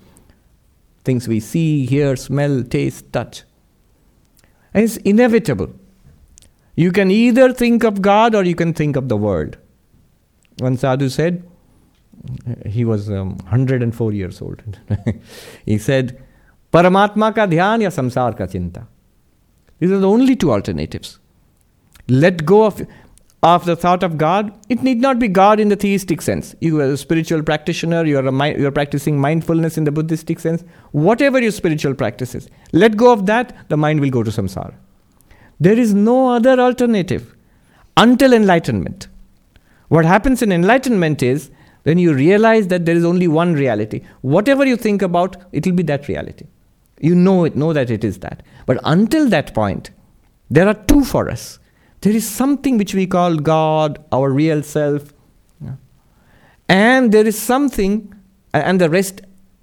things 1.04 1.26
we 1.26 1.40
see, 1.40 1.86
hear, 1.86 2.16
smell, 2.16 2.64
taste, 2.64 3.10
touch. 3.14 3.44
It's 4.74 4.98
inevitable. 4.98 5.70
You 6.74 6.92
can 6.92 7.10
either 7.10 7.50
think 7.54 7.82
of 7.82 8.02
God 8.02 8.34
or 8.34 8.44
you 8.44 8.54
can 8.54 8.74
think 8.74 8.94
of 8.94 9.08
the 9.08 9.16
world. 9.16 9.56
One 10.58 10.76
sadhu 10.76 11.08
said, 11.08 11.42
he 12.66 12.84
was 12.84 13.08
um, 13.08 13.38
104 13.38 14.12
years 14.12 14.42
old. 14.42 14.62
he 15.64 15.78
said, 15.78 16.22
Paramatma 16.70 17.34
ka 17.34 17.46
dhyan 17.46 17.80
ya 17.80 17.88
samsar 17.88 18.36
ka 18.36 18.44
chinta. 18.44 18.86
These 19.78 19.90
are 19.90 19.98
the 19.98 20.08
only 20.08 20.36
two 20.36 20.52
alternatives. 20.52 21.18
Let 22.08 22.46
go 22.46 22.64
of, 22.64 22.86
of 23.42 23.64
the 23.64 23.76
thought 23.76 24.02
of 24.02 24.16
God. 24.16 24.52
It 24.68 24.82
need 24.82 25.00
not 25.00 25.18
be 25.18 25.28
God 25.28 25.60
in 25.60 25.68
the 25.68 25.76
theistic 25.76 26.22
sense. 26.22 26.54
You 26.60 26.80
are 26.80 26.92
a 26.92 26.96
spiritual 26.96 27.42
practitioner, 27.42 28.04
you 28.04 28.18
are, 28.18 28.26
a, 28.26 28.58
you 28.58 28.66
are 28.66 28.70
practicing 28.70 29.20
mindfulness 29.20 29.76
in 29.76 29.84
the 29.84 29.92
Buddhistic 29.92 30.40
sense. 30.40 30.64
Whatever 30.92 31.40
your 31.40 31.52
spiritual 31.52 31.94
practice 31.94 32.34
is, 32.34 32.48
let 32.72 32.96
go 32.96 33.12
of 33.12 33.26
that, 33.26 33.68
the 33.68 33.76
mind 33.76 34.00
will 34.00 34.10
go 34.10 34.22
to 34.22 34.30
samsara. 34.30 34.74
There 35.60 35.78
is 35.78 35.94
no 35.94 36.30
other 36.30 36.60
alternative 36.60 37.34
until 37.96 38.32
enlightenment. 38.32 39.08
What 39.88 40.04
happens 40.04 40.42
in 40.42 40.52
enlightenment 40.52 41.22
is 41.22 41.50
when 41.84 41.98
you 41.98 42.12
realize 42.12 42.66
that 42.68 42.84
there 42.84 42.96
is 42.96 43.04
only 43.04 43.28
one 43.28 43.54
reality. 43.54 44.02
Whatever 44.20 44.66
you 44.66 44.76
think 44.76 45.02
about, 45.02 45.36
it 45.52 45.64
will 45.66 45.74
be 45.74 45.84
that 45.84 46.08
reality. 46.08 46.46
You 47.00 47.14
know 47.14 47.44
it, 47.44 47.56
know 47.56 47.72
that 47.72 47.90
it 47.90 48.04
is 48.04 48.18
that. 48.20 48.42
But 48.64 48.78
until 48.84 49.28
that 49.28 49.54
point, 49.54 49.90
there 50.50 50.66
are 50.66 50.74
two 50.74 51.04
for 51.04 51.30
us. 51.30 51.58
There 52.00 52.12
is 52.12 52.28
something 52.28 52.78
which 52.78 52.94
we 52.94 53.06
call 53.06 53.36
God, 53.36 54.02
our 54.12 54.30
real 54.30 54.62
self, 54.62 55.12
and 56.68 57.12
there 57.12 57.26
is 57.26 57.40
something, 57.40 58.12
and 58.52 58.80
the 58.80 58.90
rest. 58.90 59.20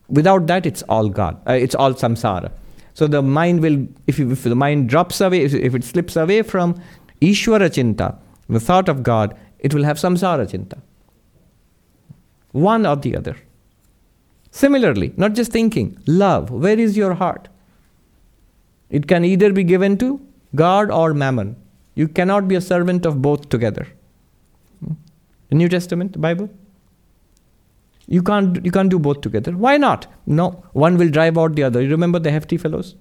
Without 0.07 0.47
that, 0.47 0.65
it's 0.65 0.83
all 0.83 1.09
God. 1.09 1.41
Uh, 1.47 1.53
it's 1.53 1.75
all 1.75 1.93
samsara. 1.93 2.51
So 2.93 3.07
the 3.07 3.21
mind 3.21 3.61
will, 3.61 3.87
if, 4.05 4.19
you, 4.19 4.31
if 4.31 4.43
the 4.43 4.55
mind 4.55 4.89
drops 4.89 5.19
away, 5.21 5.41
if, 5.41 5.53
if 5.53 5.73
it 5.73 5.83
slips 5.83 6.15
away 6.15 6.43
from 6.43 6.79
Ishvara 7.21 7.69
Chinta, 7.69 8.17
the 8.47 8.59
thought 8.59 8.89
of 8.89 9.01
God, 9.01 9.37
it 9.59 9.73
will 9.73 9.83
have 9.83 9.97
samsara 9.97 10.45
Chinta. 10.49 10.79
One 12.51 12.85
or 12.85 12.95
the 12.95 13.17
other. 13.17 13.35
Similarly, 14.61 15.13
not 15.17 15.33
just 15.33 15.51
thinking, 15.51 15.97
love, 16.05 16.51
where 16.51 16.79
is 16.79 16.95
your 16.95 17.15
heart? 17.15 17.49
It 18.91 19.07
can 19.07 19.25
either 19.25 19.51
be 19.51 19.63
given 19.63 19.97
to 19.97 20.21
God 20.53 20.91
or 20.91 21.15
mammon. 21.15 21.55
You 21.95 22.07
cannot 22.07 22.47
be 22.47 22.53
a 22.53 22.61
servant 22.61 23.07
of 23.07 23.19
both 23.19 23.49
together. 23.49 23.87
The 25.49 25.55
New 25.55 25.69
Testament, 25.69 26.13
the 26.13 26.19
Bible. 26.19 26.51
You 28.05 28.21
can't, 28.21 28.63
you 28.63 28.71
can't 28.71 28.91
do 28.91 28.99
both 28.99 29.21
together. 29.21 29.53
Why 29.53 29.77
not? 29.77 30.05
No, 30.27 30.63
one 30.73 30.97
will 30.99 31.09
drive 31.09 31.35
out 31.35 31.55
the 31.55 31.63
other. 31.63 31.81
You 31.81 31.89
remember 31.89 32.19
the 32.19 32.29
hefty 32.29 32.57
fellows? 32.57 32.95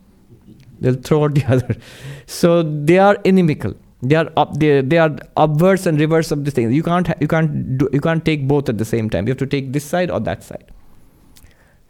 They'll 0.80 0.94
throw 0.94 1.24
out 1.24 1.34
the 1.34 1.44
other. 1.48 1.76
So 2.24 2.62
they 2.62 2.98
are 2.98 3.16
inimical. 3.24 3.74
They 4.00 4.14
are 4.14 4.32
up, 4.38 4.58
they, 4.58 4.80
they 4.80 4.96
are 4.96 5.14
obverse 5.36 5.84
and 5.84 6.00
reverse 6.00 6.30
of 6.30 6.46
the 6.46 6.50
thing. 6.50 6.72
You 6.72 6.82
can't 6.82 7.12
you 7.20 7.28
can't 7.28 7.78
do, 7.78 7.90
you 7.92 8.00
can't 8.00 8.24
take 8.24 8.48
both 8.48 8.70
at 8.70 8.78
the 8.78 8.86
same 8.86 9.10
time. 9.10 9.26
You 9.26 9.32
have 9.32 9.38
to 9.38 9.46
take 9.46 9.72
this 9.74 9.84
side 9.84 10.10
or 10.10 10.18
that 10.20 10.42
side. 10.42 10.72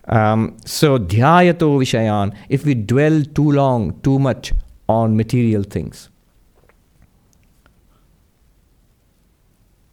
Um, 0.09 0.57
so, 0.65 0.99
dhyayato 0.99 1.79
vishayan, 1.79 2.37
if 2.49 2.65
we 2.65 2.75
dwell 2.75 3.23
too 3.23 3.53
long, 3.53 4.01
too 4.03 4.19
much 4.19 4.53
on 4.89 5.17
material 5.17 5.63
things. 5.63 6.09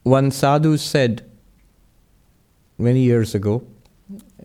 One 0.03 0.32
sadhu 0.32 0.78
said 0.78 1.24
many 2.78 3.01
years 3.01 3.36
ago, 3.36 3.64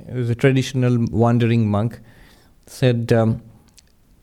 he 0.06 0.12
was 0.12 0.28
a 0.28 0.34
traditional 0.34 1.06
wandering 1.10 1.70
monk, 1.70 2.00
said, 2.66 3.12
um, 3.12 3.42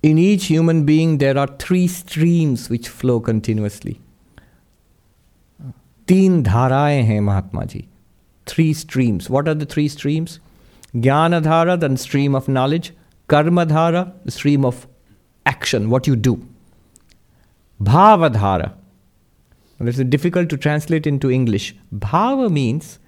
In 0.04 0.20
each 0.20 0.46
human 0.46 0.86
being 0.86 1.18
there 1.18 1.38
are 1.38 1.48
three 1.58 1.88
streams 1.88 2.70
which 2.70 2.88
flow 2.88 3.20
continuously. 3.20 4.00
Teen 6.06 6.44
dharaye 6.44 7.04
hain 7.04 7.24
Mahatma. 7.24 7.68
Three 8.46 8.74
streams. 8.74 9.30
What 9.30 9.48
are 9.48 9.54
the 9.54 9.66
three 9.66 9.88
streams? 9.88 10.40
Jnana 10.96 11.42
dhara, 11.42 11.80
the 11.80 11.96
stream 11.98 12.36
of 12.36 12.48
knowledge. 12.48 12.94
Karma 13.28 13.66
dhara, 13.66 14.14
the 14.26 14.32
stream 14.32 14.66
of 14.66 14.88
action, 15.46 15.90
what 15.90 16.08
you 16.08 16.16
do. 16.16 16.46
Bhava 17.82 18.30
dhara. 18.34 18.74
This 19.80 19.98
is 19.98 20.06
difficult 20.06 20.50
to 20.50 20.58
translate 20.58 21.08
into 21.08 21.32
English. 21.32 21.76
Bhava 21.92 22.52
means 22.52 23.00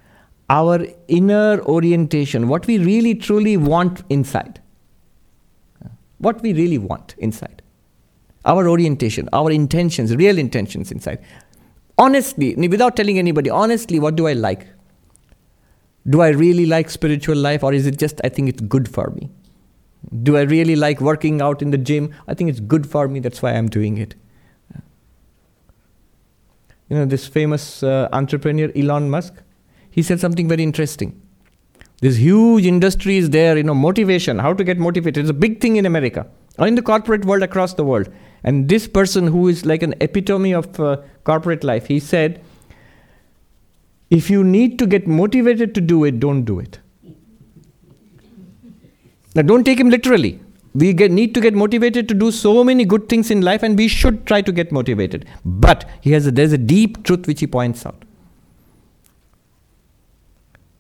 our 0.50 0.86
inner 1.08 1.62
orientation, 1.62 2.48
what 2.48 2.66
we 2.66 2.78
really 2.78 3.16
truly 3.16 3.58
want 3.58 4.04
inside. 4.10 4.60
What 6.18 6.42
we 6.42 6.54
really 6.54 6.78
want 6.78 7.16
inside. 7.18 7.62
Our 8.46 8.68
orientation, 8.68 9.30
our 9.34 9.52
intentions, 9.52 10.16
real 10.16 10.38
intentions 10.38 10.92
inside. 10.92 11.20
Honestly, 11.98 12.56
without 12.56 12.96
telling 12.96 13.20
anybody, 13.20 13.50
honestly, 13.50 14.00
what 14.00 14.16
do 14.16 14.28
I 14.28 14.34
like? 14.34 14.68
Do 16.10 16.22
I 16.22 16.30
really 16.30 16.66
like 16.66 16.90
spiritual 16.90 17.38
life 17.38 17.64
or 17.64 17.74
is 17.74 17.86
it 17.88 17.98
just 17.98 18.20
I 18.24 18.30
think 18.30 18.50
it's 18.50 18.62
good 18.62 18.90
for 18.90 19.10
me? 19.12 19.30
Do 20.22 20.36
I 20.38 20.42
really 20.42 20.76
like 20.76 21.00
working 21.00 21.42
out 21.42 21.62
in 21.62 21.72
the 21.72 21.78
gym? 21.78 22.14
I 22.28 22.34
think 22.34 22.50
it's 22.50 22.60
good 22.60 22.86
for 22.86 23.08
me, 23.08 23.20
that's 23.20 23.42
why 23.42 23.54
I'm 23.54 23.70
doing 23.70 23.98
it. 23.98 24.16
You 26.90 26.98
know, 26.98 27.06
this 27.06 27.26
famous 27.26 27.82
uh, 27.82 28.10
entrepreneur, 28.12 28.70
Elon 28.76 29.10
Musk, 29.10 29.34
he 29.90 30.04
said 30.04 30.20
something 30.20 30.48
very 30.48 30.64
interesting. 30.64 31.20
This 32.02 32.18
huge 32.18 32.66
industry 32.66 33.18
is 33.18 33.30
there, 33.30 33.56
you 33.56 33.64
know, 33.64 33.74
motivation, 33.74 34.38
how 34.40 34.54
to 34.54 34.64
get 34.64 34.78
motivated. 34.78 35.24
It's 35.24 35.30
a 35.30 35.34
big 35.34 35.62
thing 35.62 35.78
in 35.78 35.86
America 35.86 36.28
or 36.60 36.68
in 36.68 36.76
the 36.76 36.82
corporate 36.82 37.26
world 37.26 37.44
across 37.44 37.76
the 37.76 37.86
world. 37.86 38.10
And 38.44 38.68
this 38.68 38.88
person, 38.88 39.28
who 39.28 39.48
is 39.48 39.66
like 39.66 39.82
an 39.82 39.96
epitome 40.02 40.54
of 40.54 40.78
uh, 40.80 40.98
corporate 41.24 41.64
life, 41.64 41.88
he 41.88 42.00
said, 42.00 42.44
if 44.14 44.30
you 44.30 44.44
need 44.44 44.78
to 44.80 44.86
get 44.86 45.08
motivated 45.08 45.74
to 45.76 45.82
do 45.82 46.04
it, 46.04 46.20
don't 46.20 46.44
do 46.44 46.60
it. 46.60 46.80
Now, 49.36 49.42
don't 49.42 49.64
take 49.64 49.80
him 49.80 49.90
literally. 49.90 50.40
We 50.76 50.94
get, 50.94 51.12
need 51.12 51.34
to 51.36 51.42
get 51.42 51.56
motivated 51.56 52.08
to 52.10 52.14
do 52.14 52.32
so 52.32 52.64
many 52.64 52.86
good 52.86 53.10
things 53.10 53.32
in 53.32 53.42
life, 53.42 53.64
and 53.64 53.78
we 53.78 53.88
should 53.88 54.26
try 54.28 54.42
to 54.42 54.52
get 54.52 54.72
motivated. 54.72 55.26
But 55.44 55.90
he 56.02 56.12
has 56.12 56.28
a, 56.28 56.32
there's 56.32 56.54
a 56.54 56.60
deep 56.60 57.04
truth 57.04 57.26
which 57.28 57.40
he 57.40 57.48
points 57.48 57.86
out. 57.88 58.06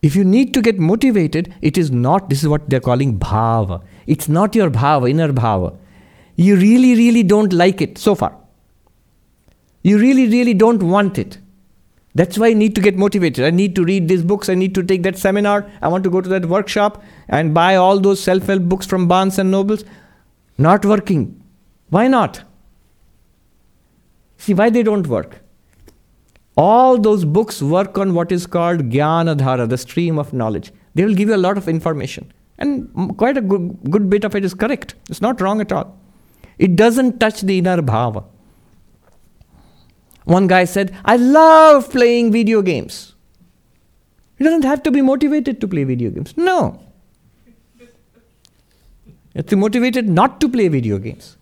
If 0.03 0.15
you 0.15 0.23
need 0.23 0.53
to 0.53 0.61
get 0.61 0.77
motivated, 0.77 1.53
it 1.61 1.77
is 1.77 1.89
not, 1.89 2.29
this 2.29 2.43
is 2.43 2.49
what 2.49 2.69
they're 2.69 2.81
calling 2.81 3.17
bhava. 3.17 3.81
It's 4.05 4.29
not 4.29 4.53
your 4.53 4.69
bhava, 4.69 5.09
inner 5.09 5.31
bhava. 5.33 5.75
You 6.35 6.55
really, 6.55 6.95
really 6.95 7.23
don't 7.23 7.53
like 7.53 7.81
it 7.81 7.97
so 7.97 8.13
far. 8.13 8.35
You 9.81 9.97
really, 9.97 10.27
really 10.27 10.53
don't 10.53 10.83
want 10.83 11.17
it. 11.17 11.39
That's 12.15 12.37
why 12.37 12.49
I 12.49 12.53
need 12.53 12.75
to 12.75 12.81
get 12.81 12.95
motivated. 12.95 13.43
I 13.43 13.49
need 13.49 13.75
to 13.75 13.83
read 13.83 14.07
these 14.07 14.21
books. 14.21 14.47
I 14.47 14.53
need 14.53 14.75
to 14.75 14.83
take 14.83 15.03
that 15.03 15.17
seminar. 15.17 15.69
I 15.81 15.87
want 15.87 16.03
to 16.03 16.09
go 16.11 16.21
to 16.21 16.29
that 16.29 16.45
workshop 16.45 17.03
and 17.27 17.53
buy 17.53 17.75
all 17.75 17.99
those 17.99 18.19
self 18.21 18.45
help 18.45 18.63
books 18.63 18.85
from 18.85 19.07
Barnes 19.07 19.39
and 19.39 19.49
Nobles. 19.49 19.83
Not 20.57 20.85
working. 20.85 21.41
Why 21.89 22.07
not? 22.07 22.43
See, 24.37 24.53
why 24.53 24.69
they 24.69 24.83
don't 24.83 25.07
work? 25.07 25.39
All 26.55 26.99
those 26.99 27.25
books 27.25 27.61
work 27.61 27.97
on 27.97 28.13
what 28.13 28.31
is 28.31 28.45
called 28.45 28.89
Dhara, 28.89 29.67
the 29.67 29.77
stream 29.77 30.19
of 30.19 30.33
knowledge. 30.33 30.71
They 30.93 31.03
will 31.03 31.15
give 31.15 31.29
you 31.29 31.35
a 31.35 31.37
lot 31.37 31.57
of 31.57 31.67
information. 31.67 32.31
And 32.59 33.17
quite 33.17 33.37
a 33.37 33.41
good, 33.41 33.79
good 33.89 34.09
bit 34.09 34.23
of 34.23 34.35
it 34.35 34.45
is 34.45 34.53
correct. 34.53 34.93
It's 35.09 35.21
not 35.21 35.41
wrong 35.41 35.61
at 35.61 35.71
all. 35.71 35.97
It 36.59 36.75
doesn't 36.75 37.19
touch 37.19 37.41
the 37.41 37.57
inner 37.57 37.81
bhava. 37.81 38.25
One 40.25 40.47
guy 40.47 40.63
said, 40.65 40.95
I 41.03 41.17
love 41.17 41.89
playing 41.89 42.31
video 42.31 42.61
games. 42.61 43.13
He 44.37 44.43
doesn't 44.43 44.63
have 44.63 44.83
to 44.83 44.91
be 44.91 45.01
motivated 45.01 45.59
to 45.61 45.67
play 45.67 45.83
video 45.83 46.09
games. 46.09 46.35
No. 46.37 46.79
You 47.79 47.87
have 49.35 49.45
to 49.47 49.55
be 49.55 49.59
motivated 49.59 50.07
not 50.07 50.39
to 50.41 50.49
play 50.49 50.67
video 50.67 50.97
games. 50.97 51.37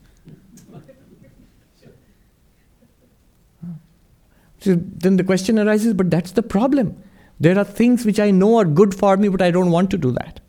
So 4.59 4.75
then 4.75 5.17
the 5.17 5.23
question 5.23 5.57
arises, 5.57 5.93
but 5.93 6.11
that's 6.11 6.31
the 6.31 6.43
problem. 6.43 7.01
There 7.39 7.57
are 7.57 7.63
things 7.63 8.05
which 8.05 8.19
I 8.19 8.29
know 8.29 8.57
are 8.57 8.65
good 8.65 8.93
for 8.93 9.17
me, 9.17 9.27
but 9.27 9.41
I 9.41 9.49
don't 9.49 9.71
want 9.71 9.89
to 9.91 9.97
do 9.97 10.11
that. 10.11 10.39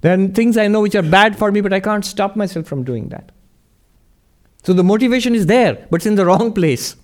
There 0.00 0.16
are 0.18 0.28
things 0.28 0.56
I 0.56 0.68
know 0.68 0.80
which 0.80 0.94
are 0.94 1.02
bad 1.02 1.36
for 1.36 1.50
me, 1.50 1.60
but 1.60 1.72
I 1.72 1.80
can't 1.80 2.04
stop 2.04 2.36
myself 2.36 2.66
from 2.66 2.84
doing 2.84 3.08
that. 3.08 3.32
So 4.62 4.72
the 4.72 4.84
motivation 4.84 5.34
is 5.34 5.46
there, 5.46 5.86
but 5.90 5.96
it's 5.96 6.06
in 6.06 6.14
the 6.14 6.24
wrong 6.24 6.52
place. 6.52 6.94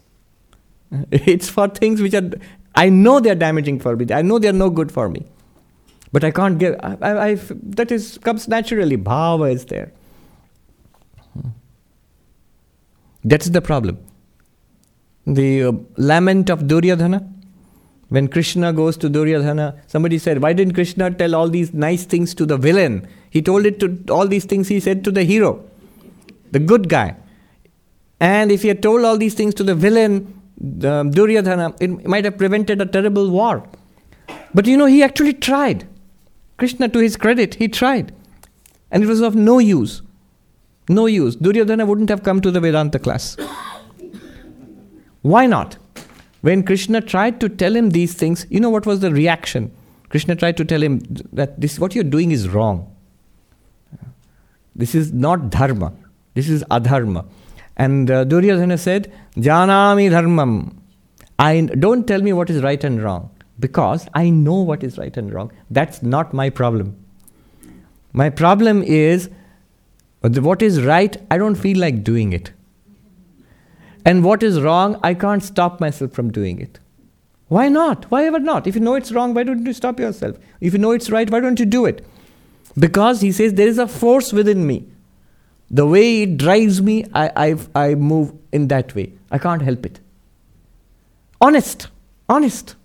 It's 1.10 1.48
for 1.48 1.68
things 1.68 2.00
which 2.00 2.14
are, 2.14 2.30
I 2.74 2.88
know 2.88 3.20
they're 3.20 3.34
damaging 3.34 3.80
for 3.80 3.96
me. 3.96 4.06
I 4.12 4.22
know 4.22 4.38
they're 4.38 4.52
no 4.52 4.70
good 4.70 4.90
for 4.90 5.08
me. 5.08 5.26
But 6.12 6.24
I 6.24 6.30
can't 6.30 6.58
give, 6.58 6.76
I, 6.80 6.96
I, 7.02 7.28
I, 7.30 7.34
that 7.34 7.90
is, 7.90 8.18
comes 8.18 8.46
naturally. 8.46 8.96
Bhava 8.96 9.52
is 9.52 9.64
there. 9.64 9.92
That's 13.24 13.46
the 13.46 13.60
problem. 13.60 13.98
The 15.26 15.64
uh, 15.64 15.72
lament 15.96 16.50
of 16.50 16.68
Duryodhana. 16.68 17.30
When 18.10 18.28
Krishna 18.28 18.72
goes 18.72 18.96
to 18.98 19.08
Duryodhana, 19.08 19.82
somebody 19.86 20.18
said, 20.18 20.42
Why 20.42 20.52
didn't 20.52 20.74
Krishna 20.74 21.10
tell 21.10 21.34
all 21.34 21.48
these 21.48 21.72
nice 21.72 22.04
things 22.04 22.34
to 22.34 22.46
the 22.46 22.58
villain? 22.58 23.08
He 23.30 23.42
told 23.42 23.66
it 23.66 23.80
to 23.80 24.04
all 24.10 24.28
these 24.28 24.44
things 24.44 24.68
he 24.68 24.78
said 24.78 25.02
to 25.04 25.10
the 25.10 25.24
hero, 25.24 25.64
the 26.52 26.58
good 26.58 26.88
guy. 26.88 27.16
And 28.20 28.52
if 28.52 28.62
he 28.62 28.68
had 28.68 28.82
told 28.82 29.04
all 29.04 29.16
these 29.16 29.34
things 29.34 29.54
to 29.54 29.64
the 29.64 29.74
villain, 29.74 30.40
Duryodhana, 30.60 31.74
it 31.80 32.06
might 32.06 32.24
have 32.24 32.38
prevented 32.38 32.80
a 32.80 32.86
terrible 32.86 33.30
war. 33.30 33.68
But 34.54 34.66
you 34.66 34.76
know, 34.76 34.86
he 34.86 35.02
actually 35.02 35.34
tried. 35.34 35.86
Krishna, 36.56 36.88
to 36.88 36.98
his 37.00 37.16
credit, 37.16 37.56
he 37.56 37.68
tried. 37.68 38.14
And 38.90 39.02
it 39.02 39.06
was 39.06 39.20
of 39.20 39.34
no 39.34 39.58
use. 39.58 40.02
No 40.88 41.06
use. 41.06 41.36
Duryodhana 41.36 41.86
wouldn't 41.86 42.10
have 42.10 42.22
come 42.22 42.40
to 42.40 42.50
the 42.50 42.60
Vedanta 42.60 42.98
class. 42.98 43.36
Why 45.22 45.46
not? 45.46 45.78
When 46.42 46.62
Krishna 46.62 47.00
tried 47.00 47.40
to 47.40 47.48
tell 47.48 47.74
him 47.74 47.90
these 47.90 48.14
things, 48.14 48.46
you 48.50 48.60
know 48.60 48.70
what 48.70 48.86
was 48.86 49.00
the 49.00 49.10
reaction? 49.10 49.74
Krishna 50.10 50.36
tried 50.36 50.56
to 50.58 50.64
tell 50.64 50.82
him 50.82 51.00
that 51.32 51.60
this 51.60 51.78
what 51.78 51.94
you're 51.94 52.04
doing 52.04 52.30
is 52.30 52.48
wrong. 52.48 52.94
This 54.76 54.94
is 54.94 55.12
not 55.12 55.50
dharma. 55.50 55.92
This 56.34 56.48
is 56.48 56.62
adharma. 56.64 57.26
And 57.76 58.10
uh, 58.10 58.24
Duryodhana 58.24 58.78
said, 58.78 59.12
Janami 59.36 60.10
dharmam. 60.10 60.76
I 61.38 61.62
don't 61.62 62.06
tell 62.06 62.22
me 62.22 62.32
what 62.32 62.50
is 62.50 62.62
right 62.62 62.82
and 62.84 63.02
wrong 63.02 63.30
because 63.58 64.06
I 64.14 64.30
know 64.30 64.54
what 64.54 64.84
is 64.84 64.98
right 64.98 65.16
and 65.16 65.32
wrong. 65.32 65.52
That's 65.70 66.02
not 66.02 66.32
my 66.32 66.50
problem. 66.50 66.96
My 68.12 68.30
problem 68.30 68.82
is 68.82 69.30
what 70.22 70.62
is 70.62 70.82
right, 70.82 71.16
I 71.30 71.36
don't 71.36 71.56
feel 71.56 71.78
like 71.78 72.04
doing 72.04 72.32
it. 72.32 72.52
And 74.04 74.22
what 74.22 74.42
is 74.42 74.60
wrong, 74.60 74.98
I 75.02 75.14
can't 75.14 75.42
stop 75.42 75.80
myself 75.80 76.12
from 76.12 76.30
doing 76.30 76.60
it. 76.60 76.78
Why 77.48 77.68
not? 77.68 78.10
Why 78.10 78.24
ever 78.24 78.38
not? 78.38 78.66
If 78.66 78.74
you 78.74 78.80
know 78.80 78.94
it's 78.94 79.12
wrong, 79.12 79.34
why 79.34 79.42
don't 79.42 79.66
you 79.66 79.72
stop 79.72 80.00
yourself? 80.00 80.36
If 80.60 80.72
you 80.72 80.78
know 80.78 80.92
it's 80.92 81.10
right, 81.10 81.30
why 81.30 81.40
don't 81.40 81.58
you 81.58 81.66
do 81.66 81.84
it? 81.84 82.06
Because 82.78 83.20
he 83.20 83.32
says 83.32 83.54
there 83.54 83.68
is 83.68 83.78
a 83.78 83.86
force 83.86 84.32
within 84.32 84.66
me 84.66 84.86
the 85.70 85.86
way 85.86 86.22
it 86.22 86.36
drives 86.36 86.80
me, 86.82 87.04
I, 87.14 87.54
I, 87.74 87.86
I 87.86 87.94
move 87.94 88.32
in 88.52 88.68
that 88.68 88.94
way. 88.94 89.12
I 89.30 89.38
can't 89.38 89.62
help 89.62 89.84
it. 89.86 90.00
Honest, 91.40 91.88
honest. 92.28 92.76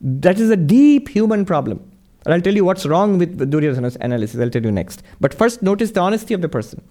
That 0.00 0.38
is 0.38 0.50
a 0.50 0.56
deep 0.56 1.08
human 1.08 1.44
problem. 1.44 1.90
And 2.24 2.34
I'll 2.34 2.40
tell 2.40 2.54
you 2.54 2.64
what's 2.64 2.86
wrong 2.86 3.18
with 3.18 3.50
Duryodhana's 3.50 3.96
analysis. 4.00 4.40
I'll 4.40 4.50
tell 4.50 4.62
you 4.62 4.70
next. 4.70 5.02
But 5.20 5.34
first, 5.34 5.62
notice 5.62 5.90
the 5.90 6.00
honesty 6.00 6.34
of 6.34 6.42
the 6.42 6.48
person. 6.48 6.82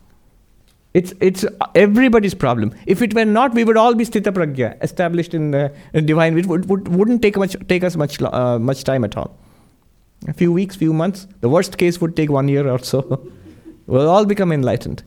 It's, 0.94 1.14
it's 1.22 1.46
everybody's 1.76 2.34
problem. 2.34 2.74
If 2.88 3.02
it 3.04 3.14
were 3.14 3.26
not, 3.26 3.54
we 3.54 3.64
would 3.64 3.78
all 3.78 3.94
be 3.94 4.06
sthita 4.06 4.32
pragya, 4.32 4.82
established 4.84 5.36
in 5.36 5.52
the 5.52 5.72
in 5.94 6.08
divine. 6.08 6.38
It 6.38 6.48
would, 6.48 6.68
would, 6.68 6.88
wouldn't 6.88 7.22
take, 7.22 7.38
much, 7.38 7.56
take 7.68 7.84
us 7.84 7.96
much, 7.96 8.20
uh, 8.22 8.58
much 8.58 8.84
time 8.84 9.04
at 9.04 9.16
all. 9.16 9.38
A 10.28 10.34
few 10.34 10.52
weeks, 10.52 10.76
few 10.76 10.92
months. 10.92 11.28
The 11.42 11.50
worst 11.50 11.78
case 11.78 12.02
would 12.02 12.16
take 12.16 12.32
one 12.32 12.48
year 12.48 12.68
or 12.68 12.80
so. 12.80 13.32
We'll 13.90 14.10
all 14.10 14.26
become 14.26 14.52
enlightened. 14.52 15.04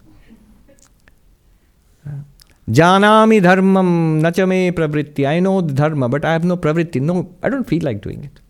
Janami 2.69 3.41
dharmam 3.41 4.21
nachame 4.21 4.73
pravritti. 4.73 5.27
I 5.27 5.39
know 5.41 5.61
the 5.61 5.73
dharma, 5.73 6.09
but 6.09 6.25
I 6.25 6.33
have 6.33 6.45
no 6.45 6.57
pravritti. 6.57 7.01
No, 7.01 7.33
I 7.43 7.49
don't 7.49 7.65
feel 7.65 7.83
like 7.85 8.01
doing 8.01 8.25
it. 8.25 8.41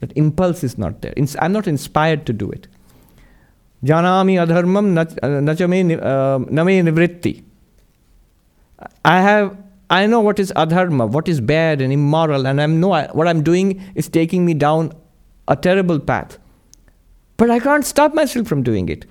That 0.00 0.12
impulse 0.16 0.64
is 0.64 0.76
not 0.78 1.00
there. 1.02 1.14
I'm 1.38 1.52
not 1.52 1.68
inspired 1.68 2.26
to 2.26 2.32
do 2.32 2.50
it. 2.50 2.66
Janami 3.84 4.34
adharmam 4.44 4.92
nachame 5.48 6.02
uh, 6.02 6.38
name 6.50 6.86
nivritti. 6.86 7.44
I 9.04 9.20
have 9.20 9.56
I 9.90 10.06
know 10.06 10.20
what 10.20 10.38
is 10.38 10.52
adharma, 10.56 11.08
what 11.08 11.28
is 11.28 11.40
bad 11.40 11.80
and 11.80 11.92
immoral, 11.92 12.46
and 12.46 12.60
I 12.60 12.66
know 12.66 12.90
what 13.12 13.28
I'm 13.28 13.42
doing 13.42 13.80
is 13.94 14.08
taking 14.08 14.44
me 14.44 14.54
down 14.54 14.92
a 15.46 15.56
terrible 15.56 15.98
path. 16.00 16.38
But 17.36 17.50
I 17.50 17.58
can't 17.60 17.84
stop 17.84 18.14
myself 18.14 18.46
from 18.48 18.62
doing 18.62 18.88
it. 18.88 19.06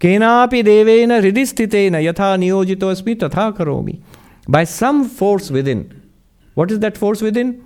Kenapi 0.00 0.62
devena 0.64 1.20
ridistitena 1.22 2.00
yatha 2.00 2.36
niyojito 2.36 2.90
asmi 2.90 3.16
tatha 3.16 3.52
karomi. 3.56 4.00
By 4.48 4.64
some 4.64 5.08
force 5.08 5.50
within. 5.50 6.02
What 6.54 6.70
is 6.70 6.80
that 6.80 6.96
force 6.96 7.22
within? 7.22 7.64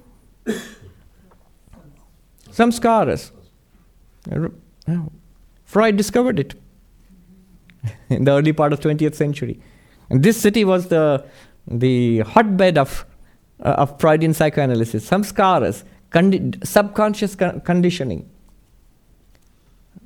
Samskaras. 2.50 3.30
Freud 5.64 5.96
discovered 5.96 6.38
it 6.38 6.54
in 8.08 8.24
the 8.24 8.32
early 8.32 8.52
part 8.52 8.72
of 8.72 8.80
20th 8.80 9.14
century. 9.14 9.60
This 10.10 10.40
city 10.40 10.64
was 10.64 10.88
the, 10.88 11.24
the 11.66 12.20
hotbed 12.20 12.78
of, 12.78 13.06
uh, 13.60 13.70
of 13.70 13.98
Freudian 13.98 14.34
psychoanalysis. 14.34 15.08
Samskaras, 15.08 15.82
condi- 16.10 16.64
subconscious 16.64 17.34
con- 17.34 17.60
conditioning, 17.62 18.28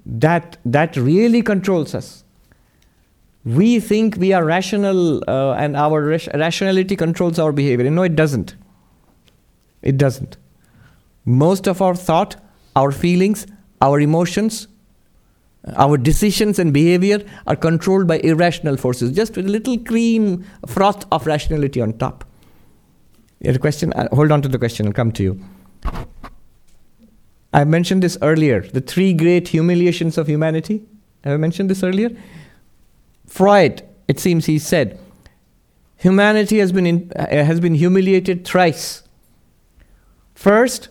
that, 0.09 0.57
that 0.65 0.97
really 0.97 1.43
controls 1.43 1.95
us. 1.95 2.25
We 3.45 3.79
think 3.79 4.17
we 4.17 4.33
are 4.33 4.45
rational 4.45 5.23
uh, 5.29 5.53
and 5.53 5.77
our 5.77 6.03
rationality 6.03 6.97
controls 6.97 7.39
our 7.39 7.53
behavior. 7.53 7.89
No, 7.91 8.03
it 8.03 8.17
doesn't. 8.17 8.57
It 9.83 9.97
doesn't. 9.97 10.37
Most 11.25 11.67
of 11.69 11.81
our 11.81 11.95
thought, 11.95 12.37
our 12.75 12.91
feelings, 12.91 13.47
our 13.81 14.01
emotions, 14.01 14.67
our 15.77 15.97
decisions 15.97 16.59
and 16.59 16.73
behavior 16.73 17.25
are 17.47 17.57
controlled 17.57 18.07
by 18.07 18.19
irrational 18.19 18.77
forces, 18.77 19.13
just 19.13 19.37
with 19.37 19.47
a 19.47 19.51
little 19.51 19.79
cream 19.79 20.45
froth 20.67 21.07
of 21.13 21.27
rationality 21.27 21.81
on 21.81 21.93
top. 21.95 22.25
You 23.41 23.49
had 23.49 23.57
a 23.57 23.59
question? 23.59 23.93
Uh, 23.93 24.09
hold 24.13 24.33
on 24.33 24.43
to 24.43 24.49
the 24.49 24.59
question, 24.59 24.87
I'll 24.87 24.93
come 24.93 25.13
to 25.13 25.23
you. 25.23 25.41
I 27.59 27.65
mentioned 27.65 28.05
this 28.05 28.17
earlier 28.23 28.61
the 28.61 28.81
three 28.81 29.13
great 29.13 29.49
humiliations 29.49 30.17
of 30.17 30.29
humanity. 30.29 30.83
Have 31.25 31.35
I 31.35 31.37
mentioned 31.37 31.69
this 31.69 31.83
earlier? 31.83 32.11
Freud, 33.27 33.83
it 34.07 34.21
seems 34.21 34.47
he 34.47 34.59
said, 34.59 34.99
humanity 35.97 36.59
has 36.59 36.71
been, 36.71 36.87
in, 36.87 37.13
uh, 37.17 37.27
has 37.29 37.59
been 37.59 37.75
humiliated 37.75 38.45
thrice. 38.45 39.03
First, 40.35 40.89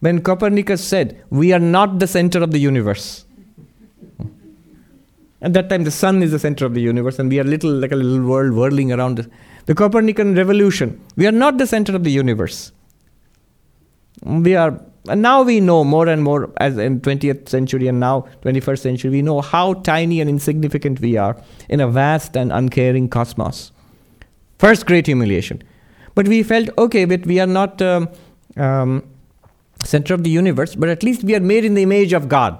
when 0.00 0.20
Copernicus 0.20 0.84
said, 0.84 1.22
We 1.30 1.52
are 1.52 1.60
not 1.60 2.00
the 2.00 2.08
center 2.08 2.42
of 2.42 2.50
the 2.50 2.58
universe. 2.58 3.24
At 5.40 5.52
that 5.52 5.70
time, 5.70 5.84
the 5.84 5.92
sun 5.92 6.20
is 6.24 6.32
the 6.32 6.38
center 6.40 6.66
of 6.66 6.74
the 6.74 6.80
universe, 6.80 7.20
and 7.20 7.30
we 7.30 7.38
are 7.38 7.44
little 7.44 7.70
like 7.70 7.92
a 7.92 7.96
little 7.96 8.26
world 8.26 8.54
whirling 8.54 8.90
around 8.92 9.18
the, 9.18 9.30
the 9.66 9.74
Copernican 9.74 10.34
revolution. 10.34 11.00
We 11.16 11.28
are 11.28 11.32
not 11.32 11.58
the 11.58 11.66
center 11.66 11.94
of 11.94 12.02
the 12.02 12.10
universe. 12.10 12.72
We 14.24 14.56
are, 14.56 14.80
and 15.08 15.22
now 15.22 15.42
we 15.42 15.60
know 15.60 15.84
more 15.84 16.08
and 16.08 16.22
more, 16.22 16.50
as 16.58 16.76
in 16.76 17.00
20th 17.00 17.48
century 17.48 17.88
and 17.88 18.00
now 18.00 18.26
21st 18.42 18.78
century, 18.78 19.10
we 19.10 19.22
know 19.22 19.40
how 19.40 19.74
tiny 19.74 20.20
and 20.20 20.28
insignificant 20.28 21.00
we 21.00 21.16
are 21.16 21.40
in 21.68 21.80
a 21.80 21.88
vast 21.88 22.36
and 22.36 22.52
uncaring 22.52 23.08
cosmos. 23.08 23.72
First 24.58 24.86
great 24.86 25.06
humiliation. 25.06 25.62
But 26.14 26.28
we 26.28 26.42
felt, 26.42 26.68
okay, 26.76 27.04
but 27.04 27.24
we 27.26 27.38
are 27.38 27.46
not 27.46 27.80
um, 27.80 28.08
um, 28.56 29.08
center 29.84 30.14
of 30.14 30.24
the 30.24 30.30
universe, 30.30 30.74
but 30.74 30.88
at 30.88 31.02
least 31.02 31.22
we 31.22 31.34
are 31.34 31.40
made 31.40 31.64
in 31.64 31.74
the 31.74 31.82
image 31.82 32.12
of 32.12 32.28
God. 32.28 32.58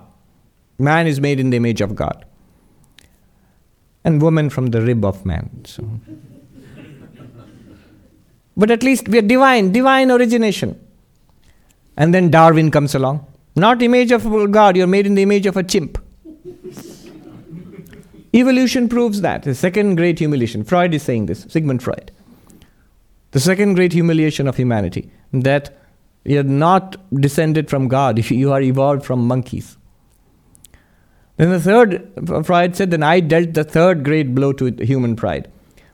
Man 0.79 1.07
is 1.07 1.21
made 1.21 1.41
in 1.41 1.51
the 1.51 1.57
image 1.57 1.81
of 1.81 1.97
God 1.97 2.25
and 4.05 4.23
woman 4.23 4.49
from 4.49 4.67
the 4.67 4.81
rib 4.81 5.05
of 5.05 5.27
man. 5.27 5.51
So. 5.65 5.83
but 8.57 8.71
at 8.71 8.83
least 8.83 9.09
we 9.09 9.19
are 9.19 9.23
divine, 9.23 9.73
divine 9.73 10.11
origination. 10.11 10.79
And 11.99 12.15
then 12.15 12.31
Darwin 12.31 12.71
comes 12.71 12.95
along. 12.95 13.27
Not 13.57 13.83
image 13.83 14.13
of 14.13 14.23
God, 14.53 14.77
you're 14.77 14.87
made 14.87 15.05
in 15.05 15.17
the 15.17 15.23
image 15.23 15.47
of 15.47 15.57
a 15.57 15.65
chimp. 15.65 15.99
Evolution 18.33 18.89
proves 18.89 19.21
that. 19.23 19.43
The 19.43 19.55
second 19.55 19.97
great 19.97 20.21
humiliation. 20.21 20.63
Freud 20.63 20.95
is 20.95 21.03
saying 21.03 21.27
this, 21.27 21.45
Sigmund 21.49 21.83
Freud. 21.83 22.13
The 23.33 23.41
second 23.41 23.75
great 23.75 23.93
humiliation 23.93 24.47
of 24.47 24.57
humanity 24.57 25.11
that 25.33 25.77
you 26.25 26.39
are 26.39 26.45
not 26.45 26.97
descended 27.21 27.69
from 27.69 27.89
God, 27.89 28.19
you 28.31 28.53
are 28.53 28.63
evolved 28.63 29.05
from 29.05 29.27
monkeys. 29.27 29.77
Then 31.37 31.51
the 31.51 31.61
third, 31.61 32.47
Freud 32.47 32.77
said, 32.77 32.93
then 32.93 33.03
I 33.03 33.19
dealt 33.21 33.55
the 33.55 33.65
third 33.65 34.05
great 34.05 34.37
blow 34.37 34.53
to 34.53 34.73
human 34.85 35.17
pride. 35.17 35.51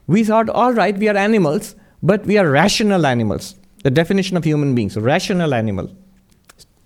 We 0.07 0.23
thought, 0.23 0.51
all 0.51 0.75
right, 0.75 0.97
we 0.97 1.09
are 1.09 1.17
animals, 1.17 1.77
but 2.03 2.27
we 2.27 2.37
are 2.37 2.49
rational 2.49 3.07
animals. 3.07 3.55
The 3.85 3.91
definition 3.91 4.37
of 4.37 4.45
human 4.45 4.75
beings, 4.75 4.97
rational 4.97 5.55
animal. 5.55 5.95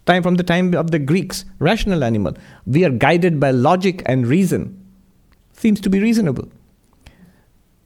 Time 0.05 0.23
from 0.23 0.35
the 0.35 0.43
time 0.43 0.75
of 0.75 0.91
the 0.91 0.99
Greeks, 0.99 1.45
rational 1.59 2.03
animal. 2.03 2.37
We 2.67 2.85
are 2.85 2.91
guided 2.91 3.39
by 3.39 3.53
logic 3.53 4.03
and 4.07 4.27
reason. 4.27 4.85
Seems 5.53 5.81
to 5.81 5.91
be 5.91 6.01
reasonable. 6.01 6.49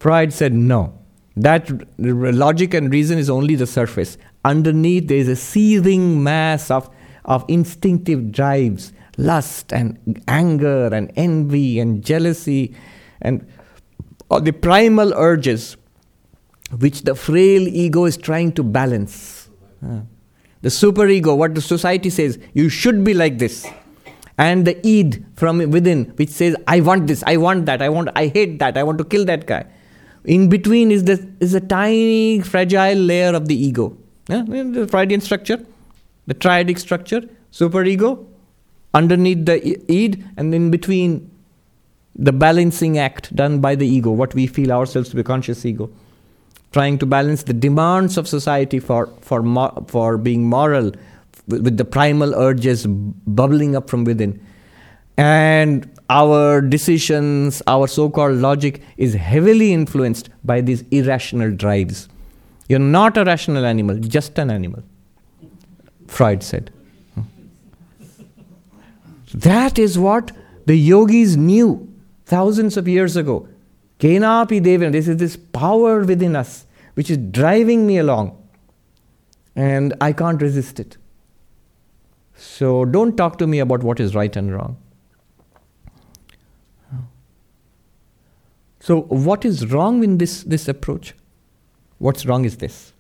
Freud 0.01 0.33
said, 0.33 0.55
no. 0.55 0.99
That 1.37 1.71
logic 1.99 2.75
and 2.75 2.93
reason 2.93 3.19
is 3.19 3.31
only 3.31 3.55
the 3.55 3.67
surface. 3.67 4.19
Underneath, 4.45 5.09
there 5.09 5.19
is 5.19 5.29
a 5.29 5.37
seething 5.37 6.23
mass 6.23 6.71
of, 6.71 6.91
of 7.25 7.45
instinctive 7.49 8.33
drives 8.33 8.93
lust 9.19 9.73
and 9.73 10.23
anger 10.27 10.87
and 10.87 11.13
envy 11.17 11.79
and 11.79 12.03
jealousy 12.03 12.75
and 13.21 13.47
the 14.41 14.53
primal 14.53 15.13
urges 15.15 15.77
which 16.79 17.03
the 17.03 17.15
frail 17.15 17.67
ego 17.69 18.05
is 18.05 18.17
trying 18.17 18.53
to 18.53 18.63
balance. 18.63 19.49
Uh, 19.85 20.01
the 20.63 20.69
superego, 20.69 21.37
what 21.37 21.55
the 21.55 21.61
society 21.61 22.09
says, 22.09 22.39
you 22.55 22.69
should 22.69 23.05
be 23.05 23.15
like 23.15 23.39
this. 23.39 23.67
And 24.39 24.67
the 24.67 24.87
id 24.87 25.25
from 25.35 25.59
within, 25.71 26.07
which 26.17 26.31
says, 26.31 26.57
I 26.67 26.81
want 26.81 27.07
this, 27.07 27.23
I 27.27 27.37
want 27.37 27.67
that, 27.67 27.83
I 27.83 27.89
want, 27.89 28.09
I 28.17 28.29
hate 28.29 28.59
that, 28.61 28.79
I 28.79 28.83
want 28.83 28.99
to 28.99 29.05
kill 29.05 29.25
that 29.27 29.47
guy. 29.47 29.67
In 30.25 30.49
between 30.49 30.93
is 30.93 31.05
the 31.05 31.29
is 31.41 31.53
a 31.55 31.61
tiny 31.61 32.41
fragile 32.41 32.95
layer 32.95 33.35
of 33.35 33.49
the 33.49 33.55
ego. 33.55 33.97
Yeah? 34.29 34.43
The 34.43 34.87
Freudian 34.89 35.21
structure, 35.21 35.59
the 36.27 36.35
triadic 36.35 36.79
structure, 36.79 37.23
superego, 37.53 38.25
underneath 38.95 39.45
the 39.45 39.81
id 39.93 40.25
and 40.37 40.55
in 40.55 40.71
between 40.71 41.31
the 42.15 42.33
balancing 42.33 42.99
act 42.99 43.35
done 43.35 43.61
by 43.61 43.75
the 43.75 43.87
ego, 43.87 44.11
what 44.11 44.35
we 44.35 44.47
feel 44.47 44.71
ourselves 44.71 45.09
to 45.11 45.17
be 45.17 45.23
conscious 45.23 45.65
ego, 45.65 45.91
trying 46.73 46.99
to 46.99 47.07
balance 47.07 47.43
the 47.45 47.53
demands 47.53 48.17
of 48.17 48.27
society 48.27 48.79
for, 48.79 49.07
for, 49.21 49.43
for 49.87 50.19
being 50.19 50.45
moral 50.45 50.93
with, 51.49 51.77
the 51.77 51.85
primal 51.85 52.35
urges 52.35 52.87
bubbling 52.87 53.77
up 53.77 53.91
from 53.91 54.05
within. 54.05 54.45
And 55.17 55.91
our 56.09 56.61
decisions, 56.61 57.63
our 57.67 57.87
so 57.87 58.09
called 58.11 58.39
logic 58.39 58.83
is 58.97 59.15
heavily 59.15 59.73
influenced 59.73 60.31
by 60.45 60.61
these 60.61 60.83
irrational 60.91 61.51
drives. 61.51 62.09
You're 62.69 62.79
not 62.79 63.17
a 63.17 63.25
rational 63.25 63.67
animal, 63.67 63.99
just 63.99 64.39
an 64.39 64.51
animal, 64.51 64.83
Freud 66.07 66.43
said. 66.43 66.71
That 69.35 69.79
is 69.79 69.99
what 69.99 70.33
the 70.67 70.77
yogis 70.77 71.37
knew 71.37 71.89
thousands 72.27 72.77
of 72.77 72.87
years 72.87 73.17
ago. 73.17 73.49
Kenapi 74.03 74.61
Devana, 74.61 74.91
this 74.91 75.07
is 75.07 75.17
this 75.19 75.37
power 75.37 76.01
within 76.05 76.35
us 76.35 76.67
which 76.95 77.09
is 77.09 77.17
driving 77.17 77.87
me 77.87 77.99
along. 77.99 78.37
And 79.55 79.95
I 80.01 80.13
can't 80.13 80.43
resist 80.43 80.81
it. 80.81 80.97
So 82.35 82.85
don't 82.85 83.17
talk 83.17 83.39
to 83.39 83.47
me 83.47 83.61
about 83.61 83.85
what 83.85 84.01
is 84.01 84.15
right 84.15 84.35
and 84.35 84.53
wrong. 84.53 84.77
So, 88.81 89.03
what 89.03 89.45
is 89.45 89.69
wrong 89.69 90.03
in 90.03 90.19
this, 90.19 90.43
this 90.43 90.67
approach? 90.67 91.15
What's 91.99 92.27
wrong 92.27 92.45
is 92.45 92.57
this 92.57 92.93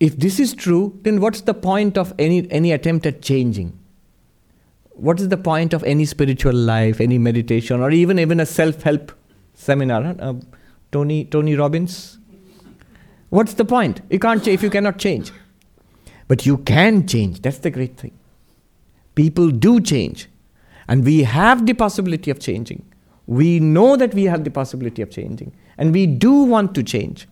if 0.00 0.16
this 0.18 0.40
is 0.40 0.54
true, 0.54 0.98
then 1.02 1.20
what's 1.20 1.42
the 1.42 1.52
point 1.52 1.98
of 1.98 2.14
any, 2.18 2.50
any 2.50 2.72
attempt 2.72 3.04
at 3.04 3.20
changing? 3.20 3.78
What 4.96 5.20
is 5.20 5.28
the 5.28 5.36
point 5.36 5.74
of 5.74 5.84
any 5.84 6.04
spiritual 6.04 6.54
life, 6.54 7.00
any 7.00 7.18
meditation, 7.18 7.80
or 7.80 7.90
even 7.90 8.18
even 8.18 8.40
a 8.40 8.46
self-help 8.46 9.12
seminar? 9.54 10.14
Uh, 10.18 10.34
Tony 10.90 11.24
Tony 11.24 11.54
Robbins. 11.54 12.18
What's 13.28 13.54
the 13.54 13.64
point? 13.64 14.00
You 14.10 14.18
can't 14.18 14.42
change 14.42 14.54
if 14.54 14.62
you 14.62 14.70
cannot 14.70 14.98
change. 14.98 15.32
But 16.28 16.46
you 16.46 16.58
can 16.58 17.06
change. 17.06 17.42
That's 17.42 17.58
the 17.58 17.70
great 17.70 17.96
thing. 17.96 18.12
People 19.14 19.50
do 19.50 19.80
change, 19.80 20.28
and 20.88 21.04
we 21.04 21.22
have 21.24 21.66
the 21.66 21.74
possibility 21.74 22.30
of 22.30 22.40
changing. 22.40 22.84
We 23.26 23.60
know 23.60 23.96
that 23.96 24.14
we 24.14 24.24
have 24.24 24.44
the 24.44 24.50
possibility 24.50 25.02
of 25.02 25.10
changing, 25.10 25.52
and 25.76 25.92
we 25.92 26.06
do 26.06 26.32
want 26.44 26.74
to 26.74 26.82
change. 26.82 27.28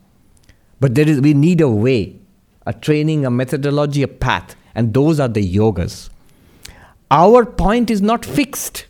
But 0.79 0.95
there 0.95 1.07
is 1.07 1.21
we 1.21 1.33
need 1.33 1.61
a 1.61 1.69
way 1.69 2.19
a 2.65 2.73
training, 2.73 3.25
a 3.25 3.31
methodology, 3.31 4.03
a 4.03 4.07
path. 4.07 4.55
And 4.73 4.93
those 4.93 5.19
are 5.19 5.27
the 5.27 5.55
yogas. 5.55 6.09
Our 7.11 7.45
point 7.45 7.89
is 7.89 8.01
not 8.01 8.25
fixed 8.25 8.85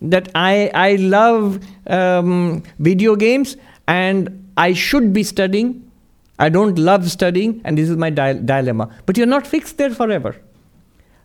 that 0.00 0.30
I, 0.34 0.70
I 0.74 0.96
love 0.96 1.60
um, 1.86 2.62
video 2.78 3.16
games 3.16 3.56
and 3.86 4.50
I 4.56 4.72
should 4.72 5.12
be 5.12 5.22
studying. 5.22 5.90
I 6.38 6.48
don't 6.48 6.78
love 6.78 7.10
studying, 7.10 7.60
and 7.64 7.76
this 7.76 7.90
is 7.90 7.96
my 7.96 8.10
di- 8.10 8.34
dilemma. 8.34 8.94
But 9.06 9.16
you're 9.16 9.26
not 9.26 9.46
fixed 9.46 9.76
there 9.76 9.90
forever. 9.90 10.36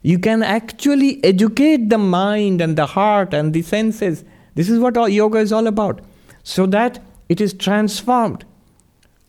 You 0.02 0.18
can 0.18 0.42
actually 0.42 1.24
educate 1.24 1.90
the 1.90 2.00
mind 2.00 2.62
and 2.62 2.76
the 2.76 2.88
heart 2.88 3.34
and 3.34 3.54
the 3.54 3.62
senses. 3.62 4.24
This 4.56 4.70
is 4.70 4.80
what 4.80 4.96
yoga 5.12 5.38
is 5.38 5.54
all 5.54 5.68
about. 5.68 6.02
So 6.44 6.66
that 6.68 7.00
it 7.30 7.40
is 7.40 7.54
transformed. 7.54 8.44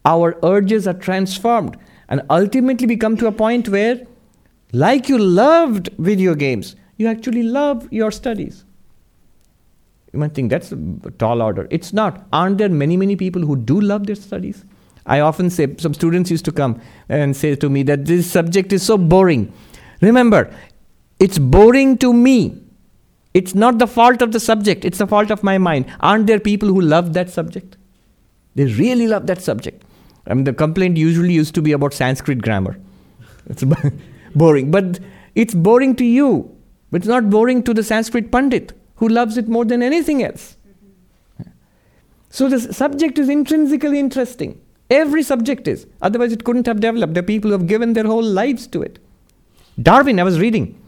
Our 0.05 0.39
urges 0.43 0.89
are 0.89 0.95
transformed. 0.95 1.77
And 2.09 2.23
ultimately, 2.31 2.87
we 2.87 2.97
come 2.97 3.17
to 3.19 3.27
a 3.27 3.33
point 3.33 3.69
where, 3.69 4.07
like 4.73 5.09
you 5.09 5.19
loved 5.19 5.91
video 5.99 6.35
games, 6.35 6.77
you 6.97 7.07
actually 7.07 7.43
love 7.43 7.89
your 7.93 8.11
studies. 8.11 8.65
You 10.13 10.21
might 10.21 10.35
think 10.35 10.51
that's 10.51 10.71
a 10.71 10.77
tall 11.19 11.43
order. 11.43 11.67
It's 11.71 11.93
not. 11.93 12.25
Aren't 12.33 12.59
there 12.59 12.69
many, 12.69 12.97
many 12.97 13.17
people 13.17 13.43
who 13.43 13.57
do 13.57 13.81
love 13.81 14.07
their 14.07 14.15
studies? 14.15 14.65
I 15.07 15.21
often 15.21 15.51
say, 15.51 15.75
some 15.79 15.93
students 15.93 16.31
used 16.31 16.45
to 16.47 16.53
come 16.53 16.81
and 17.09 17.37
say 17.37 17.57
to 17.57 17.69
me 17.69 17.83
that 17.83 18.07
this 18.07 18.31
subject 18.31 18.73
is 18.73 18.83
so 18.83 18.97
boring. 18.97 19.53
Remember, 20.01 20.55
it's 21.19 21.39
boring 21.39 21.99
to 21.99 22.13
me. 22.13 22.61
It's 23.35 23.55
not 23.55 23.79
the 23.79 23.89
fault 23.89 24.23
of 24.23 24.31
the 24.31 24.39
subject, 24.39 24.85
it's 24.85 24.99
the 24.99 25.07
fault 25.09 25.31
of 25.33 25.43
my 25.43 25.59
mind. 25.59 25.87
Aren't 26.01 26.29
there 26.29 26.39
people 26.39 26.69
who 26.69 26.81
love 26.81 27.13
that 27.15 27.29
subject? 27.29 27.77
They 28.55 28.67
really 28.67 29.09
love 29.09 29.27
that 29.27 29.43
subject. 29.43 29.83
I 30.27 30.35
mean, 30.35 30.45
the 30.45 30.53
complaint 30.53 30.97
usually 30.97 31.33
used 31.33 31.55
to 31.57 31.63
be 31.63 31.73
about 31.73 31.93
Sanskrit 31.93 32.41
grammar. 32.41 32.79
It's 33.47 33.65
boring. 34.35 34.71
But 34.71 35.01
it's 35.35 35.53
boring 35.53 35.97
to 35.97 36.05
you, 36.05 36.54
but 36.95 37.01
it's 37.01 37.09
not 37.09 37.29
boring 37.29 37.61
to 37.65 37.75
the 37.75 37.83
Sanskrit 37.83 38.31
Pandit 38.31 38.73
who 38.99 39.09
loves 39.09 39.37
it 39.37 39.49
more 39.49 39.65
than 39.65 39.83
anything 39.83 40.23
else. 40.23 40.57
So 42.31 42.49
the 42.49 42.73
subject 42.73 43.19
is 43.19 43.29
intrinsically 43.29 43.99
interesting. 43.99 44.61
Every 44.89 45.25
subject 45.25 45.67
is. 45.67 45.89
Otherwise, 46.03 46.31
it 46.31 46.45
couldn't 46.45 46.69
have 46.69 46.79
developed. 46.79 47.15
The 47.15 47.25
people 47.25 47.51
who 47.51 47.59
have 47.59 47.67
given 47.67 47.95
their 47.95 48.05
whole 48.05 48.23
lives 48.23 48.69
to 48.69 48.81
it. 48.81 49.01
Darwin, 49.83 50.21
I 50.21 50.23
was 50.23 50.39
reading. 50.39 50.81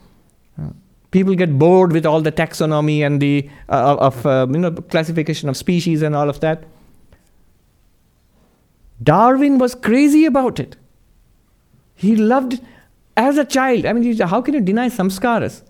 People 1.10 1.34
get 1.34 1.58
bored 1.58 1.90
with 1.90 2.06
all 2.06 2.20
the 2.20 2.30
taxonomy 2.30 3.04
and 3.04 3.20
the 3.20 3.50
uh, 3.68 3.96
of 3.98 4.24
uh, 4.24 4.46
you 4.48 4.58
know 4.58 4.70
classification 4.70 5.48
of 5.48 5.56
species 5.56 6.02
and 6.02 6.14
all 6.14 6.30
of 6.30 6.38
that. 6.38 6.62
Darwin 9.02 9.58
was 9.58 9.74
crazy 9.74 10.24
about 10.24 10.60
it. 10.60 10.76
He 11.96 12.14
loved 12.14 12.60
as 13.16 13.38
a 13.38 13.44
child. 13.44 13.86
I 13.86 13.92
mean, 13.92 14.16
how 14.20 14.40
can 14.40 14.54
you 14.54 14.60
deny 14.60 14.88
samskaras? 14.88 15.62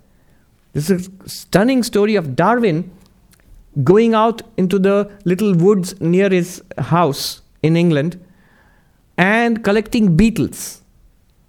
This 0.76 0.90
is 0.90 1.08
a 1.24 1.28
stunning 1.30 1.82
story 1.82 2.16
of 2.16 2.36
Darwin 2.36 2.90
going 3.82 4.12
out 4.12 4.42
into 4.58 4.78
the 4.78 5.10
little 5.24 5.54
woods 5.54 5.98
near 6.02 6.28
his 6.28 6.62
house 6.76 7.40
in 7.62 7.78
England 7.78 8.22
and 9.16 9.64
collecting 9.64 10.18
beetles. 10.18 10.82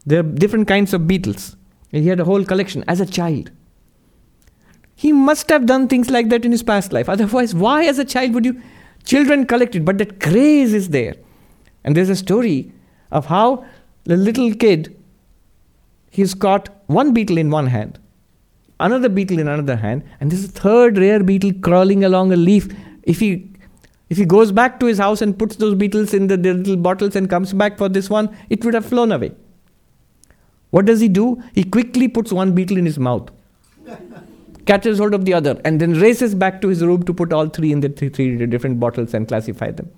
There 0.06 0.22
are 0.22 0.24
different 0.24 0.70
kinds 0.70 0.94
of 0.94 1.10
beetles. 1.10 1.58
And 1.92 2.04
he 2.04 2.08
had 2.08 2.22
a 2.22 2.24
whole 2.24 2.46
collection 2.46 2.86
as 2.88 3.02
a 3.02 3.06
child. 3.06 3.52
He 4.96 5.12
must 5.12 5.50
have 5.50 5.66
done 5.66 5.90
things 5.90 6.10
like 6.10 6.30
that 6.30 6.46
in 6.46 6.54
his 6.54 6.64
past 6.64 6.94
life. 6.94 7.10
Otherwise, 7.16 7.54
why 7.54 7.84
as 7.84 8.00
a 8.00 8.06
child 8.06 8.34
would 8.34 8.46
you? 8.46 8.62
Children 9.04 9.46
collect 9.46 9.76
it, 9.76 9.84
but 9.84 9.98
that 9.98 10.22
craze 10.22 10.74
is 10.74 10.88
there. 10.88 11.16
And 11.84 11.98
there's 11.98 12.10
a 12.10 12.16
story 12.16 12.72
of 13.12 13.26
how 13.26 13.66
the 14.06 14.16
little 14.16 14.54
kid, 14.56 14.96
he's 16.12 16.34
caught 16.34 16.70
one 16.86 17.14
beetle 17.14 17.38
in 17.38 17.50
one 17.50 17.68
hand 17.68 18.00
another 18.80 19.10
beetle 19.10 19.40
in 19.40 19.48
another 19.48 19.76
hand, 19.76 20.04
and 20.20 20.32
this 20.32 20.44
is 20.44 20.52
third 20.52 20.98
rare 20.98 21.24
beetle 21.24 21.52
crawling 21.62 22.04
along 22.04 22.34
a 22.34 22.36
leaf. 22.36 22.68
If 23.04 23.20
he 23.20 23.50
if 24.10 24.18
he 24.18 24.26
goes 24.26 24.52
back 24.52 24.80
to 24.80 24.86
his 24.86 24.98
house 24.98 25.22
and 25.22 25.38
puts 25.38 25.58
those 25.58 25.76
beetles 25.76 26.14
in 26.14 26.28
the, 26.28 26.38
the 26.38 26.54
little 26.54 26.78
bottles 26.78 27.16
and 27.16 27.30
comes 27.30 27.52
back 27.52 27.78
for 27.78 27.90
this 27.90 28.10
one, 28.10 28.36
it 28.50 28.64
would 28.64 28.74
have 28.74 28.86
flown 28.86 29.12
away. 29.12 29.34
What 30.70 30.86
does 30.86 31.02
he 31.02 31.10
do? 31.10 31.44
He 31.54 31.64
quickly 31.64 32.08
puts 32.08 32.32
one 32.32 32.54
beetle 32.54 32.78
in 32.78 32.86
his 32.86 32.98
mouth, 32.98 33.30
catches 34.66 35.00
hold 35.00 35.14
of 35.14 35.26
the 35.26 35.34
other, 35.34 35.60
and 35.66 35.80
then 35.82 36.00
races 36.00 36.36
back 36.36 36.62
to 36.62 36.70
his 36.70 36.84
room 36.84 37.04
to 37.04 37.14
put 37.14 37.34
all 37.34 37.48
three 37.48 37.72
in 37.72 37.82
the 37.82 37.90
three, 37.90 38.10
three 38.10 38.46
different 38.46 38.80
bottles 38.80 39.14
and 39.14 39.28
classify 39.28 39.72
them. 39.72 39.90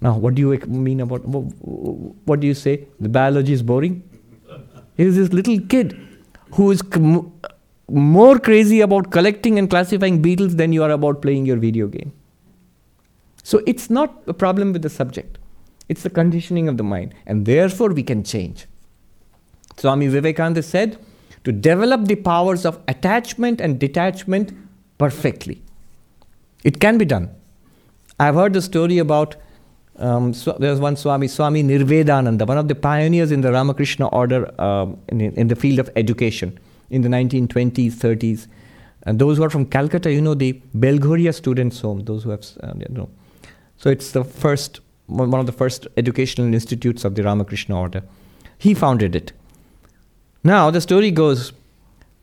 Now, 0.00 0.16
what 0.16 0.36
do 0.36 0.42
you 0.42 0.56
mean 0.66 1.00
about 1.00 1.22
what 1.26 2.38
do 2.40 2.46
you 2.46 2.54
say? 2.54 2.86
The 3.00 3.08
biology 3.08 3.52
is 3.52 3.62
boring? 3.62 4.02
Here 4.96 5.08
is 5.08 5.16
this 5.16 5.32
little 5.32 5.58
kid 5.60 6.07
who 6.52 6.70
is 6.70 6.82
more 7.88 8.38
crazy 8.38 8.80
about 8.80 9.10
collecting 9.10 9.58
and 9.58 9.70
classifying 9.70 10.20
beetles 10.20 10.56
than 10.56 10.72
you 10.72 10.82
are 10.82 10.90
about 10.90 11.22
playing 11.22 11.46
your 11.46 11.56
video 11.56 11.86
game. 11.86 12.12
So 13.42 13.62
it's 13.66 13.88
not 13.88 14.22
a 14.26 14.34
problem 14.34 14.72
with 14.72 14.82
the 14.82 14.90
subject, 14.90 15.38
it's 15.88 16.02
the 16.02 16.10
conditioning 16.10 16.68
of 16.68 16.76
the 16.76 16.82
mind, 16.82 17.14
and 17.26 17.46
therefore 17.46 17.90
we 17.90 18.02
can 18.02 18.22
change. 18.22 18.66
Swami 19.76 20.08
Vivekananda 20.08 20.62
said 20.62 20.98
to 21.44 21.52
develop 21.52 22.06
the 22.06 22.16
powers 22.16 22.66
of 22.66 22.80
attachment 22.88 23.60
and 23.60 23.78
detachment 23.78 24.52
perfectly. 24.98 25.62
It 26.64 26.80
can 26.80 26.98
be 26.98 27.04
done. 27.04 27.30
I've 28.20 28.34
heard 28.34 28.52
the 28.52 28.60
story 28.60 28.98
about 28.98 29.36
um, 29.98 30.32
so 30.32 30.56
there's 30.60 30.78
one 30.78 30.96
Swami, 30.96 31.26
Swami 31.26 31.62
Nirvedananda, 31.62 32.46
one 32.46 32.58
of 32.58 32.68
the 32.68 32.74
pioneers 32.74 33.32
in 33.32 33.40
the 33.40 33.52
Ramakrishna 33.52 34.06
order 34.08 34.48
um, 34.60 34.98
in, 35.08 35.20
in, 35.20 35.48
the 35.48 35.56
field 35.56 35.80
of 35.80 35.90
education 35.96 36.58
in 36.90 37.02
the 37.02 37.08
1920s, 37.08 37.92
30s. 37.92 38.46
And 39.02 39.18
those 39.18 39.38
who 39.38 39.44
are 39.44 39.50
from 39.50 39.66
Calcutta, 39.66 40.12
you 40.12 40.20
know, 40.20 40.34
the 40.34 40.60
Belghoria 40.76 41.34
Students' 41.34 41.80
Home, 41.80 42.00
those 42.04 42.22
who 42.22 42.30
have, 42.30 42.44
uh, 42.62 42.74
you 42.76 42.94
know. 42.94 43.08
So 43.76 43.90
it's 43.90 44.12
the 44.12 44.22
first, 44.22 44.80
one 45.06 45.34
of 45.34 45.46
the 45.46 45.52
first 45.52 45.88
educational 45.96 46.52
institutes 46.52 47.04
of 47.04 47.16
the 47.16 47.22
Ramakrishna 47.24 47.78
order. 47.78 48.02
He 48.56 48.74
founded 48.74 49.16
it. 49.16 49.32
Now, 50.44 50.70
the 50.70 50.80
story 50.80 51.10
goes 51.10 51.52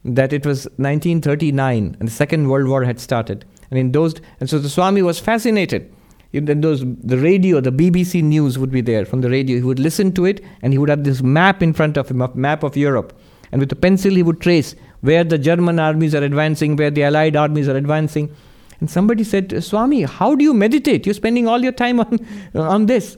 that 0.06 0.32
it 0.32 0.46
was 0.46 0.66
1939 0.78 1.98
and 2.00 2.08
the 2.08 2.12
Second 2.12 2.48
World 2.48 2.68
War 2.68 2.84
had 2.84 3.00
started. 3.00 3.44
And 3.70 3.80
in 3.80 3.92
those, 3.92 4.16
and 4.40 4.50
so 4.50 4.60
the 4.60 4.70
Swami 4.70 5.02
was 5.02 5.20
fascinated 5.20 5.92
then 6.40 6.62
those 6.62 6.84
the 7.04 7.18
radio, 7.18 7.62
the 7.62 7.72
BBC 7.72 8.22
News 8.24 8.58
would 8.58 8.72
be 8.72 8.82
there 8.82 9.06
from 9.06 9.22
the 9.22 9.30
radio. 9.30 9.58
He 9.58 9.64
would 9.64 9.80
listen 9.80 10.12
to 10.14 10.26
it, 10.26 10.44
and 10.62 10.74
he 10.74 10.78
would 10.78 10.90
have 10.90 11.04
this 11.04 11.22
map 11.22 11.62
in 11.64 11.74
front 11.74 11.98
of 11.98 12.10
him, 12.10 12.22
a 12.22 12.34
map 12.36 12.64
of 12.64 12.76
Europe, 12.76 13.18
and 13.52 13.60
with 13.62 13.72
a 13.72 13.76
pencil 13.76 14.14
he 14.14 14.24
would 14.24 14.42
trace 14.42 14.76
where 15.02 15.24
the 15.24 15.38
German 15.38 15.80
armies 15.80 16.16
are 16.16 16.24
advancing, 16.24 16.76
where 16.76 16.92
the 16.92 17.04
Allied 17.04 17.36
armies 17.36 17.70
are 17.70 17.76
advancing. 17.76 18.34
And 18.80 18.90
somebody 18.90 19.24
said, 19.24 19.64
Swami, 19.64 20.02
how 20.04 20.36
do 20.36 20.44
you 20.44 20.54
meditate? 20.54 21.06
You're 21.06 21.14
spending 21.14 21.48
all 21.48 21.64
your 21.64 21.72
time 21.72 22.00
on 22.00 22.20
on 22.56 22.88
this. 22.88 23.18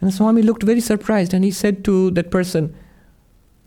And 0.00 0.12
Swami 0.12 0.42
looked 0.42 0.62
very 0.62 0.80
surprised, 0.80 1.32
and 1.34 1.44
he 1.44 1.50
said 1.50 1.84
to 1.84 2.10
that 2.12 2.30
person, 2.30 2.74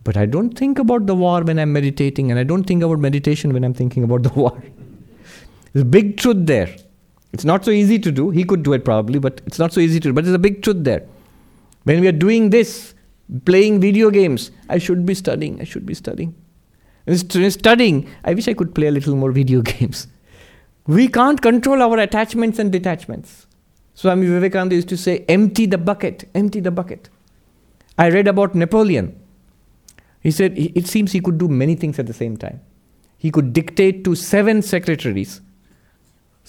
"But 0.04 0.18
I 0.18 0.26
don't 0.26 0.58
think 0.58 0.80
about 0.80 1.08
the 1.08 1.16
war 1.16 1.42
when 1.44 1.58
I'm 1.60 1.74
meditating, 1.74 2.30
and 2.32 2.40
I 2.40 2.44
don't 2.44 2.66
think 2.66 2.84
about 2.84 3.00
meditation 3.00 3.54
when 3.54 3.64
I'm 3.64 3.74
thinking 3.74 4.04
about 4.04 4.24
the 4.24 4.30
war." 4.42 4.52
There's 5.74 5.84
a 5.84 5.86
big 5.86 6.18
truth 6.18 6.46
there. 6.54 6.70
It's 7.32 7.46
not 7.46 7.64
so 7.64 7.72
easy 7.72 8.00
to 8.00 8.12
do. 8.12 8.32
He 8.32 8.44
could 8.44 8.64
do 8.64 8.74
it 8.74 8.84
probably, 8.84 9.20
but 9.20 9.42
it's 9.46 9.60
not 9.60 9.72
so 9.72 9.80
easy 9.80 10.00
to 10.00 10.10
do. 10.10 10.14
But 10.14 10.24
there's 10.24 10.36
a 10.36 10.40
big 10.40 10.64
truth 10.64 10.84
there. 10.84 11.06
When 11.84 12.02
we 12.02 12.08
are 12.08 12.14
doing 12.14 12.50
this, 12.50 12.94
playing 13.46 13.80
video 13.80 14.10
games, 14.10 14.52
I 14.68 14.80
should 14.80 15.06
be 15.06 15.14
studying. 15.14 15.62
I 15.62 15.64
should 15.64 15.86
be 15.86 15.94
studying. 15.94 16.36
And 17.06 17.54
studying, 17.54 18.10
I 18.24 18.34
wish 18.34 18.48
I 18.48 18.54
could 18.54 18.74
play 18.76 18.88
a 18.88 18.92
little 18.92 19.16
more 19.16 19.32
video 19.32 19.62
games. 19.74 20.08
We 20.88 21.08
can't 21.08 21.42
control 21.42 21.82
our 21.82 22.00
attachments 22.00 22.58
and 22.60 22.72
detachments. 22.72 23.46
Swami 23.94 24.28
Vivekananda 24.28 24.76
used 24.76 24.90
to 24.90 24.98
say, 24.98 25.26
empty 25.28 25.66
the 25.66 25.78
bucket, 25.78 26.28
empty 26.34 26.60
the 26.60 26.72
bucket. 26.72 27.10
I 27.98 28.10
read 28.10 28.28
about 28.28 28.56
Napoleon. 28.56 29.20
He 30.22 30.32
said 30.32 30.58
it 30.58 30.88
seems 30.88 31.12
he 31.12 31.22
could 31.22 31.38
do 31.38 31.48
many 31.48 31.76
things 31.76 32.00
at 32.00 32.08
the 32.08 32.14
same 32.14 32.38
time. 32.38 32.62
He 33.18 33.32
could 33.32 33.54
dictate 33.54 34.04
to 34.06 34.16
seven 34.16 34.62
secretaries 34.62 35.42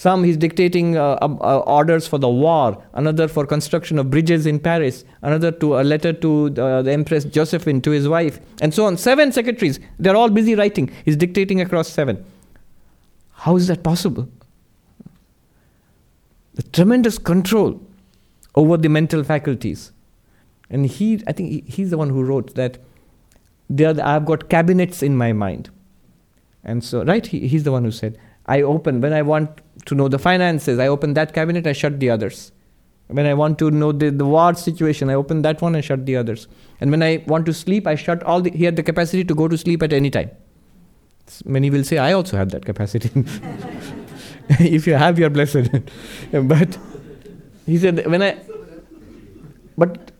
some 0.00 0.24
he's 0.24 0.38
dictating 0.38 0.96
uh, 0.96 1.18
uh, 1.20 1.58
orders 1.66 2.06
for 2.06 2.16
the 2.16 2.26
war, 2.26 2.82
another 2.94 3.28
for 3.28 3.44
construction 3.44 3.98
of 3.98 4.08
bridges 4.08 4.46
in 4.46 4.58
Paris, 4.58 5.04
another 5.20 5.50
to 5.52 5.78
a 5.78 5.82
letter 5.82 6.10
to 6.10 6.46
uh, 6.46 6.80
the 6.80 6.90
Empress 6.90 7.26
Josephine, 7.26 7.82
to 7.82 7.90
his 7.90 8.08
wife, 8.08 8.40
and 8.62 8.72
so 8.72 8.86
on. 8.86 8.96
Seven 8.96 9.30
secretaries. 9.30 9.78
They're 9.98 10.16
all 10.16 10.30
busy 10.30 10.54
writing. 10.54 10.90
He's 11.04 11.16
dictating 11.16 11.60
across 11.60 11.90
seven. 11.90 12.24
How 13.32 13.56
is 13.56 13.66
that 13.66 13.82
possible? 13.82 14.26
The 16.54 16.62
tremendous 16.62 17.18
control 17.18 17.78
over 18.54 18.78
the 18.78 18.88
mental 18.88 19.22
faculties. 19.22 19.92
And 20.70 20.86
he, 20.86 21.22
I 21.26 21.32
think 21.32 21.50
he, 21.50 21.60
he's 21.66 21.90
the 21.90 21.98
one 21.98 22.08
who 22.08 22.24
wrote 22.24 22.54
that 22.54 22.78
the, 23.68 24.02
I've 24.02 24.24
got 24.24 24.48
cabinets 24.48 25.02
in 25.02 25.18
my 25.18 25.34
mind. 25.34 25.68
And 26.64 26.82
so, 26.82 27.04
right, 27.04 27.26
he, 27.26 27.46
he's 27.48 27.64
the 27.64 27.72
one 27.72 27.84
who 27.84 27.90
said, 27.90 28.18
I 28.46 28.62
open, 28.62 29.00
when 29.00 29.12
I 29.12 29.22
want 29.22 29.60
to 29.86 29.94
know 29.94 30.08
the 30.08 30.18
finances, 30.18 30.78
I 30.78 30.88
open 30.88 31.14
that 31.14 31.32
cabinet, 31.32 31.66
I 31.66 31.72
shut 31.72 32.00
the 32.00 32.10
others. 32.10 32.52
When 33.08 33.26
I 33.26 33.34
want 33.34 33.58
to 33.58 33.70
know 33.70 33.90
the, 33.92 34.10
the 34.10 34.24
war 34.24 34.54
situation, 34.54 35.10
I 35.10 35.14
open 35.14 35.42
that 35.42 35.60
one 35.60 35.74
and 35.74 35.84
shut 35.84 36.06
the 36.06 36.16
others. 36.16 36.46
And 36.80 36.90
when 36.90 37.02
I 37.02 37.24
want 37.26 37.46
to 37.46 37.54
sleep, 37.54 37.86
I 37.86 37.96
shut 37.96 38.22
all 38.22 38.40
the, 38.40 38.50
he 38.50 38.64
had 38.64 38.76
the 38.76 38.82
capacity 38.82 39.24
to 39.24 39.34
go 39.34 39.48
to 39.48 39.58
sleep 39.58 39.82
at 39.82 39.92
any 39.92 40.10
time. 40.10 40.30
Many 41.44 41.70
will 41.70 41.84
say, 41.84 41.98
I 41.98 42.12
also 42.12 42.36
have 42.36 42.50
that 42.50 42.64
capacity. 42.64 43.10
if 44.48 44.86
you 44.86 44.94
have, 44.94 45.18
you're 45.18 45.30
blessed. 45.30 45.70
but 46.32 46.78
he 47.66 47.78
said, 47.78 48.06
when 48.06 48.22
I, 48.22 48.38
but 49.76 50.12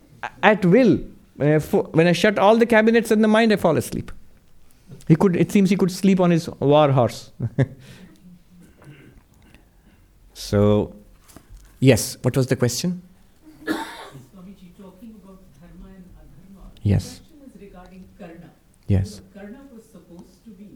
at 0.42 0.64
will, 0.64 0.98
when 1.36 1.54
I, 1.54 1.58
when 1.58 2.06
I 2.06 2.12
shut 2.12 2.38
all 2.38 2.56
the 2.56 2.66
cabinets 2.66 3.10
in 3.10 3.22
the 3.22 3.28
mind, 3.28 3.52
I 3.52 3.56
fall 3.56 3.76
asleep. 3.76 4.12
He 5.08 5.16
could, 5.16 5.36
it 5.36 5.50
seems 5.50 5.70
he 5.70 5.76
could 5.76 5.90
sleep 5.90 6.20
on 6.20 6.30
his 6.30 6.48
war 6.60 6.90
horse. 6.90 7.32
so, 10.50 10.94
yes, 11.80 12.16
what 12.22 12.34
was 12.36 12.46
the 12.46 12.56
question? 12.56 13.02
Swamiji, 13.66 14.72
talking 14.80 15.14
about 15.22 15.40
dharma 15.60 15.88
and 15.96 16.04
adharma. 16.20 16.64
Yes. 16.82 17.18
The 17.20 17.20
question 17.20 17.38
is 17.54 17.60
regarding 17.60 18.08
Karna. 18.18 18.50
Yes. 18.88 19.20
Karna 19.34 19.60
was 19.72 19.84
supposed 19.84 20.42
to 20.44 20.50
be 20.50 20.70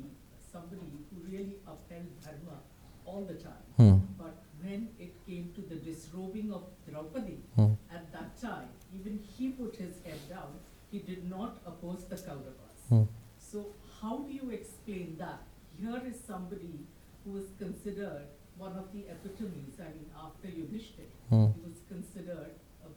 somebody 0.53 0.83
who 1.11 1.17
really 1.33 1.57
upheld 1.67 2.09
dharma 2.23 2.59
all 3.07 3.25
the 3.25 3.35
time. 3.35 3.65
Hmm. 3.79 3.97
But 4.19 4.37
when 4.63 4.89
it 5.01 5.15
came 5.27 5.51
to 5.55 5.63
the 5.63 5.77
disrobing 5.77 6.53
of 6.53 6.63
Draupadi, 6.89 7.39
Hmm. 7.57 7.73
at 7.91 8.13
that 8.13 8.39
time, 8.41 8.69
even 8.95 9.19
he 9.37 9.49
put 9.51 9.77
his 9.77 9.95
head 10.05 10.21
down. 10.29 10.53
He 10.91 10.99
did 11.01 11.29
not 11.29 11.57
oppose 11.67 12.05
the 12.05 12.17
Kauravas. 12.17 12.79
Hmm. 12.91 13.03
So 13.39 13.67
how 14.01 14.19
do 14.19 14.33
you 14.33 14.51
explain 14.51 15.17
that? 15.19 15.41
Here 15.81 16.03
is 16.07 16.21
somebody 16.27 16.87
who 17.25 17.39
is 17.39 17.49
considered 17.59 18.27
one 18.65 18.77
of 18.83 18.87
the 18.95 19.03
epitomes, 19.15 19.75
I 19.87 19.89
mean, 19.97 20.09
after 20.27 20.49
Yudhishthir, 20.59 21.09
Hmm. 21.31 21.47
he 21.57 21.63
was 21.69 21.81
considered 21.95 22.53
a 22.89 22.91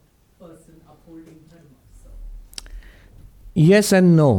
person 0.43 0.75
upholding 0.93 1.39
dharma. 1.49 1.79
So, 2.03 2.09
Yes 3.53 3.91
and 3.99 4.15
no. 4.21 4.29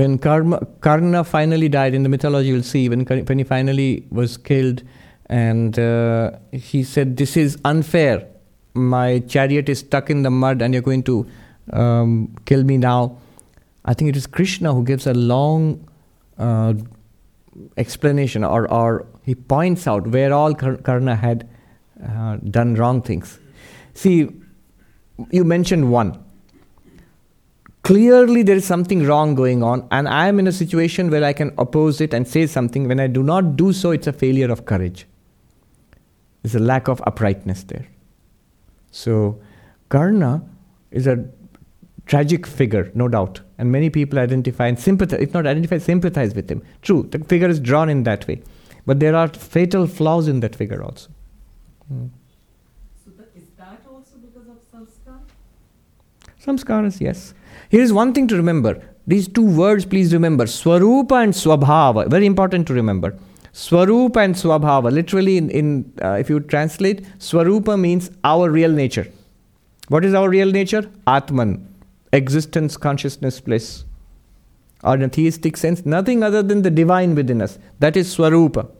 When 0.00 0.18
Karma, 0.18 0.58
Karna 0.86 1.22
finally 1.24 1.68
died 1.68 1.94
in 1.94 2.02
the 2.08 2.08
mythology, 2.08 2.48
you'll 2.48 2.62
see 2.72 2.88
when, 2.88 3.04
when 3.30 3.38
he 3.38 3.44
finally 3.44 4.04
was 4.10 4.36
killed, 4.36 4.82
and 5.26 5.78
uh, 5.78 6.32
he 6.52 6.82
said, 6.82 7.16
"This 7.22 7.36
is 7.36 7.56
unfair. 7.70 8.18
My 8.74 9.06
chariot 9.36 9.68
is 9.74 9.80
stuck 9.80 10.10
in 10.16 10.22
the 10.28 10.30
mud, 10.42 10.62
and 10.62 10.72
you're 10.78 10.86
going 10.90 11.02
to 11.04 11.16
um, 11.72 12.12
kill 12.52 12.64
me 12.64 12.76
now." 12.76 13.00
I 13.84 13.94
think 13.94 14.10
it 14.10 14.16
is 14.16 14.26
Krishna 14.38 14.72
who 14.74 14.84
gives 14.92 15.06
a 15.06 15.14
long 15.14 15.66
uh, 16.38 16.74
explanation, 17.76 18.44
or, 18.44 18.70
or 18.70 19.06
he 19.22 19.34
points 19.34 19.86
out 19.86 20.06
where 20.06 20.32
all 20.32 20.54
Kar- 20.54 20.76
Karna 20.76 21.16
had 21.16 21.48
uh, 22.06 22.36
done 22.36 22.74
wrong 22.74 23.02
things. 23.02 23.38
See, 23.94 24.30
you 25.30 25.44
mentioned 25.44 25.90
one. 25.90 26.24
Clearly 27.82 28.42
there 28.42 28.56
is 28.56 28.64
something 28.64 29.04
wrong 29.06 29.34
going 29.34 29.62
on 29.62 29.88
and 29.90 30.08
i 30.08 30.28
am 30.28 30.38
in 30.38 30.46
a 30.46 30.52
situation 30.52 31.10
where 31.10 31.24
i 31.24 31.32
can 31.32 31.52
oppose 31.56 32.00
it 32.00 32.12
and 32.12 32.28
say 32.28 32.46
something. 32.46 32.86
When 32.86 33.00
i 33.00 33.06
do 33.06 33.22
not 33.22 33.56
do 33.56 33.72
so 33.72 33.92
it's 33.92 34.06
a 34.06 34.12
failure 34.12 34.50
of 34.50 34.66
courage. 34.66 35.06
There's 36.42 36.54
a 36.54 36.60
lack 36.60 36.88
of 36.88 37.02
uprightness 37.06 37.64
there. 37.64 37.86
So 38.90 39.40
karna 39.88 40.42
is 40.90 41.06
a 41.06 41.24
tragic 42.12 42.46
figure 42.46 42.90
no 42.94 43.08
doubt 43.16 43.40
and 43.58 43.70
many 43.70 43.90
people 43.90 44.18
identify 44.18 44.66
and 44.66 44.78
sympathize 44.86 45.20
if 45.26 45.34
not 45.34 45.46
identify 45.46 45.78
sympathize 45.78 46.34
with 46.34 46.50
him 46.50 46.62
true 46.82 47.02
the 47.12 47.18
figure 47.32 47.48
is 47.48 47.60
drawn 47.60 47.88
in 47.94 48.02
that 48.10 48.26
way 48.28 48.40
but 48.86 49.00
there 49.00 49.14
are 49.14 49.28
fatal 49.28 49.86
flaws 49.86 50.28
in 50.28 50.40
that 50.40 50.56
figure 50.56 50.82
also 50.82 51.10
Hmm. 51.88 52.06
so 53.02 53.10
that, 53.16 53.28
is 53.34 53.44
that 53.56 53.80
also 53.90 54.16
because 54.16 54.46
of 54.46 54.58
sanskar? 54.70 55.18
Samskaras, 56.44 57.00
yes. 57.00 57.32
Here 57.70 57.80
is 57.80 57.92
one 57.92 58.12
thing 58.12 58.28
to 58.28 58.36
remember. 58.36 58.82
These 59.06 59.28
two 59.28 59.44
words, 59.44 59.86
please 59.86 60.12
remember. 60.12 60.44
Swarupa 60.44 61.22
and 61.22 61.32
Swabhava. 61.32 62.08
Very 62.10 62.26
important 62.26 62.66
to 62.66 62.74
remember. 62.74 63.16
Swarupa 63.54 64.22
and 64.22 64.34
Swabhava. 64.34 64.92
Literally, 64.92 65.38
in, 65.38 65.48
in 65.50 65.92
uh, 66.02 66.12
if 66.12 66.28
you 66.28 66.40
translate, 66.40 67.02
Swarupa 67.18 67.80
means 67.80 68.10
our 68.22 68.50
real 68.50 68.70
nature. 68.70 69.08
What 69.88 70.04
is 70.04 70.12
our 70.12 70.28
real 70.28 70.52
nature? 70.52 70.90
Atman. 71.06 71.67
Existence, 72.12 72.76
consciousness, 72.76 73.40
bliss. 73.40 73.84
Or 74.82 74.94
in 74.94 75.02
a 75.02 75.08
theistic 75.08 75.56
sense, 75.56 75.84
nothing 75.84 76.22
other 76.22 76.42
than 76.42 76.62
the 76.62 76.70
divine 76.70 77.14
within 77.14 77.42
us. 77.42 77.58
That 77.80 77.96
is 77.96 78.14
Swarupa. 78.14 78.70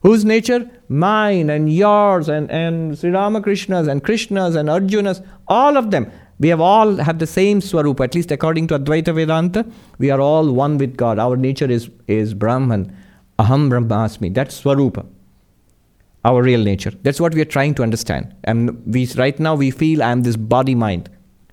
Whose 0.00 0.24
nature? 0.24 0.70
Mine 0.88 1.50
and 1.50 1.72
yours 1.72 2.28
and, 2.28 2.50
and 2.50 2.98
Sri 2.98 3.10
Ramakrishna's 3.10 3.88
and 3.88 4.02
Krishna's 4.02 4.54
and 4.54 4.70
Arjuna's, 4.70 5.20
all 5.48 5.76
of 5.76 5.90
them. 5.90 6.10
We 6.40 6.48
have 6.48 6.60
all 6.60 6.96
have 6.96 7.18
the 7.18 7.26
same 7.26 7.60
Swarupa, 7.60 8.04
at 8.04 8.14
least 8.14 8.30
according 8.30 8.68
to 8.68 8.78
Advaita 8.78 9.12
Vedanta. 9.14 9.66
We 9.98 10.10
are 10.10 10.20
all 10.20 10.52
one 10.52 10.78
with 10.78 10.96
God. 10.96 11.18
Our 11.18 11.36
nature 11.36 11.70
is, 11.70 11.90
is 12.06 12.32
Brahman. 12.32 12.96
Aham 13.38 13.68
Brahmasmi. 13.68 14.34
That's 14.34 14.62
Swarupa. 14.62 15.04
Our 16.24 16.42
real 16.42 16.62
nature. 16.62 16.92
That's 17.02 17.20
what 17.20 17.34
we 17.34 17.40
are 17.40 17.46
trying 17.46 17.74
to 17.74 17.82
understand. 17.82 18.34
And 18.44 18.82
we 18.86 19.06
right 19.16 19.38
now 19.38 19.56
we 19.56 19.70
feel 19.70 20.02
I 20.02 20.10
am 20.12 20.22
this 20.22 20.36
body 20.36 20.74
mind, 20.74 21.10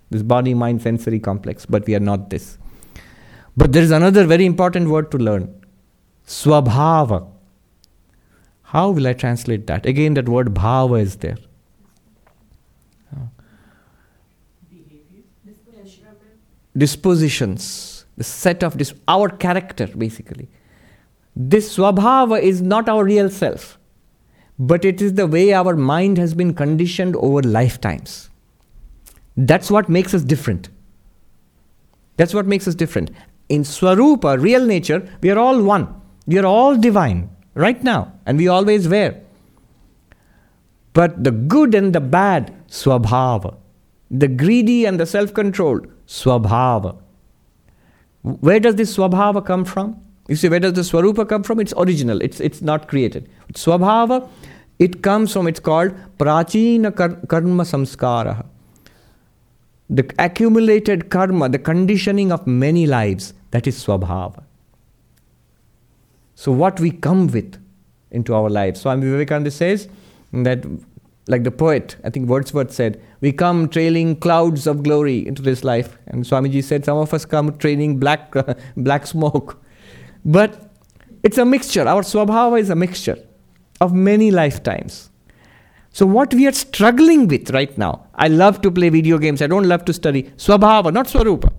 this 0.09 0.21
body 0.21 0.53
mind 0.53 0.81
sensory 0.81 1.19
complex, 1.19 1.65
but 1.65 1.85
we 1.85 1.95
are 1.95 1.99
not 1.99 2.29
this. 2.29 2.57
But 3.57 3.71
there 3.71 3.83
is 3.83 3.91
another 3.91 4.25
very 4.25 4.45
important 4.45 4.89
word 4.89 5.11
to 5.11 5.17
learn. 5.17 5.65
Swabhava. 6.27 7.27
How 8.63 8.89
will 8.89 9.07
I 9.07 9.13
translate 9.13 9.67
that? 9.67 9.85
Again, 9.85 10.15
that 10.15 10.27
word 10.27 10.53
bhava 10.53 11.01
is 11.01 11.17
there. 11.17 11.37
Dispositions, 16.77 18.05
the 18.17 18.25
set 18.25 18.61
of 18.61 18.77
dis- 18.77 18.93
our 19.07 19.29
character, 19.29 19.87
basically. 19.87 20.49
This 21.33 21.77
swabhava 21.77 22.41
is 22.41 22.61
not 22.61 22.89
our 22.89 23.05
real 23.05 23.29
self, 23.29 23.79
but 24.59 24.83
it 24.83 25.01
is 25.01 25.13
the 25.13 25.25
way 25.25 25.53
our 25.53 25.77
mind 25.77 26.17
has 26.17 26.33
been 26.33 26.53
conditioned 26.53 27.15
over 27.15 27.41
lifetimes. 27.41 28.29
That's 29.38 29.69
what 29.69 29.89
makes 29.89 30.13
us 30.13 30.23
different. 30.23 30.69
That's 32.17 32.33
what 32.33 32.45
makes 32.45 32.67
us 32.67 32.75
different. 32.75 33.11
In 33.49 33.63
Swarupa, 33.63 34.41
real 34.41 34.65
nature, 34.65 35.07
we 35.21 35.29
are 35.29 35.38
all 35.38 35.61
one. 35.61 36.01
We 36.25 36.38
are 36.39 36.45
all 36.45 36.75
divine 36.75 37.29
right 37.53 37.81
now, 37.83 38.13
and 38.25 38.38
we 38.38 38.47
always 38.47 38.88
were. 38.88 39.15
But 40.93 41.23
the 41.23 41.31
good 41.31 41.75
and 41.75 41.93
the 41.93 41.99
bad, 41.99 42.53
Swabhava. 42.69 43.57
The 44.09 44.27
greedy 44.27 44.86
and 44.86 44.99
the 44.99 45.05
self 45.05 45.33
controlled, 45.33 45.88
Swabhava. 46.07 46.97
Where 48.21 48.59
does 48.59 48.75
this 48.75 48.95
Swabhava 48.95 49.45
come 49.45 49.65
from? 49.65 50.01
You 50.27 50.36
see, 50.36 50.49
where 50.49 50.59
does 50.59 50.73
the 50.73 50.81
Swarupa 50.81 51.27
come 51.27 51.43
from? 51.43 51.59
It's 51.59 51.73
original, 51.77 52.21
it's, 52.21 52.39
it's 52.39 52.61
not 52.61 52.88
created. 52.88 53.29
Swabhava, 53.53 54.27
it 54.79 55.03
comes 55.03 55.33
from, 55.33 55.47
it's 55.47 55.59
called 55.59 55.93
Prachina 56.17 56.95
kar- 56.95 57.19
Karma 57.27 57.63
Samskara. 57.63 58.45
The 59.89 60.09
accumulated 60.17 61.09
karma, 61.09 61.49
the 61.49 61.59
conditioning 61.59 62.31
of 62.31 62.47
many 62.47 62.88
lives, 62.88 63.33
that 63.51 63.67
is 63.67 63.83
Swabhava. 63.83 64.43
So, 66.33 66.51
what 66.51 66.79
we 66.79 66.91
come 66.91 67.27
with 67.27 67.57
into 68.15 68.33
our 68.33 68.49
lives. 68.49 68.81
Swami 68.81 69.07
Vivekananda 69.07 69.51
says 69.51 69.88
that, 70.31 70.65
like 71.27 71.43
the 71.43 71.51
poet, 71.51 71.97
I 72.03 72.09
think 72.09 72.29
Wordsworth 72.29 72.71
said, 72.71 73.01
we 73.21 73.31
come 73.31 73.67
trailing 73.67 74.15
clouds 74.15 74.67
of 74.67 74.83
glory 74.83 75.27
into 75.27 75.41
this 75.41 75.63
life. 75.63 75.97
And 76.07 76.23
Swamiji 76.23 76.63
said, 76.63 76.86
some 76.86 76.97
of 76.97 77.13
us 77.13 77.25
come 77.25 77.57
trailing 77.57 77.97
black, 77.97 78.33
black 78.77 79.05
smoke. 79.07 79.61
But 80.23 80.71
it's 81.23 81.38
a 81.38 81.45
mixture. 81.45 81.88
Our 81.88 82.01
Swabhava 82.01 82.59
is 82.59 82.69
a 82.69 82.75
mixture 82.75 83.17
of 83.81 83.93
many 83.93 84.31
lifetimes. 84.31 85.09
So, 85.95 86.05
what 86.05 86.33
we 86.33 86.45
are 86.45 86.51
struggling 86.51 87.29
with 87.29 87.51
right 87.51 87.77
now, 87.77 88.07
I 88.15 88.27
love 88.27 88.59
to 88.63 88.69
play 88.69 88.89
video 88.89 89.17
games, 89.17 89.41
I 89.41 89.47
don't 89.47 89.63
love 89.63 89.85
to 89.85 89.93
study. 89.93 90.23
Swabhava, 90.35 90.91
not 90.91 91.05
Swarupa. 91.05 91.53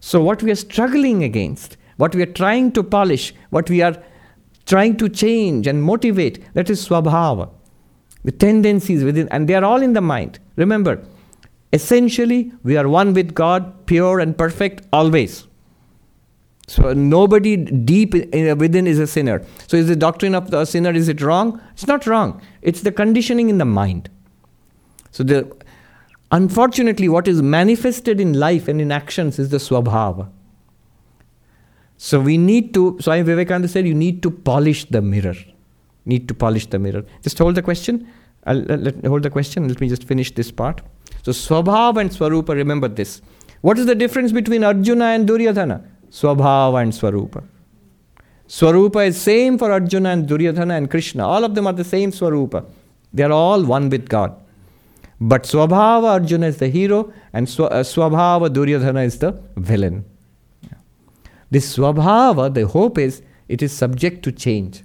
So, 0.00 0.22
what 0.22 0.42
we 0.42 0.50
are 0.50 0.54
struggling 0.54 1.22
against, 1.22 1.76
what 1.98 2.14
we 2.14 2.22
are 2.22 2.32
trying 2.40 2.72
to 2.72 2.82
polish, 2.82 3.34
what 3.50 3.68
we 3.68 3.82
are 3.82 4.02
trying 4.64 4.96
to 4.96 5.10
change 5.10 5.66
and 5.66 5.82
motivate, 5.82 6.42
that 6.54 6.70
is 6.70 6.88
Swabhava. 6.88 7.50
The 8.24 8.32
tendencies 8.32 9.04
within, 9.04 9.28
and 9.28 9.46
they 9.46 9.54
are 9.54 9.64
all 9.64 9.82
in 9.82 9.92
the 9.92 10.00
mind. 10.00 10.38
Remember, 10.56 11.04
essentially, 11.74 12.52
we 12.62 12.78
are 12.78 12.88
one 12.88 13.12
with 13.12 13.34
God, 13.34 13.84
pure 13.84 14.20
and 14.20 14.38
perfect, 14.38 14.86
always. 14.94 15.46
So 16.66 16.92
nobody 16.94 17.56
deep 17.56 18.14
in, 18.14 18.56
within 18.58 18.86
is 18.86 18.98
a 18.98 19.06
sinner. 19.06 19.42
So 19.66 19.76
is 19.76 19.86
the 19.86 19.96
doctrine 19.96 20.34
of 20.34 20.50
the 20.50 20.64
sinner 20.64 20.90
is 20.90 21.08
it 21.08 21.20
wrong? 21.20 21.60
It's 21.72 21.86
not 21.86 22.06
wrong. 22.06 22.40
It's 22.62 22.80
the 22.80 22.92
conditioning 22.92 23.50
in 23.50 23.58
the 23.58 23.64
mind. 23.64 24.08
So 25.10 25.22
the 25.22 25.54
unfortunately 26.32 27.08
what 27.08 27.28
is 27.28 27.42
manifested 27.42 28.20
in 28.20 28.32
life 28.32 28.66
and 28.66 28.80
in 28.80 28.90
actions 28.90 29.38
is 29.38 29.50
the 29.50 29.58
swabhava. 29.58 30.28
So 31.96 32.20
we 32.20 32.38
need 32.38 32.74
to 32.74 32.98
Swami 33.00 33.22
Vivekananda 33.22 33.68
said 33.68 33.86
you 33.86 33.94
need 33.94 34.22
to 34.22 34.30
polish 34.30 34.84
the 34.86 35.00
mirror. 35.00 35.36
Need 36.06 36.28
to 36.28 36.34
polish 36.34 36.66
the 36.66 36.78
mirror. 36.78 37.04
Just 37.22 37.38
hold 37.38 37.54
the 37.54 37.62
question. 37.62 38.06
I'll, 38.46 38.56
let- 38.56 39.04
hold 39.04 39.22
the 39.22 39.30
question. 39.30 39.68
Let 39.68 39.80
me 39.80 39.88
just 39.88 40.04
finish 40.04 40.34
this 40.34 40.50
part. 40.50 40.82
So, 41.22 41.32
Swabhava 41.32 41.98
and 41.98 42.10
Swarupa, 42.10 42.54
remember 42.54 42.88
this. 42.88 43.22
What 43.62 43.78
is 43.78 43.86
the 43.86 43.94
difference 43.94 44.32
between 44.32 44.62
Arjuna 44.62 45.06
and 45.06 45.26
Duryodhana? 45.26 45.82
Swabhava 46.14 46.80
and 46.80 46.92
Swarupa. 46.92 47.42
Swarupa 48.46 49.04
is 49.08 49.20
same 49.20 49.58
for 49.58 49.72
Arjuna 49.72 50.10
and 50.10 50.28
Duryodhana 50.28 50.74
and 50.74 50.88
Krishna. 50.88 51.26
All 51.26 51.42
of 51.42 51.56
them 51.56 51.66
are 51.66 51.72
the 51.72 51.82
same 51.82 52.12
Swarupa. 52.12 52.64
They 53.12 53.24
are 53.24 53.32
all 53.32 53.64
one 53.64 53.88
with 53.90 54.08
God. 54.08 54.32
But 55.20 55.42
Swabhava 55.42 56.10
Arjuna 56.18 56.46
is 56.46 56.58
the 56.58 56.68
hero 56.68 57.12
and 57.32 57.48
uh, 57.48 57.82
Swabhava 57.82 58.52
Duryodhana 58.52 59.00
is 59.00 59.18
the 59.18 59.32
villain. 59.56 60.04
This 61.50 61.76
Swabhava, 61.76 62.54
the 62.54 62.68
hope 62.68 62.96
is, 62.96 63.22
it 63.48 63.60
is 63.60 63.72
subject 63.72 64.22
to 64.24 64.30
change. 64.30 64.84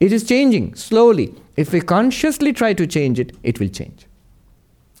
It 0.00 0.12
is 0.12 0.24
changing 0.24 0.74
slowly. 0.74 1.34
If 1.56 1.72
we 1.72 1.80
consciously 1.80 2.52
try 2.52 2.72
to 2.74 2.86
change 2.86 3.20
it, 3.20 3.36
it 3.44 3.60
will 3.60 3.68
change. 3.68 4.06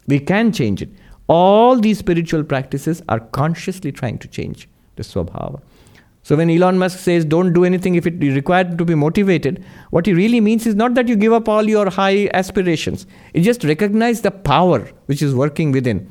We 0.06 0.20
can 0.20 0.52
change 0.52 0.82
it. 0.82 0.90
All 1.26 1.76
these 1.80 1.98
spiritual 1.98 2.44
practices 2.44 3.02
are 3.08 3.18
consciously 3.18 3.90
trying 3.90 4.18
to 4.18 4.28
change 4.28 4.68
the 4.96 5.02
Swabhava. 5.02 5.60
So 6.22 6.34
when 6.34 6.50
Elon 6.50 6.76
Musk 6.76 6.98
says 6.98 7.24
don't 7.24 7.52
do 7.52 7.64
anything 7.64 7.94
if 7.94 8.04
it 8.04 8.20
is 8.20 8.34
required 8.34 8.76
to 8.78 8.84
be 8.84 8.96
motivated, 8.96 9.64
what 9.90 10.06
he 10.06 10.12
really 10.12 10.40
means 10.40 10.66
is 10.66 10.74
not 10.74 10.94
that 10.94 11.06
you 11.06 11.14
give 11.14 11.32
up 11.32 11.48
all 11.48 11.68
your 11.68 11.88
high 11.88 12.28
aspirations. 12.34 13.06
It 13.32 13.42
just 13.42 13.62
recognize 13.62 14.22
the 14.22 14.32
power 14.32 14.80
which 15.06 15.22
is 15.22 15.36
working 15.36 15.70
within. 15.70 16.10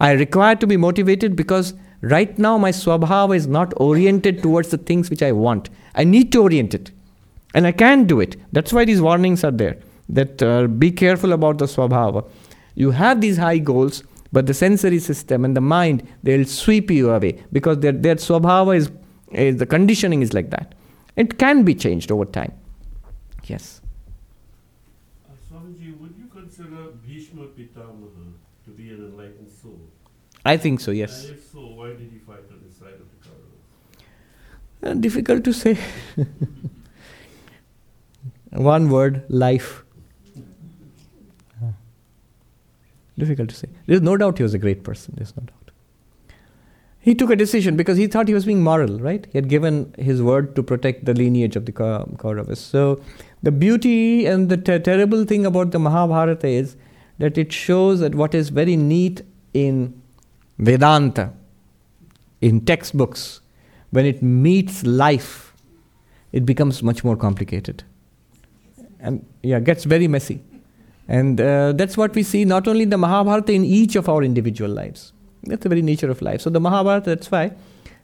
I 0.00 0.12
require 0.12 0.54
to 0.54 0.66
be 0.66 0.76
motivated 0.76 1.34
because 1.34 1.74
right 2.02 2.38
now 2.38 2.56
my 2.56 2.70
swabhava 2.70 3.36
is 3.36 3.48
not 3.48 3.72
oriented 3.78 4.42
towards 4.42 4.68
the 4.68 4.78
things 4.78 5.10
which 5.10 5.22
I 5.22 5.32
want. 5.32 5.70
I 5.96 6.04
need 6.04 6.30
to 6.32 6.42
orient 6.42 6.72
it. 6.74 6.92
And 7.54 7.66
I 7.66 7.72
can 7.72 8.04
do 8.04 8.20
it. 8.20 8.36
That's 8.52 8.72
why 8.72 8.84
these 8.84 9.00
warnings 9.00 9.42
are 9.42 9.50
there. 9.50 9.76
That 10.08 10.42
uh, 10.42 10.68
be 10.68 10.92
careful 10.92 11.32
about 11.32 11.58
the 11.58 11.66
swabhava. 11.66 12.28
You 12.74 12.92
have 12.92 13.20
these 13.20 13.38
high 13.38 13.58
goals, 13.58 14.04
but 14.32 14.46
the 14.46 14.54
sensory 14.54 14.98
system 14.98 15.44
and 15.44 15.56
the 15.56 15.60
mind, 15.60 16.06
they'll 16.22 16.44
sweep 16.46 16.90
you 16.90 17.10
away 17.10 17.42
because 17.52 17.78
their, 17.80 17.92
their 17.92 18.16
swabhava 18.16 18.76
is, 18.76 18.90
is, 19.30 19.56
the 19.56 19.66
conditioning 19.66 20.22
is 20.22 20.32
like 20.32 20.50
that. 20.50 20.74
It 21.16 21.38
can 21.38 21.64
be 21.64 21.74
changed 21.74 22.10
over 22.10 22.24
time. 22.24 22.52
Yes. 23.44 23.82
Uh, 25.28 25.32
Swamiji, 25.50 25.98
would 25.98 26.14
you 26.16 26.26
consider 26.26 26.92
Bhishma 27.06 27.46
Pitamaha 27.48 28.32
to 28.64 28.70
be 28.70 28.90
an 28.90 28.96
enlightened 28.96 29.50
soul? 29.50 29.80
I 30.44 30.56
think 30.56 30.80
so, 30.80 30.90
yes. 30.90 31.24
And 31.24 31.34
if 31.34 31.50
so, 31.52 31.60
why 31.60 31.88
did 31.90 32.10
he 32.10 32.18
fight 32.18 32.44
on 32.50 32.60
the 32.66 32.74
side 32.74 32.94
of 32.94 33.06
the 33.10 33.28
Kauravas? 33.28 34.90
Uh, 34.90 34.94
difficult 34.94 35.44
to 35.44 35.52
say. 35.52 35.78
One 38.50 38.90
word 38.90 39.24
life. 39.28 39.84
Uh, 41.62 41.68
Difficult 43.18 43.50
to 43.50 43.54
say. 43.54 43.68
There's 43.86 44.00
no 44.00 44.16
doubt 44.16 44.38
he 44.38 44.42
was 44.42 44.54
a 44.54 44.58
great 44.58 44.84
person. 44.84 45.14
There's 45.16 45.36
no 45.36 45.42
doubt. 45.42 45.62
He 46.98 47.14
took 47.16 47.30
a 47.30 47.36
decision 47.36 47.76
because 47.76 47.98
he 47.98 48.06
thought 48.06 48.28
he 48.28 48.34
was 48.34 48.44
being 48.44 48.62
moral, 48.62 49.00
right? 49.00 49.26
He 49.32 49.36
had 49.36 49.48
given 49.48 49.92
his 49.98 50.22
word 50.22 50.54
to 50.54 50.62
protect 50.62 51.04
the 51.04 51.14
lineage 51.14 51.56
of 51.56 51.66
the 51.66 51.72
Kauravas. 51.72 52.58
So, 52.58 53.02
the 53.42 53.50
beauty 53.50 54.24
and 54.24 54.48
the 54.48 54.56
ter- 54.56 54.78
terrible 54.78 55.24
thing 55.24 55.44
about 55.44 55.72
the 55.72 55.80
Mahabharata 55.80 56.46
is 56.46 56.76
that 57.18 57.36
it 57.36 57.52
shows 57.52 57.98
that 58.00 58.14
what 58.14 58.36
is 58.36 58.50
very 58.50 58.76
neat 58.76 59.22
in 59.52 60.00
Vedanta, 60.58 61.32
in 62.40 62.64
textbooks, 62.64 63.40
when 63.90 64.06
it 64.06 64.22
meets 64.22 64.84
life, 64.84 65.54
it 66.30 66.46
becomes 66.46 66.84
much 66.84 67.02
more 67.02 67.16
complicated. 67.16 67.82
And 69.00 69.26
yeah, 69.42 69.58
gets 69.58 69.84
very 69.84 70.06
messy. 70.06 70.40
And 71.08 71.40
uh, 71.40 71.72
that's 71.72 71.96
what 71.96 72.14
we 72.14 72.22
see 72.22 72.44
not 72.44 72.68
only 72.68 72.84
in 72.84 72.90
the 72.90 72.98
Mahabharata, 72.98 73.52
in 73.52 73.64
each 73.64 73.96
of 73.96 74.08
our 74.08 74.22
individual 74.22 74.70
lives. 74.70 75.12
That's 75.44 75.62
the 75.62 75.68
very 75.68 75.82
nature 75.82 76.10
of 76.10 76.22
life. 76.22 76.40
So 76.40 76.50
the 76.50 76.60
Mahabharata, 76.60 77.10
that's 77.10 77.30
why 77.30 77.52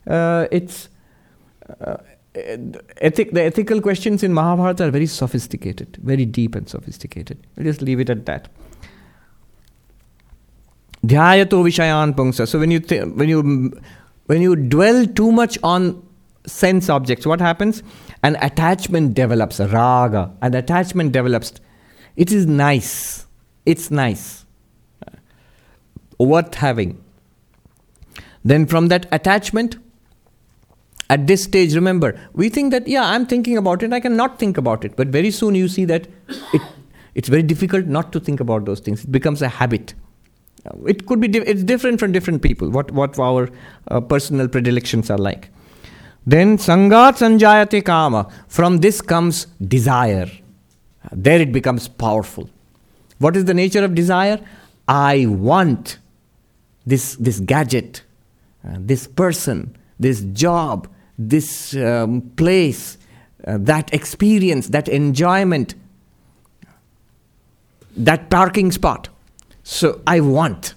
uh, 0.06 0.46
it's 0.50 0.88
uh, 1.80 1.98
ethic, 2.34 3.32
the 3.32 3.42
ethical 3.42 3.80
questions 3.80 4.22
in 4.22 4.32
Mahabharata 4.34 4.86
are 4.86 4.90
very 4.90 5.06
sophisticated, 5.06 5.98
very 6.02 6.24
deep 6.24 6.54
and 6.54 6.68
sophisticated. 6.68 7.46
I'll 7.56 7.64
just 7.64 7.82
leave 7.82 8.00
it 8.00 8.10
at 8.10 8.26
that. 8.26 8.48
Dhyayato 11.06 11.62
vishayan 11.62 12.14
pungsa. 12.14 12.48
So 12.48 12.58
when 12.58 12.70
you 12.70 12.80
th- 12.80 13.04
when 13.14 13.28
you 13.28 13.72
when 14.26 14.42
you 14.42 14.56
dwell 14.56 15.06
too 15.06 15.30
much 15.30 15.56
on 15.62 16.02
sense 16.46 16.88
objects, 16.88 17.24
what 17.24 17.40
happens? 17.40 17.82
An 18.24 18.36
attachment 18.42 19.14
develops, 19.14 19.60
raga. 19.60 20.32
An 20.42 20.54
attachment 20.54 21.12
develops. 21.12 21.52
It 22.18 22.32
is 22.32 22.46
nice. 22.46 23.26
It's 23.64 23.90
nice. 23.92 24.44
Worth 26.18 26.54
having. 26.54 27.02
Then 28.44 28.66
from 28.66 28.88
that 28.88 29.06
attachment, 29.12 29.76
at 31.10 31.28
this 31.28 31.44
stage, 31.44 31.74
remember, 31.76 32.18
we 32.32 32.48
think 32.48 32.72
that, 32.72 32.88
yeah, 32.88 33.04
I'm 33.04 33.24
thinking 33.24 33.56
about 33.56 33.84
it, 33.84 33.92
I 33.92 34.00
cannot 34.00 34.38
think 34.40 34.58
about 34.58 34.84
it. 34.84 34.96
But 34.96 35.08
very 35.08 35.30
soon 35.30 35.54
you 35.54 35.68
see 35.68 35.84
that 35.84 36.08
it, 36.52 36.62
it's 37.14 37.28
very 37.28 37.44
difficult 37.44 37.86
not 37.86 38.10
to 38.12 38.20
think 38.20 38.40
about 38.40 38.64
those 38.64 38.80
things. 38.80 39.04
It 39.04 39.12
becomes 39.12 39.40
a 39.40 39.48
habit. 39.48 39.94
It 40.86 41.06
could 41.06 41.20
be, 41.20 41.28
di- 41.28 41.46
it's 41.46 41.62
different 41.62 42.00
from 42.00 42.10
different 42.10 42.42
people, 42.42 42.68
what, 42.68 42.90
what 42.90 43.16
our 43.18 43.48
uh, 43.86 44.00
personal 44.00 44.48
predilections 44.48 45.08
are 45.08 45.18
like. 45.18 45.50
Then 46.26 46.58
sangat 46.58 47.22
sanjayate 47.22 47.84
kama. 47.84 48.26
From 48.48 48.78
this 48.78 49.00
comes 49.00 49.46
desire. 49.76 50.28
There 51.12 51.40
it 51.40 51.52
becomes 51.52 51.88
powerful. 51.88 52.48
What 53.18 53.36
is 53.36 53.44
the 53.46 53.54
nature 53.54 53.84
of 53.84 53.94
desire? 53.94 54.40
I 54.86 55.26
want 55.26 55.98
this, 56.86 57.16
this 57.16 57.40
gadget, 57.40 58.02
uh, 58.66 58.76
this 58.78 59.06
person, 59.06 59.76
this 59.98 60.22
job, 60.32 60.88
this 61.18 61.74
um, 61.76 62.22
place, 62.36 62.96
uh, 63.46 63.58
that 63.60 63.92
experience, 63.92 64.68
that 64.68 64.88
enjoyment, 64.88 65.74
that 67.96 68.30
parking 68.30 68.72
spot. 68.72 69.08
So 69.62 70.00
I 70.06 70.20
want. 70.20 70.74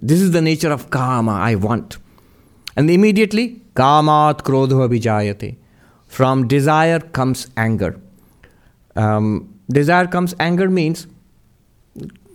This 0.00 0.20
is 0.20 0.30
the 0.30 0.40
nature 0.40 0.72
of 0.72 0.90
kama, 0.90 1.32
I 1.32 1.54
want. 1.56 1.98
And 2.76 2.90
immediately, 2.90 3.60
kamat 3.74 4.42
krodha 4.42 4.88
vijayate. 4.88 5.56
From 6.06 6.48
desire 6.48 7.00
comes 7.00 7.48
anger. 7.56 8.00
Um, 8.98 9.54
desire 9.70 10.06
comes 10.08 10.34
anger 10.40 10.68
means 10.68 11.06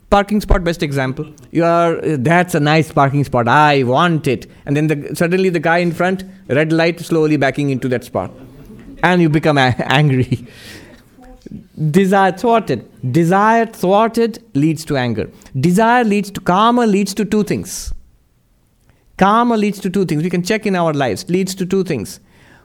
parking 0.09 0.39
spot 0.41 0.63
best 0.63 0.83
example. 0.83 1.29
You 1.51 1.65
are 1.65 1.95
that's 2.29 2.55
a 2.55 2.59
nice 2.59 2.91
parking 2.91 3.23
spot 3.23 3.47
i 3.47 3.83
want 3.83 4.27
it. 4.27 4.45
And 4.65 4.77
then 4.77 4.87
the, 4.87 5.15
suddenly 5.15 5.49
the 5.49 5.59
guy 5.59 5.79
in 5.79 5.91
front 5.91 6.23
red 6.47 6.71
light 6.71 6.99
slowly 6.99 7.37
backing 7.37 7.71
into 7.71 7.89
that 7.89 8.03
spot. 8.03 8.31
And 9.01 9.21
you 9.21 9.29
become 9.29 9.57
a- 9.57 9.75
angry. 10.01 10.47
Desire 11.97 12.31
thwarted. 12.31 12.85
Desire 13.11 13.65
thwarted 13.65 14.39
leads 14.53 14.85
to 14.85 14.95
anger. 14.95 15.29
Desire 15.59 16.05
leads 16.05 16.31
to 16.31 16.39
kama 16.39 16.85
leads 16.85 17.13
to 17.15 17.25
two 17.25 17.43
things. 17.43 17.93
Kama 19.17 19.57
leads 19.57 19.79
to 19.79 19.89
two 19.89 20.05
things. 20.05 20.23
We 20.23 20.29
can 20.29 20.43
check 20.43 20.65
in 20.65 20.75
our 20.75 20.93
lives. 20.93 21.29
Leads 21.29 21.55
to 21.55 21.65
two 21.65 21.83
things. 21.83 22.19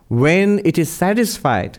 When 0.09 0.61
it 0.64 0.78
is 0.78 0.90
satisfied 0.90 1.78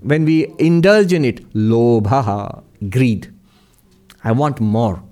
when 0.00 0.24
we 0.24 0.54
indulge 0.58 1.12
in 1.12 1.24
it 1.24 1.52
lobha 1.52 2.62
greed. 2.90 3.32
I 4.24 4.32
want 4.32 4.60
more. 4.60 5.02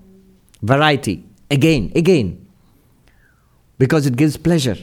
Variety. 0.62 1.24
Again 1.50 1.92
again. 1.94 2.46
Because 3.78 4.06
it 4.06 4.16
gives 4.16 4.36
pleasure. 4.36 4.76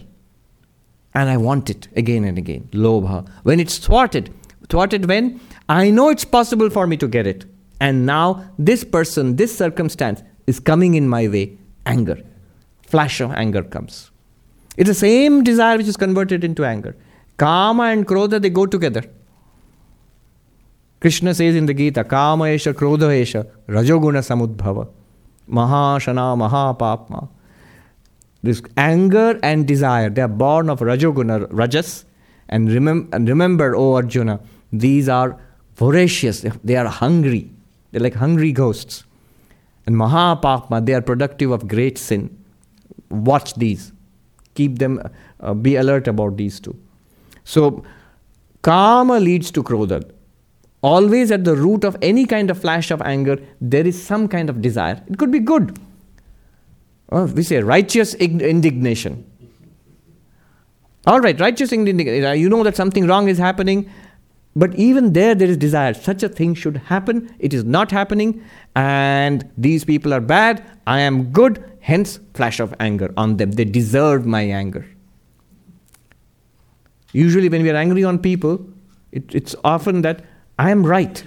And 1.14 1.30
i 1.30 1.38
want 1.38 1.70
it 1.70 1.88
again 1.96 2.24
and 2.24 2.38
again. 2.38 2.68
Lobha. 2.72 3.28
When 3.44 3.60
it's 3.60 3.78
thwarted. 3.78 4.34
Thwarted 4.70 5.08
when? 5.08 5.40
I 5.70 5.92
know 5.92 6.10
it's 6.10 6.26
possible 6.26 6.70
for 6.70 6.88
me 6.88 6.98
to 6.98 7.08
get 7.08 7.28
it. 7.28 7.46
And 7.80 8.06
now 8.06 8.50
this 8.58 8.84
person 8.84 9.36
this 9.36 9.56
circumstance 9.56 10.24
is 10.48 10.60
coming 10.60 10.96
in 10.96 11.08
my 11.08 11.28
way. 11.28 11.58
Anger. 11.86 12.22
Flash 12.88 13.20
of 13.22 13.32
anger 13.32 13.64
comes. 13.64 14.12
It's 14.78 14.88
the 14.88 14.96
same 14.96 15.44
desire 15.44 15.78
which 15.78 15.88
is 15.88 15.98
converted 15.98 16.44
into 16.44 16.66
anger. 16.66 16.96
Kama 17.38 17.84
and 17.84 18.08
krodha 18.08 18.42
they 18.42 18.50
go 18.50 18.66
together 18.66 19.04
Krishna 21.04 21.32
से 21.34 21.48
in 21.58 21.66
the 21.66 21.72
Gita 21.78 22.04
क्रोध 22.04 23.04
एश 23.04 23.36
रजोगुण 23.70 24.20
समुद्भव, 24.22 24.88
महाशना, 25.50 26.34
महापापमा। 26.36 27.28
This 28.44 28.62
anger 28.80 29.40
and 29.44 29.66
desire 29.68 30.10
they 30.10 30.22
are 30.22 30.28
born 30.28 30.70
of 30.70 30.84
rajoguna, 30.84 31.32
rajas 31.62 32.04
and 32.50 32.70
remember 33.30 33.74
O 33.74 33.92
Arjuna 33.94 34.38
these 34.76 35.10
are 35.10 35.30
voracious 35.80 36.42
they 36.66 36.76
are 36.76 36.88
hungry 37.02 37.40
they 37.94 38.00
like 38.00 38.18
hungry 38.18 38.52
ghost 38.54 39.06
and 39.88 39.98
महापापमा 39.98 40.80
they 40.80 40.94
are 40.94 41.02
productive 41.02 41.54
of 41.54 41.66
great 41.66 41.98
sin 41.98 42.30
watch 43.12 43.54
these 43.58 43.92
keep 44.56 44.78
them 44.80 45.00
be 45.64 45.76
alert 45.76 46.10
about 46.10 46.34
these 46.34 46.64
two 46.64 46.76
so 47.46 47.70
kama 48.64 49.14
leads 49.18 49.54
to 49.54 49.62
krodha 49.62 49.92
always 50.84 51.32
at 51.32 51.46
the 51.46 51.56
root 51.56 51.84
of 51.84 51.98
any 52.02 52.26
kind 52.26 52.52
of 52.52 52.60
flash 52.60 52.92
of 52.92 53.02
anger, 53.02 53.38
there 53.62 53.88
is 53.88 54.02
some 54.02 54.28
kind 54.28 54.50
of 54.50 54.62
desire. 54.62 55.02
It 55.08 55.18
could 55.18 55.32
be 55.32 55.40
good. 55.40 55.80
Oh, 57.12 57.26
we 57.26 57.44
say 57.44 57.62
righteous 57.62 58.14
indignation. 58.16 59.26
All 61.08 61.20
right, 61.20 61.40
righteous 61.40 61.72
indignation. 61.72 62.40
You 62.40 62.50
know 62.50 62.64
that 62.64 62.76
something 62.76 63.08
wrong 63.08 63.28
is 63.28 63.38
happening, 63.38 63.90
but 64.56 64.76
even 64.76 65.14
there, 65.14 65.36
there 65.36 65.48
is 65.48 65.58
desire. 65.58 65.94
Such 65.94 66.24
a 66.24 66.30
thing 66.30 66.54
should 66.54 66.78
happen. 66.78 67.34
It 67.40 67.54
is 67.54 67.64
not 67.64 67.92
happening, 67.92 68.44
and 68.76 69.50
these 69.58 69.84
people 69.84 70.14
are 70.14 70.22
bad. 70.22 70.64
I 70.86 71.00
am 71.00 71.32
good. 71.32 71.64
Hence, 71.80 72.20
flash 72.34 72.60
of 72.60 72.74
anger 72.80 73.14
on 73.18 73.38
them. 73.38 73.52
They 73.52 73.66
deserve 73.66 74.26
my 74.26 74.42
anger. 74.42 74.86
Usually, 77.12 77.50
when 77.50 77.64
we 77.64 77.70
are 77.70 77.76
angry 77.76 78.04
on 78.04 78.20
people, 78.20 78.66
it, 79.12 79.36
it's 79.36 79.56
often 79.64 80.02
that 80.02 80.24
I 80.58 80.72
am 80.72 80.86
right. 80.86 81.24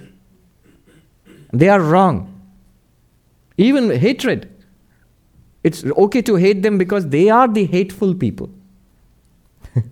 They 1.51 1.69
are 1.69 1.81
wrong. 1.81 2.33
Even 3.57 3.89
hatred. 3.89 4.49
It's 5.63 5.83
okay 5.83 6.21
to 6.21 6.35
hate 6.35 6.63
them 6.63 6.77
because 6.77 7.09
they 7.09 7.29
are 7.29 7.47
the 7.47 7.65
hateful 7.65 8.13
people. 8.13 8.49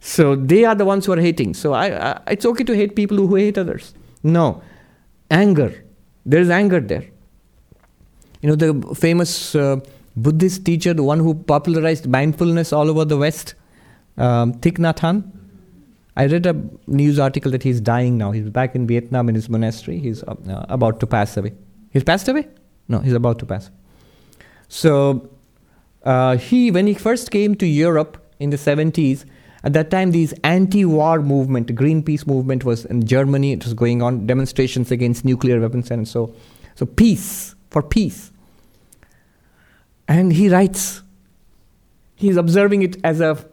so 0.00 0.34
they 0.34 0.64
are 0.64 0.74
the 0.74 0.84
ones 0.84 1.06
who 1.06 1.12
are 1.12 1.20
hating. 1.20 1.54
So 1.54 1.72
I, 1.72 2.12
I, 2.12 2.20
it's 2.32 2.44
okay 2.44 2.64
to 2.64 2.74
hate 2.74 2.96
people 2.96 3.16
who 3.16 3.34
hate 3.36 3.56
others. 3.56 3.94
No. 4.22 4.62
Anger. 5.30 5.84
There 6.24 6.40
is 6.40 6.50
anger 6.50 6.80
there. 6.80 7.04
You 8.42 8.50
know, 8.50 8.56
the 8.56 8.94
famous 8.94 9.54
uh, 9.54 9.80
Buddhist 10.16 10.64
teacher, 10.64 10.92
the 10.92 11.02
one 11.02 11.20
who 11.20 11.34
popularized 11.34 12.08
mindfulness 12.08 12.72
all 12.72 12.90
over 12.90 13.04
the 13.04 13.16
West, 13.16 13.54
um, 14.18 14.54
Thich 14.54 14.78
Nhat 14.78 14.98
Hanh. 14.98 15.35
I 16.16 16.26
read 16.26 16.46
a 16.46 16.54
news 16.86 17.18
article 17.18 17.50
that 17.52 17.62
he's 17.62 17.80
dying 17.80 18.16
now. 18.16 18.32
He's 18.32 18.48
back 18.48 18.74
in 18.74 18.86
Vietnam 18.86 19.28
in 19.28 19.34
his 19.34 19.48
monastery. 19.48 19.98
He's 19.98 20.22
uh, 20.22 20.34
about 20.68 20.98
to 21.00 21.06
pass 21.06 21.36
away. 21.36 21.52
He's 21.90 22.04
passed 22.04 22.28
away? 22.28 22.48
No, 22.88 23.00
he's 23.00 23.12
about 23.12 23.38
to 23.40 23.46
pass. 23.46 23.70
So 24.68 25.28
uh, 26.04 26.38
he, 26.38 26.70
when 26.70 26.86
he 26.86 26.94
first 26.94 27.30
came 27.30 27.54
to 27.56 27.66
Europe 27.66 28.22
in 28.38 28.50
the 28.50 28.56
70s, 28.56 29.24
at 29.62 29.72
that 29.72 29.90
time, 29.90 30.12
these 30.12 30.32
anti-war 30.44 31.20
movement, 31.20 31.74
Greenpeace 31.74 32.26
movement, 32.26 32.64
was 32.64 32.84
in 32.84 33.04
Germany. 33.04 33.52
It 33.52 33.64
was 33.64 33.74
going 33.74 34.00
on 34.00 34.26
demonstrations 34.26 34.90
against 34.90 35.24
nuclear 35.24 35.60
weapons 35.60 35.90
and 35.90 36.06
so, 36.06 36.34
so 36.76 36.86
peace 36.86 37.54
for 37.70 37.82
peace. 37.82 38.30
And 40.06 40.32
he 40.32 40.48
writes, 40.48 41.02
he's 42.14 42.36
observing 42.36 42.82
it 42.82 42.96
as 43.02 43.20
a 43.20 43.44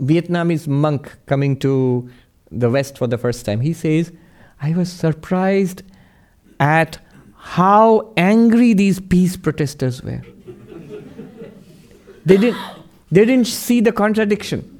Vietnamese 0.00 0.66
monk 0.66 1.16
coming 1.26 1.58
to 1.58 2.08
the 2.50 2.70
West 2.70 2.98
for 2.98 3.06
the 3.06 3.18
first 3.18 3.44
time. 3.44 3.60
He 3.60 3.72
says, 3.72 4.12
I 4.60 4.72
was 4.72 4.90
surprised 4.92 5.82
at 6.60 6.98
how 7.36 8.12
angry 8.16 8.74
these 8.74 9.00
peace 9.00 9.36
protesters 9.36 10.02
were. 10.02 10.22
they, 12.24 12.36
didn't, 12.36 12.58
they 13.10 13.24
didn't 13.24 13.46
see 13.46 13.80
the 13.80 13.92
contradiction. 13.92 14.74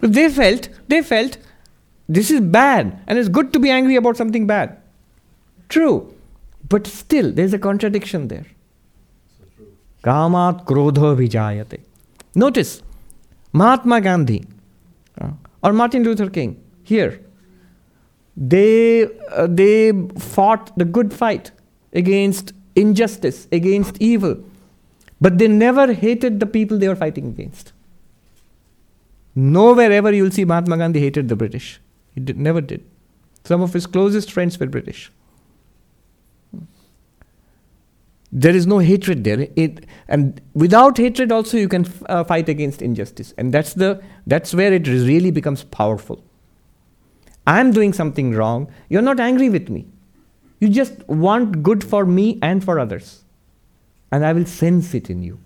But 0.00 0.12
they 0.14 0.28
felt, 0.28 0.68
they 0.88 1.02
felt, 1.02 1.38
this 2.08 2.30
is 2.30 2.40
bad, 2.40 3.02
and 3.06 3.18
it's 3.18 3.28
good 3.28 3.52
to 3.52 3.58
be 3.58 3.70
angry 3.70 3.96
about 3.96 4.16
something 4.16 4.46
bad. 4.46 4.76
True. 5.68 6.12
But 6.68 6.86
still, 6.86 7.32
there's 7.32 7.52
a 7.52 7.58
contradiction 7.58 8.28
there. 8.28 8.46
Kamat 10.04 10.64
krodha 10.64 11.16
vijayate. 11.16 11.80
Notice, 12.34 12.82
Mahatma 13.52 14.00
Gandhi 14.00 14.44
uh, 15.20 15.30
or 15.62 15.72
Martin 15.72 16.04
Luther 16.04 16.30
King 16.30 16.62
here, 16.82 17.20
they, 18.36 19.04
uh, 19.30 19.46
they 19.48 19.92
fought 20.18 20.76
the 20.78 20.84
good 20.84 21.12
fight 21.12 21.50
against 21.92 22.52
injustice, 22.76 23.48
against 23.52 23.96
evil, 24.00 24.42
but 25.20 25.38
they 25.38 25.48
never 25.48 25.92
hated 25.92 26.40
the 26.40 26.46
people 26.46 26.78
they 26.78 26.88
were 26.88 26.96
fighting 26.96 27.26
against. 27.26 27.72
Nowhere 29.34 29.92
ever 29.92 30.12
you'll 30.12 30.30
see 30.30 30.44
Mahatma 30.44 30.76
Gandhi 30.78 31.00
hated 31.00 31.28
the 31.28 31.36
British. 31.36 31.80
He 32.14 32.20
did, 32.20 32.38
never 32.38 32.60
did. 32.60 32.84
Some 33.44 33.62
of 33.62 33.72
his 33.72 33.86
closest 33.86 34.30
friends 34.32 34.58
were 34.58 34.66
British. 34.66 35.10
There 38.32 38.54
is 38.54 38.66
no 38.66 38.78
hatred 38.78 39.24
there. 39.24 39.48
It, 39.56 39.86
and 40.08 40.40
without 40.54 40.98
hatred 40.98 41.32
also 41.32 41.56
you 41.56 41.68
can 41.68 41.84
f- 41.84 42.02
uh, 42.08 42.24
fight 42.24 42.48
against 42.48 42.82
injustice. 42.82 43.34
And 43.36 43.52
that's 43.52 43.74
the 43.74 44.02
that's 44.26 44.54
where 44.54 44.72
it 44.72 44.86
really 44.86 45.30
becomes 45.30 45.64
powerful. 45.64 46.24
I'm 47.46 47.72
doing 47.72 47.92
something 47.92 48.32
wrong. 48.32 48.70
You're 48.88 49.02
not 49.02 49.18
angry 49.18 49.48
with 49.48 49.68
me. 49.68 49.86
You 50.60 50.68
just 50.68 51.08
want 51.08 51.62
good 51.62 51.82
for 51.82 52.04
me 52.04 52.38
and 52.42 52.62
for 52.62 52.78
others. 52.78 53.24
And 54.12 54.24
i 54.26 54.32
will 54.32 54.44
sense 54.44 54.92
it 54.94 55.08
in 55.08 55.22
you. 55.22 55.40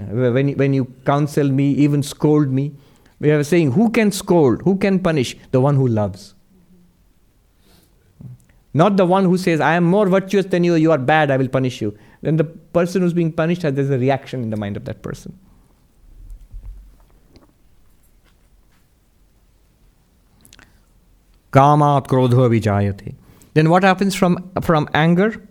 Uh, 0.00 0.32
when, 0.32 0.52
when 0.52 0.72
you 0.72 0.86
counsel 1.04 1.48
me 1.48 1.72
even 1.72 2.02
scold 2.02 2.50
me 2.50 2.74
we 3.18 3.30
are 3.30 3.42
saying 3.42 3.72
who 3.72 3.90
can 3.90 4.12
scold? 4.12 4.62
Who 4.62 4.76
can 4.76 4.98
punish? 5.00 5.36
The 5.50 5.60
one 5.60 5.76
who 5.76 5.88
loves 5.88 6.35
not 8.76 8.98
the 8.98 9.06
one 9.06 9.24
who 9.24 9.38
says, 9.38 9.60
I 9.60 9.74
am 9.74 9.84
more 9.84 10.06
virtuous 10.06 10.46
than 10.46 10.62
you, 10.62 10.74
you 10.74 10.92
are 10.92 10.98
bad, 10.98 11.30
I 11.30 11.38
will 11.38 11.48
punish 11.48 11.80
you. 11.80 11.96
Then 12.20 12.36
the 12.36 12.44
person 12.44 13.00
who's 13.00 13.14
being 13.14 13.32
punished, 13.32 13.62
has 13.62 13.72
there's 13.74 13.90
a 13.90 13.98
reaction 13.98 14.42
in 14.42 14.50
the 14.50 14.56
mind 14.56 14.76
of 14.76 14.84
that 14.84 15.02
person. 15.02 15.38
Kamat 21.52 22.06
krodha 22.06 22.50
vijayate. 22.54 23.14
Then 23.54 23.70
what 23.70 23.82
happens 23.82 24.14
from, 24.14 24.50
from 24.60 24.88
anger? 24.92 25.42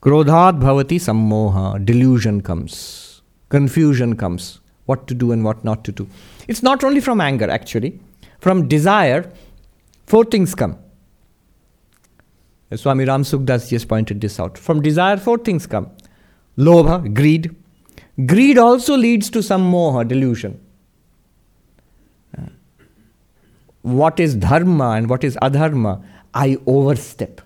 Krodhat 0.00 0.60
bhavati 0.60 0.98
sammoha. 0.98 1.84
Delusion 1.84 2.40
comes. 2.40 3.22
Confusion 3.48 4.16
comes. 4.16 4.58
What 4.86 5.06
to 5.06 5.14
do 5.14 5.30
and 5.30 5.44
what 5.44 5.62
not 5.64 5.84
to 5.84 5.92
do. 5.92 6.08
It's 6.48 6.64
not 6.64 6.82
only 6.82 7.00
from 7.00 7.20
anger, 7.20 7.48
actually. 7.48 8.00
From 8.40 8.66
desire, 8.66 9.30
four 10.06 10.24
things 10.24 10.56
come. 10.56 10.78
Swami 12.76 13.04
Ram 13.04 13.24
just 13.24 13.88
pointed 13.88 14.20
this 14.20 14.40
out. 14.40 14.56
From 14.56 14.82
desire, 14.82 15.16
four 15.16 15.38
things 15.38 15.66
come 15.66 15.90
lobha, 16.56 17.12
greed. 17.14 17.54
Greed 18.26 18.58
also 18.58 18.96
leads 18.96 19.30
to 19.30 19.42
sammoha, 19.42 20.06
delusion. 20.06 20.60
Uh, 22.36 22.42
what 23.82 24.20
is 24.20 24.34
dharma 24.34 24.90
and 24.90 25.08
what 25.08 25.24
is 25.24 25.36
adharma? 25.42 26.04
I 26.34 26.58
overstep 26.66 27.40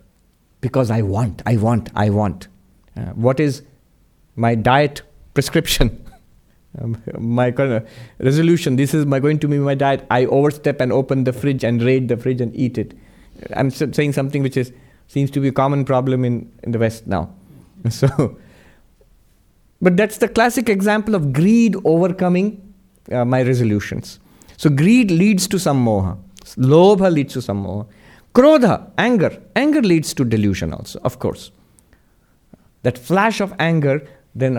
because 0.60 0.90
I 0.90 1.02
want, 1.02 1.42
I 1.46 1.57
want, 1.57 1.90
I 1.94 2.11
want. 2.11 2.48
Uh, 2.96 3.12
what 3.12 3.40
is 3.40 3.62
my 4.34 4.54
diet 4.54 5.03
prescription? 5.34 6.04
um, 6.80 7.00
my 7.18 7.50
uh, 7.50 7.80
resolution, 8.18 8.76
this 8.76 8.94
is 8.94 9.07
my, 9.07 9.20
going 9.20 9.38
to 9.40 9.48
be 9.48 9.58
my 9.58 9.74
diet. 9.74 10.07
I 10.11 10.26
overstep 10.26 10.80
and 10.80 10.92
open 10.92 11.24
the 11.24 11.32
fridge 11.32 11.64
and 11.64 11.82
raid 11.82 12.08
the 12.08 12.16
fridge 12.16 12.40
and 12.40 12.54
eat 12.57 12.78
it. 12.78 12.94
I'm 13.54 13.70
saying 13.70 14.12
something 14.12 14.42
which 14.42 14.57
is 14.57 14.72
seems 15.08 15.30
to 15.30 15.41
be 15.41 15.49
a 15.49 15.53
common 15.53 15.84
problem 15.84 16.24
in, 16.24 16.50
in 16.62 16.72
the 16.72 16.78
West 16.78 17.07
now. 17.07 17.30
So, 17.91 18.37
but 19.80 19.96
that's 19.96 20.18
the 20.18 20.28
classic 20.28 20.68
example 20.68 21.14
of 21.14 21.33
greed 21.33 21.76
overcoming 21.84 22.74
uh, 23.12 23.24
my 23.24 23.42
resolutions. 23.42 24.18
So, 24.57 24.70
greed 24.70 25.11
leads 25.11 25.46
to 25.49 25.58
sammoha, 25.58 26.16
lobha 26.57 27.12
leads 27.12 27.34
to 27.34 27.41
sammoha, 27.41 27.87
krodha, 28.34 28.91
anger, 28.99 29.41
anger 29.54 29.83
leads 29.83 30.14
to 30.14 30.24
delusion 30.24 30.72
also, 30.72 30.99
of 31.04 31.18
course. 31.18 31.53
That 32.83 32.99
flash 32.99 33.41
of 33.41 33.54
anger, 33.58 34.07
then 34.34 34.58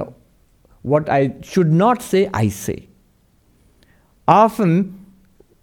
what 0.84 1.10
I 1.10 1.36
should 1.42 1.72
not 1.72 2.02
say, 2.02 2.30
I 2.34 2.50
say. 2.50 2.88
Often, 4.28 5.06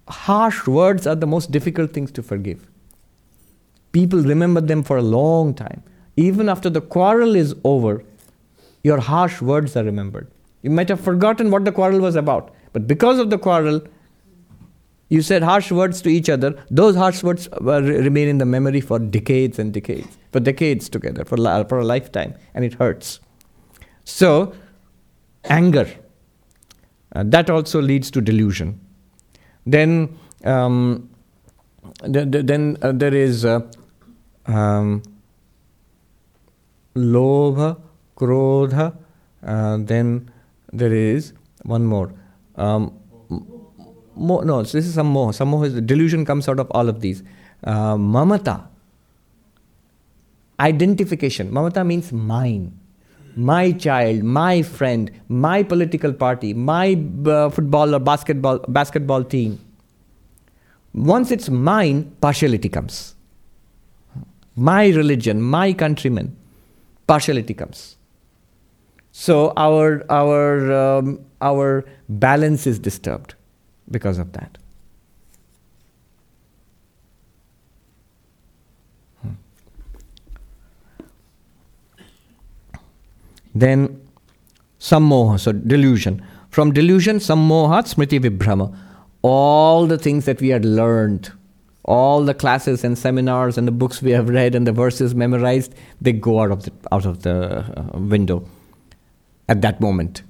harsh 0.08 0.66
words 0.66 1.06
are 1.06 1.14
the 1.14 1.26
most 1.26 1.50
difficult 1.50 1.92
things 1.92 2.10
to 2.12 2.22
forgive 2.22 2.68
people 3.94 4.20
remember 4.20 4.60
them 4.60 4.82
for 4.82 4.98
a 4.98 5.02
long 5.02 5.54
time. 5.54 5.82
Even 6.16 6.48
after 6.48 6.68
the 6.68 6.80
quarrel 6.80 7.34
is 7.34 7.54
over, 7.64 8.04
your 8.82 8.98
harsh 8.98 9.40
words 9.40 9.76
are 9.76 9.84
remembered. 9.84 10.30
You 10.62 10.70
might 10.70 10.88
have 10.88 11.00
forgotten 11.00 11.50
what 11.50 11.64
the 11.64 11.72
quarrel 11.72 12.00
was 12.00 12.16
about, 12.16 12.54
but 12.72 12.86
because 12.86 13.18
of 13.18 13.30
the 13.30 13.38
quarrel, 13.38 13.82
you 15.08 15.22
said 15.22 15.42
harsh 15.42 15.70
words 15.70 16.00
to 16.02 16.08
each 16.08 16.28
other. 16.28 16.54
Those 16.70 16.96
harsh 16.96 17.22
words 17.22 17.48
remain 17.60 18.28
in 18.28 18.38
the 18.38 18.46
memory 18.46 18.80
for 18.80 18.98
decades 18.98 19.58
and 19.58 19.72
decades, 19.72 20.18
for 20.32 20.40
decades 20.40 20.88
together, 20.88 21.24
for, 21.24 21.36
for 21.68 21.78
a 21.78 21.84
lifetime, 21.84 22.34
and 22.54 22.64
it 22.64 22.74
hurts. 22.74 23.20
So, 24.04 24.54
anger. 25.44 25.88
Uh, 27.14 27.22
that 27.26 27.48
also 27.48 27.80
leads 27.80 28.10
to 28.10 28.20
delusion. 28.20 28.80
Then, 29.66 30.18
um, 30.44 31.08
th- 32.12 32.30
th- 32.32 32.46
then 32.46 32.76
uh, 32.82 32.92
there 32.92 33.14
is 33.14 33.44
uh, 33.44 33.60
um, 34.46 35.02
lobha, 36.94 37.76
uh, 39.42 39.76
then 39.80 40.30
there 40.72 40.92
is 40.92 41.32
one 41.62 41.84
more. 41.84 42.12
Um, 42.56 42.98
no, 44.16 44.62
so 44.62 44.78
this 44.78 44.86
is 44.86 44.94
sammoha. 44.94 45.32
Some 45.32 45.48
more 45.48 45.66
is 45.66 45.74
the 45.74 45.80
delusion 45.80 46.24
comes 46.24 46.48
out 46.48 46.60
of 46.60 46.70
all 46.70 46.88
of 46.88 47.00
these. 47.00 47.22
Uh, 47.62 47.96
mamata, 47.96 48.66
identification. 50.60 51.50
Mamata 51.50 51.84
means 51.84 52.12
mine. 52.12 52.78
My 53.36 53.72
child, 53.72 54.22
my 54.22 54.62
friend, 54.62 55.10
my 55.28 55.64
political 55.64 56.12
party, 56.12 56.54
my 56.54 56.96
uh, 57.26 57.50
football 57.50 57.94
or 57.94 57.98
basketball, 57.98 58.58
basketball 58.68 59.24
team. 59.24 59.58
Once 60.92 61.32
it's 61.32 61.50
mine, 61.50 62.12
partiality 62.20 62.68
comes. 62.68 63.13
My 64.56 64.88
religion, 64.88 65.42
my 65.42 65.72
countrymen, 65.72 66.36
partiality 67.06 67.54
comes. 67.54 67.96
So 69.10 69.52
our, 69.56 70.04
our, 70.10 70.72
um, 70.72 71.24
our 71.40 71.84
balance 72.08 72.66
is 72.66 72.78
disturbed 72.78 73.34
because 73.90 74.18
of 74.18 74.32
that. 74.32 74.58
Hmm. 79.22 79.30
Then 83.54 84.00
sammoha, 84.78 85.38
so 85.38 85.52
delusion. 85.52 86.22
From 86.50 86.72
delusion, 86.72 87.18
sammohat 87.18 87.94
smriti 87.94 88.20
vibhrama. 88.20 88.76
All 89.22 89.86
the 89.86 89.98
things 89.98 90.24
that 90.26 90.40
we 90.40 90.48
had 90.48 90.64
learned, 90.64 91.32
all 91.84 92.24
the 92.24 92.34
classes 92.34 92.82
and 92.82 92.96
seminars 92.96 93.58
and 93.58 93.68
the 93.68 93.72
books 93.72 94.00
we 94.00 94.10
have 94.12 94.28
read 94.28 94.54
and 94.54 94.66
the 94.66 94.72
verses 94.72 95.14
memorized, 95.14 95.74
they 96.00 96.12
go 96.12 96.40
out 96.40 96.50
of 96.50 96.64
the, 96.64 96.72
out 96.90 97.04
of 97.04 97.22
the 97.22 97.58
uh, 97.58 97.98
window 97.98 98.48
at 99.48 99.60
that 99.62 99.80
moment. 99.80 100.22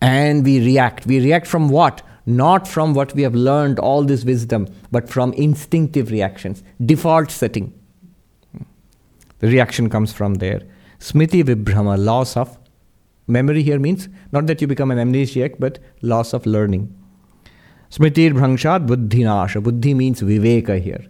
And 0.00 0.44
we 0.44 0.64
react. 0.64 1.06
We 1.06 1.20
react 1.20 1.46
from 1.46 1.68
what? 1.68 2.02
Not 2.24 2.66
from 2.66 2.94
what 2.94 3.14
we 3.14 3.22
have 3.22 3.34
learned, 3.34 3.78
all 3.78 4.02
this 4.02 4.24
wisdom, 4.24 4.66
but 4.90 5.10
from 5.10 5.32
instinctive 5.34 6.10
reactions, 6.10 6.62
default 6.84 7.30
setting. 7.30 7.74
The 9.40 9.48
reaction 9.48 9.90
comes 9.90 10.12
from 10.12 10.34
there. 10.34 10.62
Smriti 11.00 11.42
Vibhrama, 11.42 12.02
loss 12.02 12.36
of 12.36 12.58
memory 13.26 13.62
here 13.62 13.78
means 13.78 14.08
not 14.32 14.46
that 14.46 14.60
you 14.60 14.66
become 14.66 14.90
an 14.90 14.98
amnesiac, 14.98 15.56
but 15.58 15.78
loss 16.02 16.32
of 16.32 16.46
learning. 16.46 16.94
Smritir 17.90 18.32
Bhrangshat 18.32 18.86
Buddhinasha. 18.86 19.62
Buddhi 19.62 19.94
means 19.94 20.22
Viveka 20.22 20.80
here. 20.80 21.04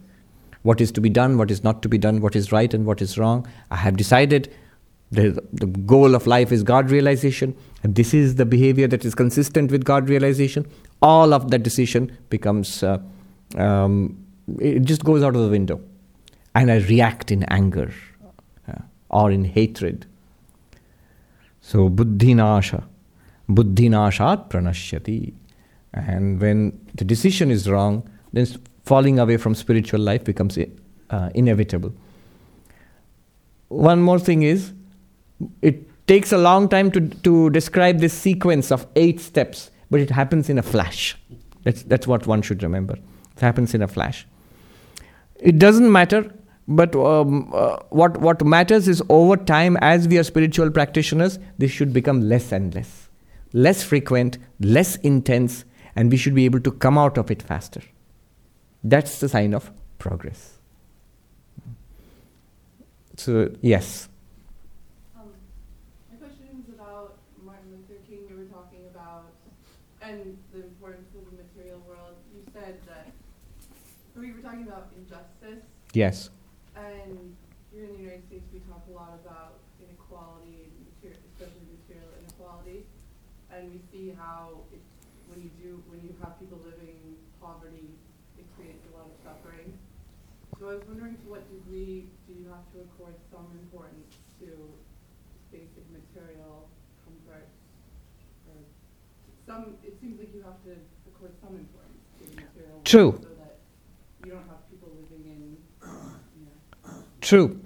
What 0.62 0.80
is 0.80 0.90
to 0.92 1.00
be 1.00 1.10
done, 1.10 1.36
what 1.36 1.50
is 1.50 1.62
not 1.62 1.82
to 1.82 1.88
be 1.88 1.98
done, 1.98 2.20
what 2.20 2.34
is 2.34 2.52
right 2.52 2.72
and 2.72 2.86
what 2.86 3.02
is 3.02 3.18
wrong. 3.18 3.46
I 3.70 3.76
have 3.76 3.96
decided 3.96 4.52
the, 5.10 5.44
the 5.52 5.66
goal 5.66 6.14
of 6.14 6.26
life 6.26 6.52
is 6.52 6.62
God 6.62 6.90
realization, 6.90 7.54
and 7.82 7.94
this 7.96 8.14
is 8.14 8.36
the 8.36 8.46
behavior 8.46 8.86
that 8.86 9.04
is 9.04 9.14
consistent 9.14 9.70
with 9.70 9.84
God 9.84 10.08
realization. 10.08 10.66
All 11.02 11.34
of 11.34 11.50
that 11.50 11.62
decision 11.62 12.16
becomes, 12.30 12.82
uh, 12.82 12.98
um, 13.56 14.16
it 14.58 14.80
just 14.80 15.04
goes 15.04 15.22
out 15.22 15.34
of 15.34 15.42
the 15.42 15.48
window. 15.48 15.80
And 16.54 16.70
I 16.70 16.78
react 16.78 17.30
in 17.30 17.42
anger 17.44 17.92
uh, 18.68 18.82
or 19.08 19.30
in 19.30 19.44
hatred. 19.44 20.06
So, 21.60 21.88
buddhinasha, 21.88 22.84
buddhinashat 23.48 24.48
pranashyati. 24.48 25.34
And 25.92 26.40
when 26.40 26.80
the 26.94 27.04
decision 27.04 27.50
is 27.50 27.68
wrong, 27.68 28.08
then 28.32 28.46
falling 28.84 29.18
away 29.18 29.36
from 29.36 29.54
spiritual 29.54 30.00
life 30.00 30.24
becomes 30.24 30.58
uh, 31.10 31.30
inevitable. 31.34 31.92
One 33.68 34.02
more 34.02 34.18
thing 34.18 34.42
is, 34.42 34.72
it 35.62 36.06
takes 36.06 36.32
a 36.32 36.38
long 36.38 36.68
time 36.68 36.90
to, 36.90 37.00
to 37.00 37.50
describe 37.50 37.98
this 37.98 38.12
sequence 38.12 38.72
of 38.72 38.86
eight 38.96 39.20
steps, 39.20 39.70
but 39.90 40.00
it 40.00 40.10
happens 40.10 40.48
in 40.48 40.58
a 40.58 40.62
flash. 40.62 41.16
That's, 41.62 41.82
that's 41.82 42.06
what 42.06 42.26
one 42.26 42.42
should 42.42 42.62
remember. 42.62 42.94
It 42.94 43.40
happens 43.40 43.74
in 43.74 43.82
a 43.82 43.88
flash. 43.88 44.26
It 45.36 45.58
doesn't 45.58 45.90
matter, 45.90 46.32
but 46.68 46.94
um, 46.96 47.50
uh, 47.54 47.78
what, 47.90 48.16
what 48.18 48.44
matters 48.44 48.88
is 48.88 49.02
over 49.08 49.36
time, 49.36 49.76
as 49.80 50.06
we 50.06 50.18
are 50.18 50.24
spiritual 50.24 50.70
practitioners, 50.70 51.38
this 51.58 51.70
should 51.70 51.92
become 51.92 52.20
less 52.28 52.52
and 52.52 52.74
less. 52.74 53.08
Less 53.52 53.82
frequent, 53.82 54.38
less 54.60 54.96
intense, 54.96 55.64
and 55.96 56.10
we 56.10 56.16
should 56.16 56.34
be 56.34 56.44
able 56.44 56.60
to 56.60 56.72
come 56.72 56.96
out 56.98 57.18
of 57.18 57.30
it 57.30 57.42
faster. 57.42 57.82
That's 58.82 59.20
the 59.20 59.28
sign 59.28 59.54
of 59.54 59.70
progress. 59.98 60.58
So, 63.16 63.52
yes. 63.60 64.08
Um, 65.18 65.28
my 66.10 66.16
question 66.16 66.64
is 66.66 66.74
about 66.74 67.18
Martin 67.44 67.70
Luther 67.72 68.00
King. 68.08 68.20
You 68.30 68.36
were 68.38 68.44
talking 68.44 68.86
about 68.90 69.26
and 70.00 70.38
the 70.52 70.64
importance 70.64 71.08
of 71.14 71.28
the 71.28 71.42
material 71.42 71.80
world. 71.86 72.16
You 72.32 72.40
said 72.54 72.80
that, 72.86 73.12
you 74.16 74.34
were 74.34 74.40
talking 74.40 74.64
about 74.66 74.88
injustice, 74.96 75.64
Yes. 75.92 76.30
and 76.76 77.36
here 77.72 77.84
in 77.84 77.92
the 77.92 78.02
United 78.02 78.26
States, 78.28 78.44
we 78.52 78.60
talk 78.64 78.82
a 78.88 78.94
lot 78.96 79.12
about 79.24 79.60
inequality, 79.80 80.66
and 80.66 80.72
material, 80.88 81.20
especially 81.36 81.64
material 81.84 82.10
inequality, 82.24 82.84
and 83.52 83.72
we 83.72 83.80
see 83.92 84.12
how 84.16 84.64
it, 84.72 84.80
when 85.28 85.44
you 85.44 85.50
do, 85.60 85.82
when 85.92 86.00
you 86.00 86.16
have 86.24 86.40
people 86.40 86.58
living 86.64 86.96
in 87.04 87.16
poverty, 87.40 87.92
it 88.40 88.46
creates 88.56 88.80
a 88.88 88.96
lot 88.96 89.04
of 89.04 89.16
suffering. 89.20 89.72
So 90.58 90.68
I 90.68 90.74
was 90.76 90.84
wondering 90.88 91.16
to 91.16 91.26
what 91.30 91.44
degree 91.48 92.08
do 92.28 92.36
you 92.36 92.48
have 92.52 92.64
to 92.76 92.84
accord 92.84 93.16
some 93.32 93.48
importance 93.56 94.12
to 94.44 94.48
basic 95.48 95.84
material 95.88 96.68
comforts? 97.06 97.56
Or 98.50 98.60
some, 99.46 99.78
it 99.82 99.96
seems 100.02 100.20
like 100.20 100.34
you 100.34 100.42
have 100.44 100.60
to 100.68 100.76
accord 101.08 101.32
some 101.40 101.56
importance 101.56 102.04
to 102.20 102.22
the 102.28 102.36
material. 102.36 102.38
world 102.38 102.38
True. 102.38 102.38
So 102.38 102.38
that 102.38 102.38
you 102.38 102.38
don't 102.38 102.38
have 102.38 102.38
people 102.38 102.38
living 102.38 102.38
in, 102.38 102.38
you 102.44 102.48
know, 102.84 103.20
True. 107.20 107.60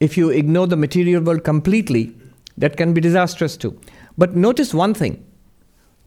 If 0.00 0.16
you 0.16 0.30
ignore 0.30 0.66
the 0.66 0.76
material 0.76 1.22
world 1.22 1.44
completely, 1.44 2.14
that 2.56 2.76
can 2.76 2.92
be 2.92 3.00
disastrous 3.00 3.56
too. 3.56 3.80
But 4.16 4.34
notice 4.34 4.74
one 4.74 4.94
thing. 4.94 5.24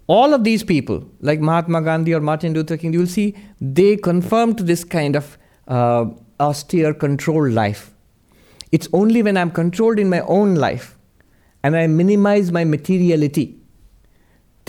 All 0.07 0.34
of 0.34 0.44
these 0.44 0.64
people, 0.64 1.10
like 1.22 1.40
Mahatma 1.40 1.82
Gandhi 1.82 2.14
or 2.14 2.19
Martin 2.19 2.53
Luther 2.53 2.76
King, 2.78 2.94
you 2.94 2.99
will 2.99 3.07
see 3.07 3.36
they 3.61 3.95
conform 3.95 4.56
to 4.56 4.64
this 4.64 4.84
kind 4.84 5.15
of 5.15 5.38
uh, 5.68 6.06
austere, 6.40 6.94
controlled 6.94 7.53
life. 7.53 7.94
It's 8.72 8.90
only 8.91 9.23
when 9.23 9.38
I'm 9.38 9.52
controlled 9.52 9.99
in 9.99 10.10
my 10.10 10.22
own 10.22 10.56
life 10.56 10.98
and 11.64 11.76
I 11.76 11.88
minimize 11.88 12.52
my 12.52 12.65
materiality, 12.65 13.61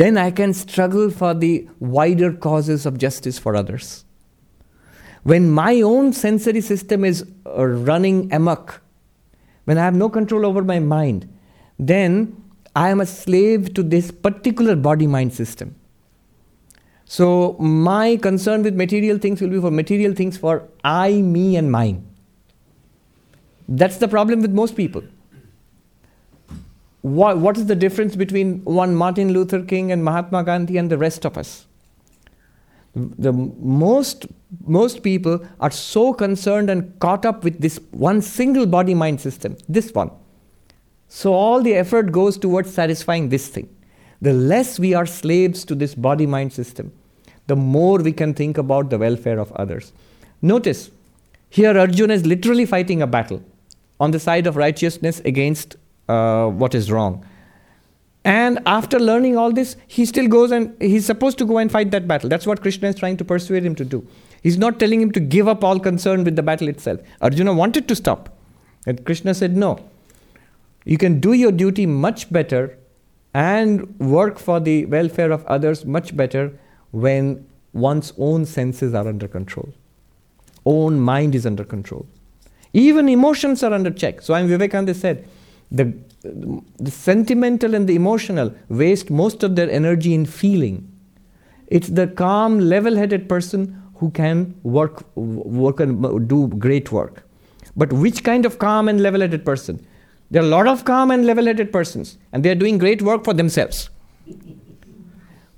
then 0.03 0.19
I 0.19 0.33
can 0.33 0.53
struggle 0.53 1.11
for 1.11 1.33
the 1.33 1.69
wider 1.79 2.33
causes 2.33 2.87
of 2.87 2.99
justice 2.99 3.39
for 3.39 3.55
others. 3.55 4.05
When 5.23 5.49
my 5.49 5.81
own 5.81 6.13
sensory 6.13 6.61
system 6.61 7.05
is 7.05 7.25
uh, 7.47 7.67
running 7.67 8.33
amok, 8.33 8.81
when 9.65 9.79
I 9.79 9.85
have 9.85 9.95
no 9.95 10.09
control 10.09 10.45
over 10.45 10.65
my 10.65 10.81
mind, 10.81 11.29
then 11.79 12.37
I 12.75 12.89
am 12.91 13.01
a 13.01 13.07
slave 13.07 13.75
to 13.75 13.85
this 13.85 14.11
particular 14.11 14.75
body 14.75 15.07
mind 15.07 15.35
system. 15.35 15.77
So, 17.05 17.53
my 17.61 18.17
concern 18.17 18.65
with 18.65 18.75
material 18.75 19.19
things 19.19 19.41
will 19.41 19.51
be 19.51 19.61
for 19.61 19.71
material 19.71 20.15
things 20.15 20.37
for 20.37 20.69
I, 20.83 21.13
me, 21.13 21.55
and 21.55 21.71
mine. 21.71 22.05
That's 23.69 23.99
the 23.99 24.09
problem 24.09 24.41
with 24.43 24.51
most 24.51 24.75
people. 24.75 25.05
What, 27.03 27.39
what 27.39 27.57
is 27.59 27.67
the 27.67 27.75
difference 27.75 28.17
between 28.17 28.65
one 28.65 28.95
Martin 28.95 29.33
Luther 29.33 29.63
King 29.63 29.93
and 29.93 30.05
Mahatma 30.05 30.45
Gandhi 30.45 30.79
and 30.79 30.91
the 30.91 30.99
rest 30.99 31.27
of 31.27 31.37
us? 31.37 31.67
The 32.95 33.33
most, 33.33 34.27
most 34.65 35.03
people 35.03 35.45
are 35.61 35.71
so 35.71 36.13
concerned 36.13 36.71
and 36.71 36.99
caught 37.01 37.27
up 37.27 37.43
with 37.43 37.61
this 37.61 37.81
one 37.91 38.23
single 38.23 38.67
body 38.67 38.95
mind 38.95 39.21
system, 39.21 39.57
this 39.69 39.93
one. 39.93 40.11
So 41.09 41.33
all 41.33 41.63
the 41.63 41.75
effort 41.75 42.13
goes 42.13 42.39
towards 42.39 42.73
satisfying 42.73 43.31
this 43.31 43.49
thing. 43.49 43.69
The 44.21 44.33
less 44.33 44.79
we 44.79 44.95
are 44.95 45.07
slaves 45.07 45.65
to 45.65 45.75
this 45.75 45.95
body 45.95 46.27
mind 46.27 46.53
system, 46.53 46.93
the 47.49 47.57
more 47.57 47.99
we 47.99 48.13
can 48.13 48.35
think 48.35 48.59
about 48.59 48.91
the 48.91 48.99
welfare 48.99 49.39
of 49.39 49.51
others. 49.53 49.93
Notice, 50.41 50.91
here 51.51 51.77
Arjuna 51.77 52.15
is 52.15 52.25
literally 52.25 52.67
fighting 52.67 53.03
a 53.03 53.07
battle 53.07 53.43
on 53.99 54.13
the 54.13 54.21
side 54.21 54.47
of 54.47 54.57
righteousness 54.57 55.21
against 55.25 55.77
uh, 56.13 56.49
what 56.63 56.75
is 56.75 56.91
wrong. 56.91 57.25
And 58.25 58.61
after 58.67 58.99
learning 59.01 59.37
all 59.37 59.53
this, 59.53 59.77
he 59.89 60.05
still 60.07 60.29
goes 60.29 60.53
and 60.53 60.75
he's 60.81 61.07
supposed 61.07 61.39
to 61.39 61.45
go 61.45 61.59
and 61.59 61.73
fight 61.77 61.91
that 61.91 62.07
battle. 62.07 62.29
That's 62.29 62.47
what 62.47 62.61
Krishna 62.63 62.89
is 62.89 62.95
trying 62.97 63.17
to 63.17 63.25
persuade 63.25 63.65
him 63.65 63.75
to 63.77 63.85
do. 63.85 64.07
He's 64.43 64.59
not 64.59 64.79
telling 64.79 65.01
him 65.01 65.11
to 65.13 65.21
give 65.21 65.49
up 65.49 65.65
all 65.65 65.81
concern 65.81 66.25
with 66.25 66.37
the 66.37 66.43
battle 66.43 66.69
itself. 66.69 67.01
Arjuna 67.21 67.53
wanted 67.53 67.89
to 67.89 67.97
stop. 67.97 68.29
And 68.87 69.05
Krishna 69.05 69.35
said, 69.35 69.57
No. 69.57 69.79
You 70.85 70.99
can 70.99 71.19
do 71.21 71.33
your 71.33 71.53
duty 71.53 71.87
much 71.87 72.33
better 72.33 72.79
and 73.35 73.99
work 73.99 74.39
for 74.39 74.61
the 74.61 74.87
welfare 74.87 75.31
of 75.31 75.45
others 75.47 75.85
much 75.85 76.17
better 76.17 76.59
when 76.91 77.47
one's 77.73 78.13
own 78.19 78.45
senses 78.45 78.95
are 78.95 79.07
under 79.09 79.29
control, 79.29 79.73
own 80.67 81.01
mind 81.01 81.35
is 81.35 81.47
under 81.47 81.65
control. 81.65 82.07
Even 82.73 83.09
emotions 83.09 83.63
are 83.63 83.73
under 83.73 83.91
check. 83.91 84.21
Swami 84.23 84.49
Vivekananda 84.49 84.95
said, 84.95 85.27
the, 85.73 85.93
the 86.79 86.91
sentimental 86.91 87.75
and 87.75 87.89
the 87.89 87.97
emotional 87.97 88.55
waste 88.69 89.11
most 89.11 89.43
of 89.43 89.57
their 89.57 89.71
energy 89.71 90.13
in 90.15 90.27
feeling. 90.27 90.89
It's 91.69 91.89
the 91.89 92.07
calm, 92.07 92.61
level 92.61 92.97
headed 92.97 93.29
person 93.29 93.83
who 93.97 94.11
can 94.11 94.55
work, 94.63 95.05
work 95.17 95.81
and 95.81 96.29
do 96.29 96.49
great 96.49 96.93
work. 96.93 97.25
But 97.75 97.93
which 97.93 98.23
kind 98.23 98.45
of 98.45 98.59
calm 98.59 98.89
and 98.89 99.01
level 99.01 99.23
headed 99.23 99.47
person? 99.47 99.85
There 100.31 100.43
are 100.43 100.45
a 100.45 100.49
lot 100.49 100.67
of 100.67 100.85
calm 100.85 101.11
and 101.11 101.27
level 101.27 101.47
headed 101.47 101.73
persons, 101.73 102.19
and 102.33 102.45
they 102.45 102.51
are 102.51 102.55
doing 102.55 102.77
great 102.77 103.01
work 103.01 103.25
for 103.25 103.33
themselves. 103.33 103.89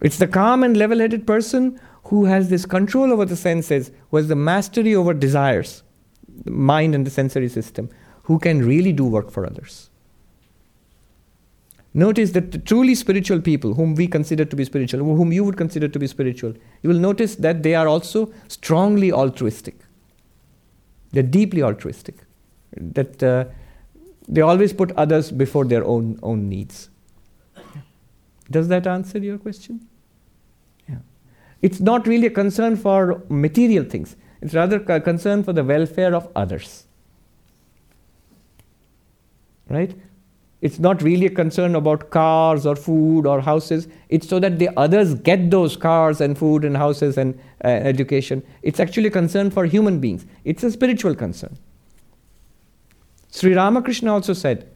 It's 0.01 0.19
the 0.19 0.29
calm 0.29 0.63
and 0.63 0.77
level 0.77 0.99
headed 0.99 1.27
person 1.27 1.81
who 2.05 2.27
has 2.27 2.51
this 2.51 2.67
control 2.67 3.13
over 3.13 3.25
the 3.25 3.37
senses, 3.37 3.91
who 4.11 4.19
has 4.19 4.29
the 4.29 4.37
mastery 4.37 4.95
over 4.95 5.15
desires, 5.15 5.83
the 6.45 6.51
mind 6.51 6.95
and 6.95 7.07
the 7.07 7.11
sensory 7.11 7.49
system, 7.49 7.89
who 8.25 8.39
can 8.39 8.65
really 8.65 8.93
do 8.93 9.05
work 9.05 9.31
for 9.31 9.47
others. 9.47 9.91
Notice 11.97 12.33
that 12.33 12.51
the 12.51 12.59
truly 12.59 12.97
spiritual 12.97 13.41
people, 13.41 13.75
whom 13.75 13.95
we 13.95 14.09
consider 14.09 14.45
to 14.45 14.57
be 14.57 14.65
spiritual, 14.65 15.01
whom 15.01 15.33
you 15.33 15.45
would 15.45 15.57
consider 15.57 15.87
to 15.87 15.99
be 15.99 16.09
spiritual, 16.09 16.53
you 16.83 16.91
will 16.91 16.99
notice 16.99 17.37
that 17.37 17.63
they 17.63 17.77
are 17.77 17.87
also 17.87 18.33
strongly 18.49 19.13
altruistic. 19.13 19.77
They're 21.13 21.23
deeply 21.23 21.63
altruistic. 21.63 22.17
That 22.77 23.23
uh, 23.23 23.45
they 24.27 24.41
always 24.41 24.73
put 24.73 24.91
others 24.93 25.31
before 25.31 25.65
their 25.65 25.85
own, 25.85 26.19
own 26.25 26.49
needs. 26.49 26.91
Does 28.51 28.67
that 28.69 28.89
answer 28.89 29.19
your 29.19 29.39
question? 29.39 29.87
Yeah. 30.89 30.99
It's 31.63 31.79
not 31.79 32.09
really 32.09 32.27
a 32.27 32.31
concern 32.31 32.75
for 32.75 33.23
material 33.29 33.85
things, 33.85 34.17
it's 34.43 34.53
rather 34.53 34.85
a 34.89 35.01
concern 35.01 35.45
for 35.45 35.53
the 35.53 35.63
welfare 35.63 36.13
of 36.13 36.29
others. 36.35 36.87
Right? 39.69 39.97
It's 40.65 40.79
not 40.79 41.03
really 41.03 41.27
a 41.27 41.31
concern 41.31 41.75
about 41.75 42.09
cars 42.09 42.65
or 42.65 42.75
food 42.75 43.27
or 43.27 43.43
houses. 43.43 43.87
It's 44.09 44.27
so 44.27 44.39
that 44.41 44.59
the 44.59 44.71
others 44.79 45.15
get 45.15 45.51
those 45.51 45.77
cars 45.77 46.23
and 46.23 46.39
food 46.39 46.65
and 46.65 46.75
houses 46.75 47.19
and 47.19 47.39
uh, 47.63 47.69
education. 47.69 48.43
It's 48.63 48.81
actually 48.81 49.09
a 49.09 49.11
concern 49.11 49.51
for 49.51 49.67
human 49.67 50.01
beings. 50.01 50.25
It's 50.45 50.63
a 50.63 50.71
spiritual 50.71 51.15
concern. 51.17 51.59
Sri 53.31 53.53
Ramakrishna 53.53 54.11
also 54.11 54.33
said, 54.33 54.67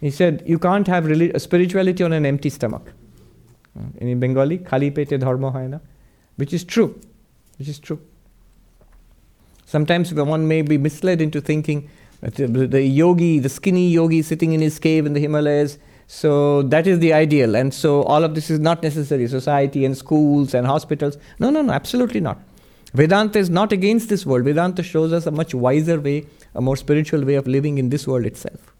he 0.00 0.10
said, 0.10 0.42
you 0.46 0.58
can't 0.58 0.88
have 0.88 1.06
relig- 1.06 1.38
spirituality 1.38 2.02
on 2.02 2.12
an 2.12 2.26
empty 2.26 2.50
stomach. 2.50 2.92
Uh, 3.78 3.84
in 3.98 4.18
Bengali, 4.18 4.58
khali 4.58 4.90
pete 4.90 5.20
dharma 5.20 5.52
hai 5.52 5.68
na, 5.68 5.78
which 6.34 6.52
is 6.52 6.64
true, 6.64 7.00
which 7.58 7.68
is 7.68 7.78
true. 7.78 8.00
Sometimes 9.64 10.12
one 10.12 10.48
may 10.48 10.62
be 10.62 10.76
misled 10.76 11.20
into 11.20 11.40
thinking 11.40 11.88
the 12.20 12.82
yogi, 12.82 13.38
the 13.38 13.48
skinny 13.48 13.88
yogi 13.88 14.22
sitting 14.22 14.52
in 14.52 14.60
his 14.60 14.78
cave 14.78 15.06
in 15.06 15.12
the 15.12 15.20
Himalayas. 15.20 15.78
So 16.08 16.62
that 16.62 16.86
is 16.86 17.00
the 17.00 17.12
ideal. 17.12 17.56
And 17.56 17.74
so 17.74 18.02
all 18.04 18.24
of 18.24 18.34
this 18.34 18.48
is 18.50 18.60
not 18.60 18.82
necessary. 18.82 19.26
Society 19.26 19.84
and 19.84 19.96
schools 19.96 20.54
and 20.54 20.66
hospitals. 20.66 21.18
No, 21.38 21.50
no, 21.50 21.62
no, 21.62 21.72
absolutely 21.72 22.20
not. 22.20 22.38
Vedanta 22.94 23.38
is 23.38 23.50
not 23.50 23.72
against 23.72 24.08
this 24.08 24.24
world. 24.24 24.44
Vedanta 24.44 24.82
shows 24.82 25.12
us 25.12 25.26
a 25.26 25.30
much 25.30 25.54
wiser 25.54 26.00
way, 26.00 26.26
a 26.54 26.60
more 26.60 26.76
spiritual 26.76 27.24
way 27.24 27.34
of 27.34 27.46
living 27.46 27.78
in 27.78 27.90
this 27.90 28.06
world 28.06 28.24
itself. 28.24 28.72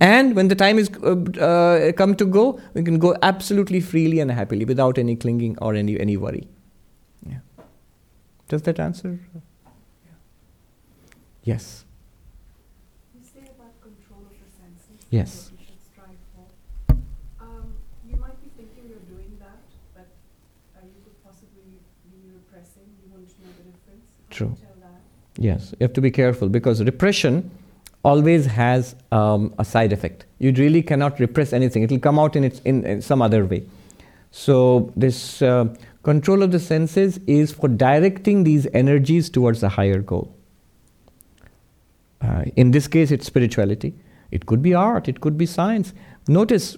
And 0.00 0.36
when 0.36 0.48
the 0.48 0.54
time 0.54 0.78
is 0.78 0.90
uh, 1.02 1.16
uh, 1.40 1.92
come 1.92 2.14
to 2.14 2.24
go, 2.24 2.60
we 2.74 2.82
can 2.82 2.98
go 2.98 3.16
absolutely 3.22 3.80
freely 3.80 4.20
and 4.20 4.30
happily 4.30 4.64
without 4.64 4.98
any 4.98 5.16
clinging 5.16 5.58
or 5.60 5.74
any, 5.74 5.98
any 5.98 6.16
worry. 6.16 6.46
Yeah. 7.26 7.38
Does 8.48 8.62
that 8.62 8.78
answer? 8.78 9.18
Yeah. 9.34 9.40
Yes. 11.44 11.84
Yes. 15.10 15.50
we 15.52 15.64
should 15.64 15.82
strive 15.92 16.08
for. 16.34 16.94
Um, 17.40 17.74
you 18.08 18.16
might 18.16 18.40
be 18.40 18.50
thinking 18.56 18.88
you're 18.88 19.16
doing 19.16 19.36
that, 19.40 19.58
but 19.92 20.06
uh, 20.76 20.80
you 20.84 21.02
could 21.04 21.24
possibly 21.24 21.80
be 22.10 22.30
repressing. 22.32 22.86
You 23.02 23.10
won't 23.12 23.28
know 23.42 23.50
the 23.58 23.64
difference. 23.70 24.06
How 24.28 24.36
True. 24.36 24.56
Yes, 25.36 25.72
you 25.72 25.84
have 25.84 25.94
to 25.94 26.00
be 26.00 26.10
careful 26.10 26.48
because 26.48 26.82
repression 26.84 27.50
always 28.02 28.46
has 28.46 28.94
um, 29.10 29.54
a 29.58 29.64
side 29.64 29.92
effect. 29.92 30.26
You 30.38 30.52
really 30.52 30.82
cannot 30.82 31.18
repress 31.18 31.52
anything; 31.52 31.82
it 31.82 31.90
will 31.90 31.98
come 31.98 32.18
out 32.18 32.36
in 32.36 32.44
its 32.44 32.60
in, 32.60 32.84
in 32.84 33.02
some 33.02 33.22
other 33.22 33.44
way. 33.46 33.64
So 34.32 34.92
this 34.96 35.42
uh, 35.42 35.74
control 36.02 36.42
of 36.42 36.52
the 36.52 36.60
senses 36.60 37.18
is 37.26 37.52
for 37.52 37.68
directing 37.68 38.44
these 38.44 38.66
energies 38.74 39.28
towards 39.28 39.62
a 39.62 39.68
higher 39.68 40.00
goal. 40.00 40.32
Uh, 42.20 42.44
in 42.54 42.70
this 42.70 42.86
case, 42.86 43.10
it's 43.10 43.26
spirituality. 43.26 43.94
It 44.30 44.46
could 44.46 44.62
be 44.62 44.74
art, 44.74 45.08
it 45.08 45.20
could 45.20 45.36
be 45.36 45.46
science. 45.46 45.92
Notice, 46.28 46.76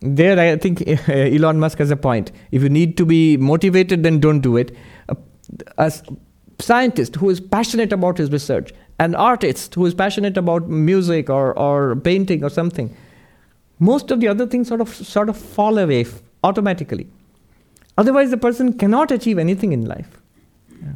there 0.00 0.38
I 0.38 0.56
think 0.56 0.82
Elon 1.08 1.58
Musk 1.58 1.78
has 1.78 1.90
a 1.90 1.96
point. 1.96 2.32
If 2.50 2.62
you 2.62 2.68
need 2.68 2.96
to 2.98 3.06
be 3.06 3.36
motivated, 3.36 4.02
then 4.02 4.20
don't 4.20 4.40
do 4.40 4.56
it. 4.56 4.76
A, 5.08 5.16
a 5.78 5.92
scientist 6.58 7.16
who 7.16 7.30
is 7.30 7.40
passionate 7.40 7.92
about 7.92 8.18
his 8.18 8.30
research, 8.30 8.72
an 8.98 9.14
artist 9.14 9.74
who 9.74 9.86
is 9.86 9.94
passionate 9.94 10.36
about 10.36 10.68
music 10.68 11.30
or, 11.30 11.58
or 11.58 11.96
painting 11.96 12.44
or 12.44 12.50
something, 12.50 12.94
most 13.78 14.10
of 14.10 14.20
the 14.20 14.28
other 14.28 14.46
things 14.46 14.68
sort 14.68 14.80
of, 14.80 14.88
sort 14.94 15.28
of 15.28 15.36
fall 15.36 15.78
away 15.78 16.02
f- 16.02 16.22
automatically. 16.42 17.06
Otherwise, 17.98 18.30
the 18.30 18.36
person 18.36 18.72
cannot 18.72 19.10
achieve 19.10 19.38
anything 19.38 19.72
in 19.72 19.86
life. 19.86 20.20
Yeah. 20.82 20.92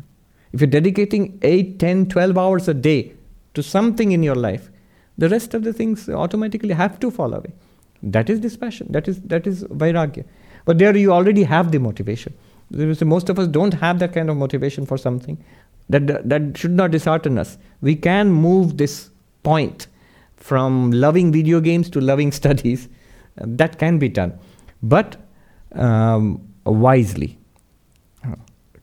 If 0.53 0.61
you're 0.61 0.69
dedicating 0.69 1.39
8, 1.43 1.79
10, 1.79 2.09
12 2.09 2.39
hours 2.39 2.69
a 2.69 2.75
day 2.75 3.13
to 3.55 3.63
something 3.63 4.13
in 4.13 4.23
your 4.23 4.35
life, 4.35 4.70
the 5.21 5.29
rest 5.29 5.55
of 5.55 5.65
the 5.65 5.73
things 5.73 6.09
automatically 6.09 6.75
have 6.83 6.99
to 7.01 7.11
fall 7.11 7.35
away. 7.35 7.53
That 8.03 8.31
is 8.31 8.41
dispassion. 8.41 8.87
That 8.91 9.09
is 9.13 9.21
that 9.33 9.47
is 9.47 9.65
vairagya. 9.65 10.25
But 10.65 10.79
there 10.79 10.97
you 10.97 11.13
already 11.13 11.43
have 11.43 11.73
the 11.73 11.79
motivation. 11.79 12.35
Most 12.71 13.29
of 13.29 13.39
us 13.39 13.49
don't 13.49 13.75
have 13.75 13.99
that 13.99 14.13
kind 14.13 14.31
of 14.31 14.37
motivation 14.37 14.87
for 14.87 14.97
something. 14.97 15.43
That, 15.89 16.29
that 16.29 16.57
should 16.57 16.71
not 16.71 16.93
dishearten 16.93 17.37
us. 17.37 17.59
We 17.81 17.97
can 17.97 18.31
move 18.31 18.77
this 18.77 19.11
point 19.43 19.89
from 20.37 20.93
loving 20.93 21.33
video 21.33 21.61
games 21.61 21.91
to 21.91 22.01
loving 22.01 22.33
studies. 22.43 22.89
that 23.61 23.79
can 23.79 23.99
be 23.99 24.09
done, 24.09 24.33
but 24.83 25.17
um, 25.73 26.25
wisely, 26.65 27.39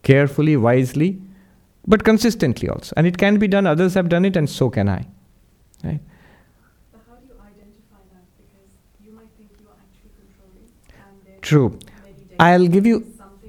carefully, 0.03 0.55
wisely, 0.57 1.21
but 1.85 2.03
consistently 2.03 2.69
also. 2.69 2.93
And 2.97 3.07
it 3.07 3.17
can 3.17 3.37
be 3.39 3.47
done. 3.47 3.67
Others 3.67 3.93
have 3.93 4.09
done 4.09 4.25
it, 4.25 4.35
and 4.35 4.49
so 4.49 4.69
can 4.69 4.89
I. 4.89 5.05
Right? 5.83 5.99
True. 11.47 11.79
I'll 12.41 12.67
give 12.67 12.85
you. 12.85 12.95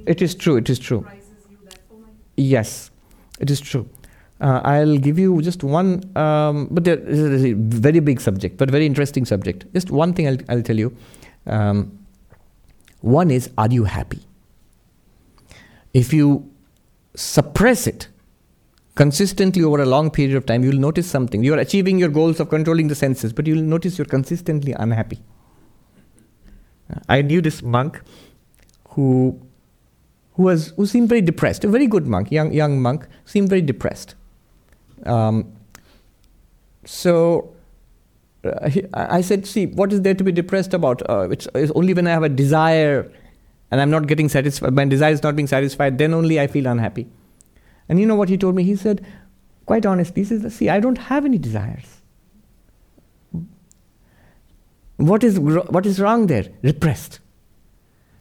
It 0.06 0.22
is 0.22 0.34
true. 0.34 0.56
It 0.56 0.70
is 0.70 0.78
true. 0.78 1.04
Yes, 2.36 2.92
it 3.40 3.50
is 3.50 3.60
true. 3.60 3.88
Uh, 4.40 4.60
I'll 4.62 4.98
give 4.98 5.18
you 5.18 5.42
just 5.42 5.64
one, 5.64 6.04
um, 6.16 6.68
but 6.70 6.86
is 6.86 7.44
a 7.44 7.54
very 7.54 7.98
big 7.98 8.20
subject, 8.20 8.56
but 8.56 8.70
very 8.70 8.86
interesting 8.86 9.24
subject. 9.24 9.64
Just 9.72 9.90
one 9.90 10.12
thing 10.12 10.28
I'll, 10.28 10.38
I'll 10.48 10.62
tell 10.62 10.78
you. 10.78 10.96
Um, 11.46 11.98
one 13.00 13.32
is, 13.32 13.50
are 13.58 13.68
you 13.68 13.82
happy? 13.82 14.20
If 15.92 16.12
you 16.12 16.48
suppress 17.16 17.88
it 17.88 18.06
consistently 18.94 19.64
over 19.64 19.82
a 19.82 19.86
long 19.86 20.12
period 20.12 20.36
of 20.36 20.46
time, 20.46 20.62
you'll 20.62 20.84
notice 20.86 21.10
something. 21.10 21.42
You're 21.42 21.58
achieving 21.58 21.98
your 21.98 22.10
goals 22.10 22.38
of 22.38 22.48
controlling 22.48 22.86
the 22.86 22.94
senses, 22.94 23.32
but 23.32 23.48
you'll 23.48 23.64
notice 23.64 23.98
you're 23.98 24.12
consistently 24.14 24.72
unhappy. 24.86 25.18
I 27.08 27.22
knew 27.22 27.40
this 27.40 27.62
monk 27.62 28.00
who 28.90 29.40
who 30.34 30.44
was 30.44 30.68
who 30.76 30.86
seemed 30.86 31.08
very 31.08 31.20
depressed. 31.20 31.64
A 31.64 31.68
very 31.68 31.86
good 31.86 32.06
monk, 32.06 32.30
young 32.30 32.52
young 32.52 32.80
monk, 32.80 33.06
seemed 33.24 33.48
very 33.48 33.62
depressed. 33.62 34.14
Um, 35.04 35.52
so 36.84 37.54
uh, 38.44 38.68
he, 38.68 38.84
I 38.94 39.20
said, 39.20 39.46
"See, 39.46 39.66
what 39.66 39.92
is 39.92 40.02
there 40.02 40.14
to 40.14 40.24
be 40.24 40.32
depressed 40.32 40.74
about? 40.74 41.08
Uh, 41.08 41.28
it's, 41.30 41.48
it's, 41.54 41.72
only 41.74 41.94
when 41.94 42.06
I 42.06 42.10
have 42.10 42.22
a 42.22 42.28
desire, 42.28 43.10
and 43.70 43.80
I'm 43.80 43.90
not 43.90 44.06
getting 44.06 44.28
satisfied. 44.28 44.72
My 44.72 44.84
desire 44.84 45.12
is 45.12 45.22
not 45.22 45.36
being 45.36 45.48
satisfied. 45.48 45.98
Then 45.98 46.14
only 46.14 46.40
I 46.40 46.46
feel 46.46 46.66
unhappy." 46.66 47.08
And 47.88 47.98
you 47.98 48.06
know 48.06 48.14
what 48.14 48.28
he 48.28 48.36
told 48.36 48.54
me? 48.54 48.64
He 48.64 48.76
said, 48.76 49.06
"Quite 49.66 49.86
honestly, 49.86 50.22
he 50.22 50.24
says, 50.24 50.54
see, 50.54 50.68
I 50.68 50.80
don't 50.80 50.98
have 50.98 51.24
any 51.24 51.38
desires." 51.38 51.97
What 54.98 55.24
is, 55.24 55.38
what 55.38 55.86
is 55.86 56.00
wrong 56.00 56.26
there? 56.26 56.46
Repressed. 56.62 57.20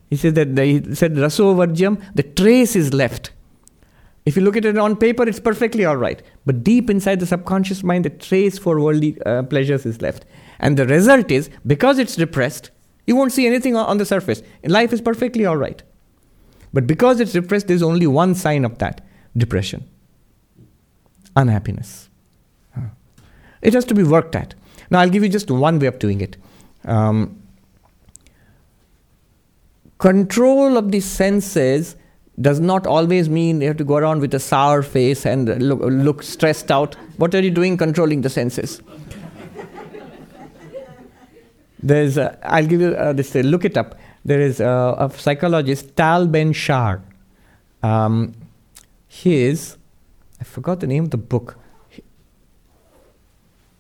He 0.09 0.15
said 0.15 0.35
that 0.35 0.57
he 0.57 0.95
said 0.95 1.15
raso 1.15 1.53
varjam, 1.53 2.01
the 2.15 2.23
trace 2.23 2.75
is 2.75 2.93
left. 2.93 3.31
If 4.25 4.35
you 4.35 4.41
look 4.41 4.55
at 4.55 4.65
it 4.65 4.77
on 4.77 4.95
paper, 4.95 5.27
it's 5.27 5.39
perfectly 5.39 5.85
all 5.85 5.97
right. 5.97 6.21
But 6.45 6.63
deep 6.63 6.89
inside 6.89 7.19
the 7.19 7.25
subconscious 7.25 7.83
mind, 7.83 8.05
the 8.05 8.09
trace 8.09 8.57
for 8.57 8.79
worldly 8.79 9.17
uh, 9.25 9.43
pleasures 9.43 9.85
is 9.85 10.01
left. 10.01 10.25
And 10.59 10.77
the 10.77 10.85
result 10.85 11.31
is, 11.31 11.49
because 11.65 11.97
it's 11.97 12.17
repressed, 12.19 12.71
you 13.05 13.15
won't 13.15 13.31
see 13.31 13.47
anything 13.47 13.75
on 13.75 13.97
the 13.97 14.05
surface. 14.05 14.41
Life 14.63 14.91
is 14.93 15.01
perfectly 15.01 15.45
all 15.45 15.57
right. 15.57 15.81
But 16.73 16.87
because 16.87 17.19
it's 17.19 17.35
repressed, 17.35 17.67
there's 17.67 17.81
only 17.81 18.05
one 18.05 18.35
sign 18.35 18.65
of 18.65 18.77
that 18.79 19.05
depression, 19.35 19.87
unhappiness. 21.35 22.09
It 23.61 23.73
has 23.73 23.85
to 23.85 23.95
be 23.95 24.03
worked 24.03 24.35
at. 24.35 24.53
Now, 24.89 24.99
I'll 24.99 25.09
give 25.09 25.23
you 25.23 25.29
just 25.29 25.49
one 25.49 25.79
way 25.79 25.87
of 25.87 25.99
doing 25.99 26.21
it. 26.21 26.37
Um, 26.87 27.41
control 29.99 30.77
of 30.77 30.91
the 30.91 30.99
senses 30.99 31.95
does 32.39 32.59
not 32.59 32.87
always 32.87 33.29
mean 33.29 33.61
you 33.61 33.67
have 33.67 33.77
to 33.77 33.83
go 33.83 33.97
around 33.97 34.21
with 34.21 34.33
a 34.33 34.39
sour 34.39 34.81
face 34.81 35.25
and 35.25 35.61
look, 35.61 35.79
look 35.81 36.23
stressed 36.23 36.71
out. 36.71 36.95
What 37.17 37.33
are 37.35 37.41
you 37.41 37.51
doing 37.51 37.77
controlling 37.77 38.21
the 38.21 38.29
senses? 38.29 38.81
There's, 41.83 42.17
a, 42.17 42.37
I'll 42.43 42.65
give 42.65 42.81
you 42.81 42.95
uh, 42.95 43.13
this, 43.13 43.35
uh, 43.35 43.39
look 43.39 43.65
it 43.65 43.77
up. 43.77 43.95
There 44.23 44.39
is 44.39 44.59
a, 44.59 44.95
a 44.99 45.11
psychologist, 45.17 45.95
Tal 45.95 46.27
Ben 46.27 46.53
Shahar. 46.53 47.01
Um, 47.81 48.33
his, 49.07 49.77
I 50.39 50.43
forgot 50.43 50.79
the 50.79 50.87
name 50.87 51.05
of 51.05 51.11
the 51.11 51.17
book. 51.17 51.57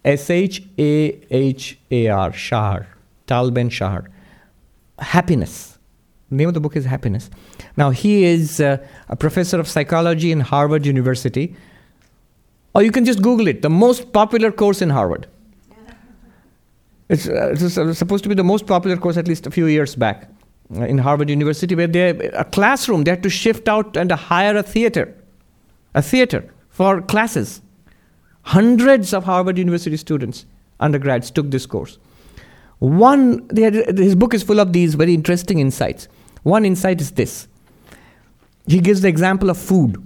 S 0.03 0.29
H 0.29 0.63
A 0.79 1.19
H 1.29 1.77
A 1.91 2.07
R, 2.07 2.31
Shahar, 2.31 2.87
Tal 3.27 3.51
Ben 3.51 3.69
Shahar. 3.69 4.09
Happiness. 4.99 5.77
The 6.29 6.35
name 6.35 6.47
of 6.49 6.53
the 6.53 6.59
book 6.59 6.75
is 6.75 6.85
Happiness. 6.85 7.29
Now, 7.77 7.91
he 7.91 8.25
is 8.25 8.59
uh, 8.59 8.85
a 9.07 9.15
professor 9.15 9.59
of 9.59 9.67
psychology 9.67 10.31
in 10.31 10.41
Harvard 10.41 10.85
University. 10.85 11.55
Or 12.73 12.83
you 12.83 12.91
can 12.91 13.05
just 13.05 13.21
Google 13.21 13.47
it, 13.47 13.61
the 13.61 13.69
most 13.69 14.11
popular 14.11 14.51
course 14.51 14.81
in 14.81 14.89
Harvard. 14.89 15.27
It's, 17.09 17.25
uh, 17.25 17.53
it's 17.53 17.97
supposed 17.97 18.23
to 18.23 18.29
be 18.29 18.35
the 18.35 18.43
most 18.43 18.67
popular 18.67 18.97
course 18.97 19.15
at 19.15 19.29
least 19.29 19.47
a 19.47 19.51
few 19.51 19.67
years 19.67 19.95
back 19.95 20.29
uh, 20.75 20.81
in 20.83 20.97
Harvard 20.97 21.29
University, 21.29 21.73
where 21.73 21.87
they 21.87 22.09
a 22.09 22.43
classroom 22.43 23.05
they 23.05 23.11
had 23.11 23.23
to 23.23 23.29
shift 23.29 23.69
out 23.69 23.95
and 23.95 24.11
hire 24.11 24.57
a 24.57 24.63
theater, 24.63 25.15
a 25.95 26.01
theater 26.01 26.53
for 26.69 27.01
classes. 27.01 27.61
Hundreds 28.41 29.13
of 29.13 29.23
Harvard 29.23 29.57
University 29.57 29.95
students, 29.95 30.45
undergrads, 30.81 31.31
took 31.31 31.49
this 31.49 31.65
course. 31.65 31.97
One, 32.79 33.47
had, 33.55 33.97
his 33.97 34.15
book 34.15 34.33
is 34.33 34.43
full 34.43 34.59
of 34.59 34.73
these 34.73 34.95
very 34.95 35.13
interesting 35.13 35.59
insights. 35.59 36.07
One 36.43 36.63
insight 36.65 37.01
is 37.01 37.11
this. 37.11 37.47
He 38.67 38.79
gives 38.79 39.01
the 39.01 39.07
example 39.07 39.49
of 39.49 39.57
food. 39.57 40.03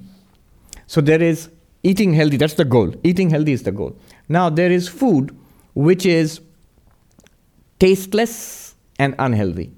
So 0.88 1.02
there 1.02 1.22
is 1.22 1.50
eating 1.84 2.14
healthy, 2.14 2.38
that's 2.38 2.54
the 2.54 2.66
goal. 2.66 2.94
Eating 3.04 3.30
healthy 3.30 3.54
is 3.54 3.64
the 3.64 3.72
goal. 3.72 3.98
Now 4.30 4.50
there 4.50 4.72
is 4.72 4.88
food 4.88 5.36
which 5.74 6.06
is 6.06 6.42
tasteless 7.80 8.76
and 9.00 9.16
unhealthy. 9.20 9.72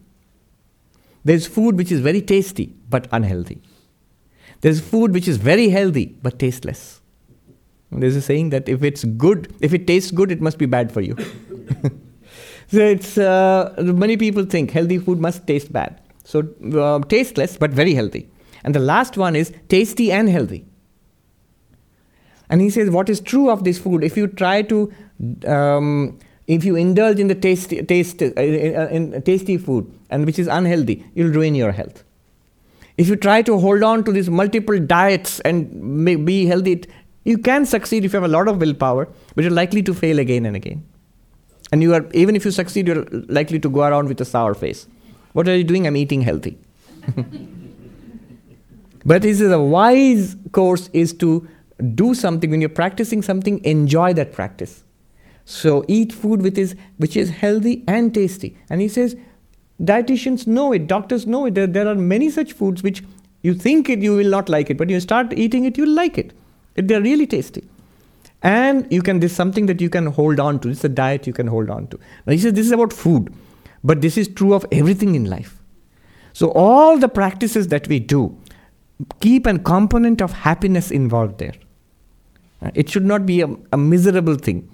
There's 1.23 1.47
food 1.47 1.77
which 1.77 1.91
is 1.91 2.01
very 2.01 2.21
tasty 2.21 2.75
but 2.89 3.07
unhealthy. 3.11 3.61
There's 4.61 4.81
food 4.81 5.13
which 5.13 5.27
is 5.27 5.37
very 5.37 5.69
healthy 5.69 6.17
but 6.21 6.39
tasteless. 6.39 7.01
There's 7.91 8.15
a 8.15 8.21
saying 8.21 8.49
that 8.49 8.67
if 8.67 8.83
it's 8.83 9.03
good, 9.03 9.53
if 9.61 9.73
it 9.73 9.87
tastes 9.87 10.11
good, 10.11 10.31
it 10.31 10.41
must 10.41 10.57
be 10.57 10.65
bad 10.65 10.91
for 10.91 11.01
you. 11.01 11.15
so 12.73 12.79
it's 12.79 13.17
uh, 13.19 13.73
many 13.77 14.17
people 14.17 14.45
think 14.45 14.71
healthy 14.71 14.97
food 14.97 15.19
must 15.19 15.45
taste 15.45 15.71
bad. 15.71 16.01
So 16.23 16.47
uh, 16.75 16.99
tasteless 17.07 17.55
but 17.55 17.71
very 17.71 17.93
healthy. 17.93 18.29
And 18.63 18.73
the 18.73 18.79
last 18.79 19.15
one 19.15 19.35
is 19.35 19.53
tasty 19.69 20.11
and 20.11 20.27
healthy. 20.27 20.65
And 22.49 22.61
he 22.61 22.69
says, 22.69 22.89
what 22.89 23.09
is 23.09 23.19
true 23.19 23.49
of 23.49 23.63
this 23.63 23.77
food? 23.77 24.03
If 24.03 24.17
you 24.17 24.27
try 24.27 24.63
to 24.63 24.91
um, 25.45 26.17
if 26.47 26.65
you 26.65 26.75
indulge 26.75 27.19
in 27.19 27.27
the 27.27 27.35
tasty, 27.35 27.81
taste, 27.83 28.21
uh, 28.21 28.41
in 28.41 29.21
tasty 29.21 29.57
food 29.57 29.93
and 30.09 30.25
which 30.25 30.39
is 30.39 30.47
unhealthy, 30.47 31.05
you'll 31.13 31.31
ruin 31.31 31.55
your 31.55 31.71
health. 31.71 32.03
If 32.97 33.07
you 33.07 33.15
try 33.15 33.43
to 33.43 33.57
hold 33.59 33.83
on 33.83 34.03
to 34.03 34.11
these 34.11 34.29
multiple 34.29 34.79
diets 34.79 35.39
and 35.41 36.25
be 36.25 36.45
healthy, 36.47 36.83
you 37.23 37.37
can 37.37 37.65
succeed 37.65 38.03
if 38.03 38.13
you 38.13 38.19
have 38.19 38.29
a 38.29 38.33
lot 38.33 38.47
of 38.47 38.59
willpower, 38.59 39.07
but 39.35 39.43
you're 39.43 39.53
likely 39.53 39.83
to 39.83 39.93
fail 39.93 40.19
again 40.19 40.45
and 40.45 40.55
again. 40.55 40.83
And 41.73 41.81
you 41.81 41.95
are 41.95 42.05
even 42.13 42.35
if 42.35 42.45
you 42.45 42.51
succeed, 42.51 42.87
you're 42.87 43.03
likely 43.37 43.59
to 43.59 43.67
go 43.67 43.81
around 43.81 44.07
with 44.07 44.21
a 44.21 44.25
sour 44.25 44.53
face. 44.53 44.85
What 45.31 45.47
are 45.47 45.55
you 45.55 45.63
doing? 45.63 45.87
I'm 45.87 45.97
eating 45.97 46.21
healthy. 46.21 46.55
but 49.03 49.23
this 49.23 49.41
is 49.41 49.51
a 49.51 49.59
wise 49.59 50.35
course 50.51 50.91
is 50.93 51.13
to 51.13 51.47
do 51.95 52.13
something 52.13 52.51
when 52.51 52.61
you're 52.61 52.69
practicing 52.81 53.23
something, 53.23 53.59
enjoy 53.65 54.13
that 54.13 54.33
practice. 54.33 54.83
So 55.45 55.83
eat 55.87 56.13
food 56.13 56.43
which 56.43 56.59
is, 56.59 56.75
which 56.97 57.17
is 57.17 57.31
healthy 57.31 57.83
and 57.87 58.13
tasty. 58.13 58.55
And 58.69 58.79
he 58.79 58.87
says, 58.87 59.15
dietitians 59.81 60.45
know 60.45 60.73
it, 60.73 60.85
doctors 60.85 61.25
know 61.25 61.47
it. 61.47 61.55
There, 61.55 61.65
there 61.65 61.87
are 61.87 61.95
many 61.95 62.29
such 62.29 62.53
foods 62.53 62.83
which 62.83 63.03
you 63.41 63.55
think 63.55 63.89
it, 63.89 63.97
you 63.97 64.15
will 64.15 64.29
not 64.29 64.47
like 64.47 64.69
it, 64.69 64.77
but 64.77 64.91
you 64.91 64.99
start 64.99 65.33
eating 65.33 65.65
it, 65.65 65.79
you'll 65.79 65.89
like 65.89 66.19
it. 66.19 66.33
They're 66.75 67.01
really 67.01 67.25
tasty. 67.25 67.67
And 68.43 68.91
you 68.91 69.01
can, 69.01 69.19
this 69.19 69.33
something 69.33 69.65
that 69.67 69.81
you 69.81 69.89
can 69.89 70.05
hold 70.07 70.39
on 70.39 70.59
to. 70.59 70.69
It's 70.69 70.83
a 70.83 70.89
diet 70.89 71.25
you 71.25 71.33
can 71.33 71.47
hold 71.47 71.69
on 71.69 71.87
to. 71.87 71.99
Now 72.25 72.33
he 72.33 72.39
says 72.39 72.53
this 72.53 72.65
is 72.65 72.71
about 72.71 72.93
food, 72.93 73.33
but 73.83 74.01
this 74.01 74.17
is 74.17 74.27
true 74.27 74.53
of 74.53 74.65
everything 74.71 75.15
in 75.15 75.29
life. 75.29 75.61
So 76.33 76.51
all 76.51 76.97
the 76.97 77.07
practices 77.07 77.69
that 77.69 77.87
we 77.87 77.99
do 77.99 78.37
keep 79.21 79.47
a 79.47 79.57
component 79.57 80.21
of 80.21 80.33
happiness 80.33 80.91
involved 80.91 81.39
there. 81.39 81.53
It 82.73 82.89
should 82.89 83.05
not 83.05 83.25
be 83.25 83.41
a, 83.41 83.47
a 83.71 83.77
miserable 83.77 84.35
thing 84.35 84.69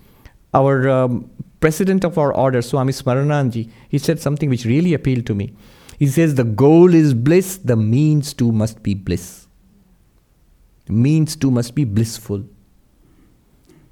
our 0.53 0.89
um, 0.89 1.29
president 1.59 2.03
of 2.03 2.17
our 2.17 2.33
order, 2.33 2.61
Swami 2.61 2.93
Smarananji, 2.93 3.69
he 3.87 3.97
said 3.97 4.19
something 4.19 4.49
which 4.49 4.65
really 4.65 4.93
appealed 4.93 5.25
to 5.27 5.35
me. 5.35 5.53
He 5.97 6.07
says, 6.07 6.35
The 6.35 6.43
goal 6.43 6.93
is 6.93 7.13
bliss, 7.13 7.57
the 7.57 7.75
means 7.75 8.33
too 8.33 8.51
must 8.51 8.81
be 8.81 8.93
bliss. 8.93 9.47
Means 10.87 11.35
too 11.35 11.51
must 11.51 11.75
be 11.75 11.85
blissful. 11.85 12.45